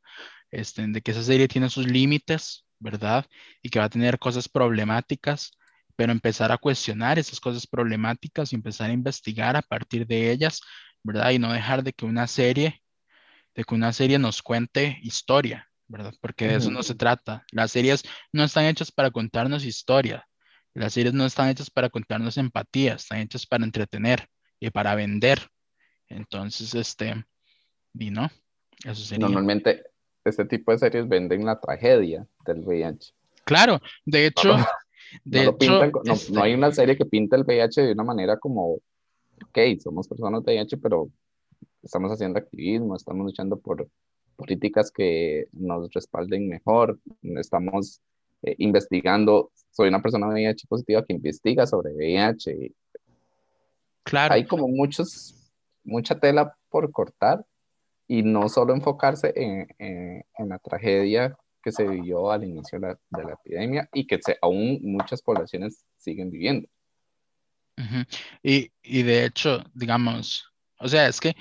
este, 0.51 0.85
de 0.87 1.01
que 1.01 1.11
esa 1.11 1.23
serie 1.23 1.47
tiene 1.47 1.69
sus 1.69 1.87
límites, 1.87 2.65
¿verdad? 2.79 3.25
Y 3.61 3.69
que 3.69 3.79
va 3.79 3.85
a 3.85 3.89
tener 3.89 4.19
cosas 4.19 4.49
problemáticas, 4.49 5.51
pero 5.95 6.11
empezar 6.11 6.51
a 6.51 6.57
cuestionar 6.57 7.19
esas 7.19 7.39
cosas 7.39 7.67
problemáticas 7.67 8.51
y 8.51 8.55
empezar 8.55 8.89
a 8.89 8.93
investigar 8.93 9.55
a 9.55 9.61
partir 9.61 10.05
de 10.07 10.31
ellas, 10.31 10.61
¿verdad? 11.03 11.31
Y 11.31 11.39
no 11.39 11.51
dejar 11.51 11.83
de 11.83 11.93
que 11.93 12.05
una 12.05 12.27
serie, 12.27 12.81
de 13.55 13.63
que 13.63 13.75
una 13.75 13.93
serie 13.93 14.19
nos 14.19 14.41
cuente 14.41 14.99
historia, 15.01 15.69
¿verdad? 15.87 16.13
Porque 16.21 16.47
de 16.47 16.55
eso 16.55 16.71
no 16.71 16.83
se 16.83 16.95
trata. 16.95 17.45
Las 17.51 17.71
series 17.71 18.03
no 18.31 18.43
están 18.43 18.65
hechas 18.65 18.91
para 18.91 19.11
contarnos 19.11 19.65
historia. 19.65 20.27
Las 20.73 20.93
series 20.93 21.13
no 21.13 21.25
están 21.25 21.49
hechas 21.49 21.69
para 21.69 21.89
contarnos 21.89 22.37
empatía, 22.37 22.93
están 22.93 23.19
hechas 23.19 23.45
para 23.45 23.65
entretener 23.65 24.27
y 24.59 24.69
para 24.69 24.95
vender. 24.95 25.39
Entonces, 26.07 26.73
este, 26.75 27.25
y 27.93 28.09
no, 28.09 28.29
eso 28.85 29.03
sería. 29.03 29.25
Normalmente, 29.25 29.83
este 30.23 30.45
tipo 30.45 30.71
de 30.71 30.77
series 30.77 31.07
venden 31.07 31.45
la 31.45 31.59
tragedia 31.59 32.25
del 32.45 32.59
VIH. 32.59 33.13
Claro, 33.43 33.81
de 34.05 34.27
hecho, 34.27 34.55
de 35.23 35.45
no, 35.45 35.51
este 35.51 36.31
no, 36.33 36.41
hay 36.41 36.53
una 36.53 36.71
serie 36.71 36.97
que 36.97 37.05
pinta 37.05 37.35
el 37.35 37.43
VIH 37.43 37.81
de 37.81 37.93
una 37.93 38.03
manera 38.03 38.37
como, 38.37 38.73
ok, 38.73 39.59
somos 39.81 40.07
personas 40.07 40.43
VIH, 40.43 40.77
pero 40.77 41.09
estamos 41.83 42.11
haciendo 42.11 42.39
activismo, 42.39 42.95
estamos 42.95 43.25
luchando 43.25 43.57
por 43.59 43.87
políticas 44.35 44.91
que 44.91 45.47
nos 45.51 45.91
respalden 45.93 46.47
mejor, 46.47 46.99
estamos 47.21 48.01
eh, 48.43 48.55
investigando, 48.57 49.51
soy 49.71 49.89
una 49.89 50.01
persona 50.01 50.27
VIH 50.27 50.67
positiva 50.67 51.05
que 51.05 51.13
investiga 51.13 51.67
sobre 51.67 51.93
VIH. 51.93 52.73
Claro. 54.03 54.33
Hay 54.33 54.45
como 54.45 54.67
muchos, 54.67 55.51
mucha 55.83 56.19
tela 56.19 56.55
por 56.69 56.91
cortar 56.91 57.45
y 58.07 58.23
no 58.23 58.49
solo 58.49 58.73
enfocarse 58.73 59.31
en, 59.35 59.67
en, 59.77 60.49
la 60.49 60.59
tragedia 60.59 61.37
que 61.61 61.71
se 61.71 61.87
vivió 61.87 62.31
al 62.31 62.43
inicio 62.43 62.79
de 62.79 62.87
la, 62.87 62.99
de 63.09 63.23
la 63.23 63.33
epidemia 63.33 63.89
y 63.93 64.05
que 64.05 64.19
aún 64.41 64.79
muchas 64.81 65.21
poblaciones 65.21 65.85
siguen 65.97 66.29
viviendo. 66.29 66.67
y, 68.43 68.71
y, 68.83 69.03
de 69.03 69.25
hecho, 69.25 69.63
digamos, 69.73 70.45
o 70.77 70.87
sea, 70.87 71.07
es 71.07 71.19
que 71.19 71.35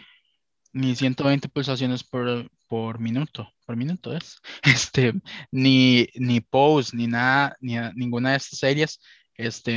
ni 0.72 0.94
120 0.94 1.48
pulsaciones 1.48 2.04
por, 2.04 2.50
por 2.68 2.98
minuto, 3.00 3.52
por 3.66 3.76
minuto 3.76 4.16
es, 4.16 4.40
este, 4.62 5.12
ni, 5.50 6.08
ni 6.14 6.40
Pose, 6.40 6.96
ni 6.96 7.06
nada, 7.06 7.56
ni 7.60 7.74
ninguna 7.94 8.30
de 8.30 8.36
estas 8.36 8.58
series, 8.58 9.00
este, 9.34 9.76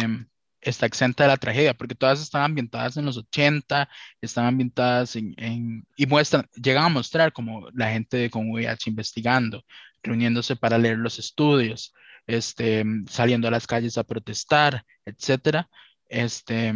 está 0.62 0.86
exenta 0.86 1.24
de 1.24 1.30
la 1.30 1.38
tragedia, 1.38 1.74
porque 1.74 1.96
todas 1.96 2.22
están 2.22 2.44
ambientadas 2.44 2.98
en 2.98 3.06
los 3.06 3.18
80, 3.18 3.90
están 4.22 4.46
ambientadas 4.46 5.16
en, 5.16 5.86
y 5.96 6.06
muestran, 6.06 6.48
llegan 6.56 6.86
a 6.86 6.90
mostrar 6.90 7.34
como 7.34 7.70
la 7.72 7.92
gente 7.92 8.30
con 8.30 8.50
VIH 8.50 8.90
investigando, 8.90 9.64
reuniéndose 10.04 10.56
para 10.56 10.78
leer 10.78 10.98
los 10.98 11.20
estudios, 11.20 11.94
este, 12.28 12.84
saliendo 13.10 13.48
a 13.48 13.52
las 13.52 13.68
calles 13.68 13.98
a 13.98 14.04
protestar, 14.04 14.86
etcétera, 15.06 15.70
este, 16.10 16.74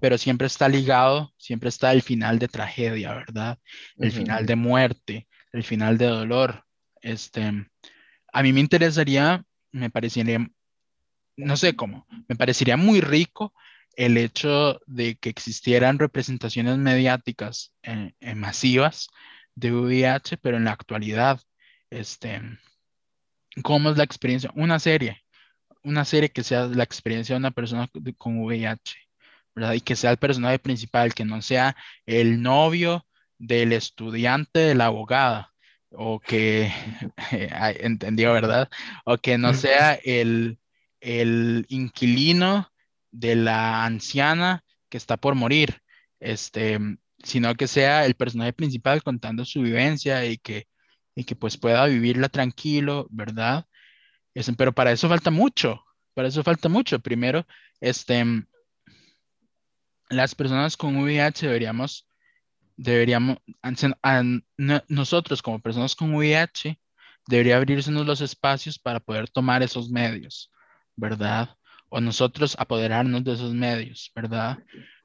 pero 0.00 0.18
siempre 0.18 0.46
está 0.46 0.68
ligado, 0.68 1.32
siempre 1.36 1.68
está 1.68 1.92
el 1.92 2.02
final 2.02 2.38
de 2.38 2.48
tragedia, 2.48 3.14
¿verdad? 3.14 3.58
El 3.96 4.12
final 4.12 4.46
de 4.46 4.56
muerte, 4.56 5.28
el 5.52 5.64
final 5.64 5.98
de 5.98 6.06
dolor. 6.06 6.64
Este, 7.00 7.52
a 8.32 8.42
mí 8.42 8.52
me 8.52 8.60
interesaría, 8.60 9.44
me 9.72 9.90
parecería 9.90 10.46
no 11.36 11.56
sé 11.56 11.76
cómo, 11.76 12.06
me 12.28 12.36
parecería 12.36 12.76
muy 12.76 13.00
rico 13.00 13.54
el 13.94 14.16
hecho 14.16 14.80
de 14.86 15.16
que 15.16 15.28
existieran 15.28 15.98
representaciones 15.98 16.76
mediáticas 16.78 17.74
eh, 17.82 18.12
eh, 18.20 18.34
masivas 18.34 19.08
de 19.54 19.72
VIH, 19.72 20.36
pero 20.38 20.56
en 20.56 20.64
la 20.64 20.72
actualidad, 20.72 21.40
este, 21.90 22.42
¿cómo 23.62 23.90
es 23.90 23.96
la 23.96 24.04
experiencia? 24.04 24.50
Una 24.54 24.78
serie, 24.78 25.22
una 25.82 26.04
serie 26.04 26.30
que 26.30 26.42
sea 26.42 26.66
la 26.66 26.84
experiencia 26.84 27.34
de 27.34 27.38
una 27.38 27.50
persona 27.50 27.88
con 28.18 28.38
VIH, 28.40 28.96
¿verdad? 29.54 29.74
Y 29.74 29.80
que 29.80 29.96
sea 29.96 30.10
el 30.10 30.18
personaje 30.18 30.58
principal, 30.58 31.14
que 31.14 31.24
no 31.24 31.42
sea 31.42 31.76
el 32.06 32.42
novio 32.42 33.06
del 33.38 33.72
estudiante 33.72 34.60
de 34.60 34.74
la 34.74 34.86
abogada, 34.86 35.52
o 35.90 36.20
que, 36.20 36.72
entendió, 37.80 38.32
¿verdad? 38.32 38.68
O 39.04 39.18
que 39.18 39.38
no 39.38 39.54
sea 39.54 39.94
el, 39.94 40.58
el 41.00 41.66
inquilino 41.68 42.70
de 43.10 43.36
la 43.36 43.84
anciana 43.84 44.64
que 44.88 44.98
está 44.98 45.16
por 45.16 45.34
morir, 45.34 45.82
este, 46.20 46.78
sino 47.22 47.54
que 47.54 47.66
sea 47.66 48.06
el 48.06 48.14
personaje 48.14 48.52
principal 48.52 49.02
contando 49.02 49.44
su 49.44 49.62
vivencia 49.62 50.24
y 50.26 50.38
que, 50.38 50.66
y 51.16 51.24
que 51.24 51.34
pues 51.34 51.56
pueda 51.56 51.86
vivirla 51.86 52.28
tranquilo, 52.28 53.08
¿verdad? 53.10 53.66
Este, 54.34 54.52
pero 54.52 54.72
para 54.72 54.92
eso 54.92 55.08
falta 55.08 55.32
mucho, 55.32 55.82
para 56.14 56.28
eso 56.28 56.44
falta 56.44 56.68
mucho. 56.68 57.00
Primero, 57.00 57.44
este, 57.80 58.24
las 60.08 60.34
personas 60.36 60.76
con 60.76 60.96
VIH 60.96 61.46
deberíamos, 61.46 62.08
deberíamos, 62.76 63.38
nosotros 64.88 65.42
como 65.42 65.60
personas 65.60 65.96
con 65.96 66.14
VIH, 66.14 66.78
debería 67.26 67.56
abrirse 67.56 67.90
los 67.90 68.20
espacios 68.20 68.78
para 68.78 69.00
poder 69.00 69.28
tomar 69.28 69.64
esos 69.64 69.90
medios. 69.90 70.52
¿verdad? 70.96 71.50
O 71.88 72.00
nosotros 72.00 72.56
apoderarnos 72.58 73.22
de 73.22 73.34
esos 73.34 73.52
medios, 73.54 74.10
¿verdad? 74.14 74.58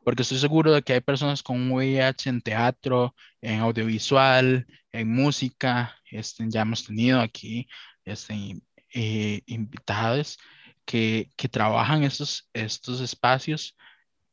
Porque 0.04 0.24
estoy 0.24 0.40
seguro 0.40 0.72
de 0.72 0.82
que 0.82 0.94
hay 0.94 1.02
personas 1.02 1.44
con 1.44 1.72
VIH 1.72 2.30
en 2.30 2.42
teatro, 2.42 3.16
en 3.42 3.60
audiovisual, 3.60 4.66
en 4.92 5.14
música, 5.14 5.96
este, 6.10 6.46
ya 6.48 6.62
hemos 6.62 6.86
tenido 6.86 7.22
aquí 7.22 7.68
este, 8.06 8.62
eh, 8.94 9.42
invitados 9.46 10.40
que, 10.86 11.30
que, 11.38 11.48
trabajan 11.48 12.04
estos, 12.04 12.50
estos 12.54 13.00
espacios, 13.02 13.78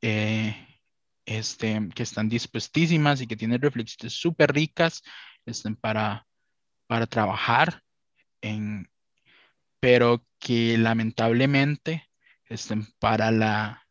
eh, 0.00 0.56
este, 1.26 1.88
que 1.94 2.02
están 2.02 2.28
dispuestísimas 2.28 3.20
y 3.20 3.26
que 3.26 3.36
tienen 3.36 3.60
reflexiones 3.60 4.14
súper 4.14 4.52
ricas 4.52 5.02
este, 5.44 5.70
para, 5.74 6.26
para 6.86 7.06
trabajar 7.06 7.82
en, 8.40 8.90
pero 9.80 10.24
que 10.38 10.78
lamentablemente 10.78 12.08
este, 12.46 12.76
para, 12.98 13.30
la, 13.30 13.88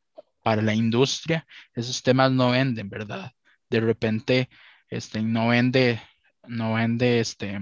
para 0.48 0.62
la 0.62 0.74
industria 0.74 1.46
esos 1.76 2.02
temas 2.02 2.32
no 2.32 2.52
venden, 2.52 2.90
¿verdad? 2.90 3.34
De 3.70 3.82
repente 3.82 4.48
este, 4.88 5.22
no 5.22 5.50
vende, 5.50 6.02
no 6.48 6.76
vende 6.76 7.20
este, 7.20 7.60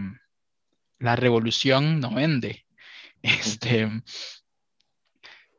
la 0.99 1.15
revolución, 1.15 1.99
no 1.99 2.13
vende. 2.13 2.63
Este, 3.23 3.87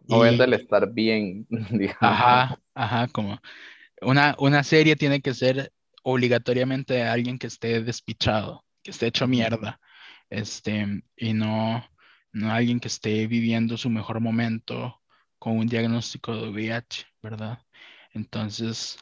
no 0.07 0.21
vende 0.21 0.45
el 0.45 0.53
estar 0.53 0.93
bien. 0.93 1.49
Ajá, 2.01 2.61
ajá, 2.75 3.09
como 3.09 3.41
una, 4.03 4.37
una 4.39 4.63
serie 4.63 4.95
tiene 4.95 5.21
que 5.21 5.35
ser 5.35 5.73
obligatoriamente 6.05 6.95
de 6.95 7.03
alguien 7.03 7.41
que 7.41 7.49
esté 7.49 7.83
despichado, 7.83 8.65
que 8.85 8.93
esté 8.93 9.09
hecho 9.09 9.27
mierda, 9.27 9.81
este, 10.31 11.03
y 11.17 11.33
no, 11.33 11.85
no 12.31 12.53
alguien 12.53 12.79
que 12.79 12.87
esté 12.87 13.27
viviendo 13.27 13.77
su 13.77 13.91
mejor 13.91 14.21
momento 14.21 15.01
con 15.39 15.59
un 15.59 15.67
diagnóstico 15.67 16.35
de 16.35 16.49
VIH, 16.51 17.07
¿verdad? 17.23 17.59
Entonces, 18.13 18.99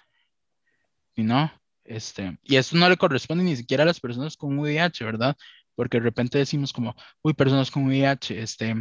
y 1.14 1.22
no, 1.22 1.52
este, 1.84 2.38
y 2.42 2.56
esto 2.56 2.76
no 2.76 2.88
le 2.88 2.96
corresponde 2.96 3.44
ni 3.44 3.56
siquiera 3.56 3.84
a 3.84 3.86
las 3.86 4.00
personas 4.00 4.36
con 4.36 4.58
VIH, 4.58 5.04
¿verdad? 5.04 5.36
Porque 5.74 5.98
de 5.98 6.04
repente 6.04 6.38
decimos 6.38 6.72
como, 6.72 6.94
uy, 7.22 7.34
personas 7.34 7.70
con 7.70 7.84
VIH, 7.86 8.40
este, 8.40 8.74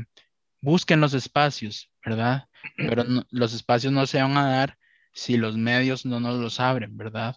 busquen 0.62 1.02
los 1.02 1.14
espacios, 1.14 1.92
¿verdad? 2.06 2.48
Pero 2.78 3.04
los 3.30 3.54
espacios 3.54 3.94
no 3.94 4.06
se 4.08 4.22
van 4.22 4.38
a 4.38 4.50
dar 4.50 4.78
si 5.14 5.38
los 5.38 5.58
medios 5.58 6.06
no 6.06 6.20
nos 6.20 6.40
los 6.40 6.60
abren, 6.60 6.98
¿verdad? 6.98 7.36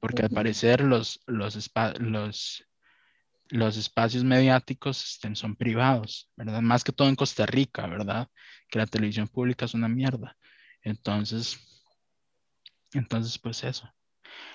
porque 0.00 0.22
al 0.22 0.30
parecer 0.30 0.80
los, 0.80 1.20
los, 1.26 1.70
los, 1.98 2.64
los 3.50 3.76
espacios 3.76 4.24
mediáticos 4.24 5.04
estén, 5.04 5.36
son 5.36 5.56
privados, 5.56 6.30
¿verdad? 6.36 6.60
Más 6.60 6.84
que 6.84 6.92
todo 6.92 7.08
en 7.08 7.16
Costa 7.16 7.46
Rica, 7.46 7.86
¿verdad? 7.86 8.28
Que 8.68 8.78
la 8.78 8.86
televisión 8.86 9.28
pública 9.28 9.64
es 9.64 9.74
una 9.74 9.88
mierda. 9.88 10.36
Entonces, 10.82 11.58
entonces 12.92 13.38
pues 13.38 13.62
eso. 13.64 13.92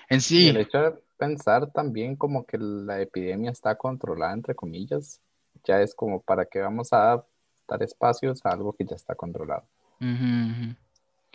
En 0.08 0.20
sí... 0.20 0.48
el 0.48 0.56
hecho 0.58 0.78
de 0.78 0.94
pensar 1.18 1.70
también 1.72 2.16
como 2.16 2.44
que 2.44 2.58
la 2.58 3.00
epidemia 3.00 3.50
está 3.50 3.76
controlada, 3.76 4.32
entre 4.32 4.54
comillas, 4.54 5.20
ya 5.64 5.80
es 5.80 5.94
como 5.94 6.22
para 6.22 6.44
que 6.46 6.60
vamos 6.60 6.92
a 6.92 7.24
dar 7.68 7.82
espacios 7.82 8.44
a 8.44 8.50
algo 8.50 8.72
que 8.72 8.84
ya 8.84 8.96
está 8.96 9.14
controlado. 9.14 9.66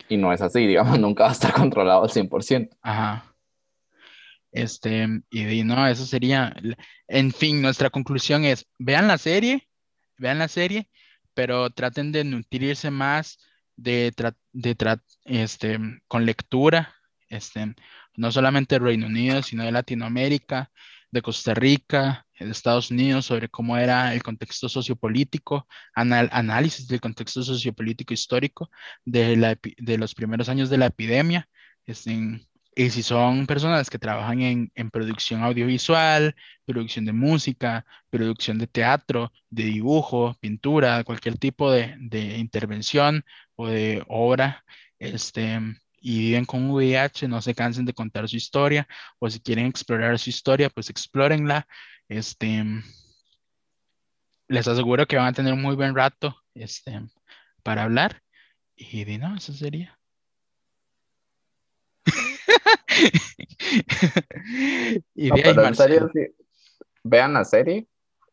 Y 0.07 0.17
no 0.17 0.33
es 0.33 0.41
así, 0.41 0.59
digamos, 0.67 0.99
nunca 0.99 1.23
va 1.23 1.29
a 1.29 1.33
estar 1.33 1.53
controlado 1.53 2.03
al 2.03 2.09
100%. 2.09 2.69
Ajá. 2.81 3.30
Este, 4.51 5.07
y, 5.29 5.63
no, 5.63 5.87
eso 5.87 6.05
sería, 6.05 6.53
en 7.07 7.31
fin, 7.31 7.61
nuestra 7.61 7.89
conclusión 7.89 8.43
es, 8.45 8.67
vean 8.77 9.07
la 9.07 9.17
serie, 9.17 9.67
vean 10.17 10.39
la 10.39 10.47
serie, 10.47 10.89
pero 11.33 11.69
traten 11.69 12.11
de 12.11 12.23
nutrirse 12.23 12.91
más 12.91 13.39
de, 13.75 14.13
de 14.51 14.99
este, 15.25 15.79
con 16.07 16.25
lectura, 16.25 16.93
este, 17.29 17.75
no 18.15 18.31
solamente 18.31 18.75
del 18.75 18.83
Reino 18.83 19.07
Unido, 19.07 19.41
sino 19.41 19.63
de 19.63 19.71
Latinoamérica, 19.71 20.71
de 21.11 21.21
Costa 21.21 21.53
Rica, 21.53 22.25
de 22.39 22.51
Estados 22.51 22.91
Unidos, 22.91 23.25
sobre 23.25 23.49
cómo 23.49 23.77
era 23.77 24.13
el 24.13 24.23
contexto 24.23 24.69
sociopolítico, 24.69 25.67
análisis 25.93 26.87
del 26.87 27.01
contexto 27.01 27.43
sociopolítico 27.43 28.13
histórico 28.13 28.69
de, 29.05 29.37
la, 29.37 29.57
de 29.77 29.97
los 29.97 30.15
primeros 30.15 30.49
años 30.49 30.69
de 30.69 30.77
la 30.77 30.87
epidemia, 30.87 31.47
este, 31.85 32.41
y 32.75 32.89
si 32.89 33.03
son 33.03 33.47
personas 33.47 33.89
que 33.89 33.99
trabajan 33.99 34.41
en, 34.41 34.71
en, 34.75 34.91
producción 34.91 35.43
audiovisual, 35.43 36.35
producción 36.65 37.05
de 37.05 37.13
música, 37.13 37.85
producción 38.09 38.57
de 38.57 38.67
teatro, 38.67 39.31
de 39.49 39.63
dibujo, 39.65 40.35
pintura, 40.39 41.03
cualquier 41.03 41.37
tipo 41.37 41.71
de, 41.71 41.95
de 41.99 42.37
intervención 42.37 43.25
o 43.55 43.67
de 43.67 44.03
obra, 44.07 44.63
este, 44.99 45.59
y 46.01 46.19
viven 46.19 46.45
con 46.45 46.69
VIH, 46.71 47.27
no 47.27 47.41
se 47.41 47.55
cansen 47.55 47.85
de 47.85 47.93
contar 47.93 48.27
su 48.29 48.37
historia, 48.37 48.87
o 49.19 49.29
si 49.29 49.39
quieren 49.39 49.67
explorar 49.67 50.17
su 50.19 50.29
historia, 50.29 50.69
pues 50.69 50.89
explórenla. 50.89 51.67
Este, 52.09 52.63
les 54.47 54.67
aseguro 54.67 55.07
que 55.07 55.17
van 55.17 55.27
a 55.27 55.33
tener 55.33 55.53
un 55.53 55.61
muy 55.61 55.75
buen 55.75 55.95
rato 55.95 56.35
este, 56.53 57.01
para 57.63 57.83
hablar. 57.83 58.21
Y 58.75 59.03
de 59.05 59.17
no, 59.17 59.35
eso 59.35 59.53
sería. 59.53 60.00
y 65.15 65.29
vean 67.03 67.33
la 67.33 67.45
serie. 67.45 67.87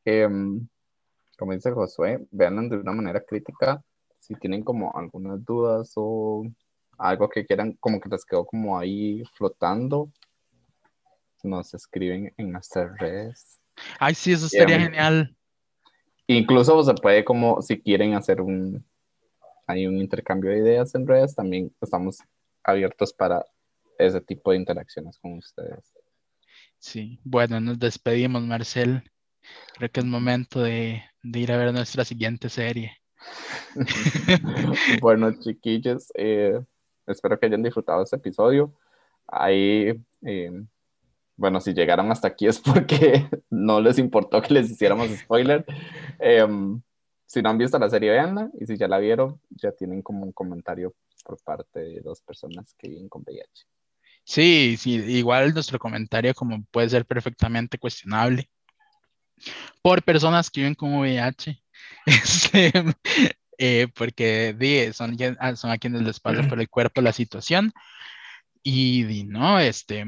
Em, 0.05 0.67
como 1.37 1.53
dice 1.53 1.71
Josué, 1.71 2.27
veanla 2.31 2.63
de 2.63 2.77
una 2.77 2.93
manera 2.93 3.23
crítica. 3.25 3.83
Si 4.19 4.35
tienen 4.35 4.63
como 4.63 4.95
algunas 4.97 5.45
dudas 5.45 5.93
o 5.95 6.45
algo 6.99 7.29
que 7.29 7.47
quieran, 7.47 7.77
como 7.81 8.01
que 8.01 8.09
les 8.09 8.25
quedó 8.25 8.45
como 8.45 8.79
ahí 8.79 9.23
flotando, 9.37 10.11
nos 11.45 11.73
escriben 11.75 12.33
en 12.37 12.53
nuestras 12.53 12.99
redes. 12.99 13.61
Ay, 13.99 14.15
sí, 14.15 14.33
eso 14.33 14.49
sería 14.49 14.81
genial. 14.81 15.37
Incluso 16.27 16.83
se 16.83 16.95
puede 16.95 17.25
como, 17.25 17.63
si 17.63 17.81
quieren 17.81 18.15
hacer 18.15 18.41
un, 18.41 18.85
hay 19.67 19.87
un 19.87 19.99
intercambio 19.99 20.51
de 20.51 20.59
ideas 20.59 20.95
en 20.95 21.07
redes, 21.07 21.35
también 21.35 21.73
estamos 21.81 22.19
abiertos 22.65 23.13
para 23.13 23.45
ese 23.99 24.21
tipo 24.21 24.53
de 24.53 24.59
interacciones 24.59 25.19
con 25.19 25.35
ustedes. 25.35 25.93
Sí, 26.79 27.19
bueno, 27.25 27.61
nos 27.61 27.79
despedimos, 27.79 28.43
Marcel. 28.43 29.03
Creo 29.75 29.91
que 29.91 30.01
es 30.01 30.07
momento 30.07 30.63
de, 30.63 31.03
ir 31.23 31.53
a 31.53 31.57
ver 31.57 31.73
nuestra 31.73 32.05
siguiente 32.05 32.49
serie. 32.49 32.93
bueno, 35.01 35.33
chiquillos, 35.41 36.11
eh, 36.15 36.61
espero 37.07 37.39
que 37.39 37.47
hayan 37.47 37.63
disfrutado 37.63 38.03
este 38.03 38.17
episodio. 38.17 38.75
Ahí, 39.27 39.93
eh, 40.23 40.53
bueno, 41.37 41.61
si 41.61 41.75
llegaron 41.75 42.11
hasta 42.11 42.29
aquí 42.29 42.47
es 42.47 42.61
porque 42.61 43.29
no 43.51 43.81
les 43.81 43.99
importó 43.99 44.41
que 44.41 44.55
les 44.55 44.71
hiciéramos 44.71 45.09
spoiler. 45.11 45.65
Em, 46.19 46.81
si 47.27 47.43
no 47.43 47.51
han 47.51 47.59
visto 47.59 47.79
la 47.79 47.91
serie, 47.91 48.11
veanla. 48.11 48.51
Y 48.61 48.67
si 48.67 48.77
ya 48.77 48.89
la 48.89 48.99
vieron, 48.99 49.41
ya 49.51 49.73
tienen 49.73 50.03
como 50.03 50.25
un 50.25 50.33
comentario 50.33 50.95
por 51.25 51.43
parte 51.43 51.81
de 51.81 52.01
dos 52.01 52.23
personas 52.23 52.75
que 52.79 52.89
viven 52.89 53.09
con 53.09 53.23
VIH. 53.23 53.67
Sí, 54.29 54.77
sí, 54.79 54.93
igual 54.93 55.55
nuestro 55.55 55.79
comentario 55.79 56.35
como 56.35 56.63
puede 56.67 56.91
ser 56.91 57.07
perfectamente 57.07 57.79
cuestionable. 57.79 58.51
Por 59.81 60.03
personas 60.03 60.51
que 60.51 60.61
viven 60.61 60.75
con 60.75 60.95
VIH, 60.95 61.63
este, 62.07 62.73
eh, 63.57 63.89
porque 63.95 64.93
son, 64.93 65.17
ah, 65.41 65.57
son 65.57 65.71
a 65.71 65.79
quienes 65.79 66.03
les 66.03 66.21
pasa 66.21 66.47
por 66.47 66.61
el 66.61 66.69
cuerpo 66.69 67.01
la 67.01 67.13
situación. 67.15 67.73
Y, 68.63 69.25
no, 69.27 69.59
este, 69.61 70.05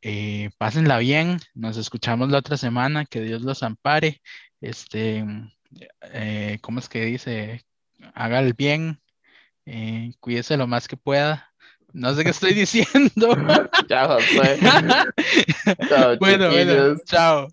eh, 0.00 0.50
pásenla 0.56 0.96
bien, 0.98 1.38
nos 1.54 1.76
escuchamos 1.76 2.30
la 2.30 2.38
otra 2.38 2.56
semana, 2.56 3.04
que 3.04 3.20
Dios 3.20 3.42
los 3.42 3.62
ampare, 3.62 4.22
este, 4.62 5.26
eh, 6.12 6.58
¿cómo 6.62 6.78
es 6.78 6.88
que 6.88 7.04
dice? 7.04 7.66
Haga 8.14 8.38
el 8.40 8.54
bien, 8.54 9.02
cuídese 10.20 10.56
lo 10.56 10.66
más 10.66 10.88
que 10.88 10.96
pueda 10.96 11.52
no 11.96 12.14
sé 12.14 12.24
qué 12.24 12.30
estoy 12.30 12.52
diciendo. 12.52 13.10
Chao, 13.88 14.20
José. 14.20 14.58
bueno, 16.20 16.50
bueno, 16.50 16.96
chao. 17.04 17.48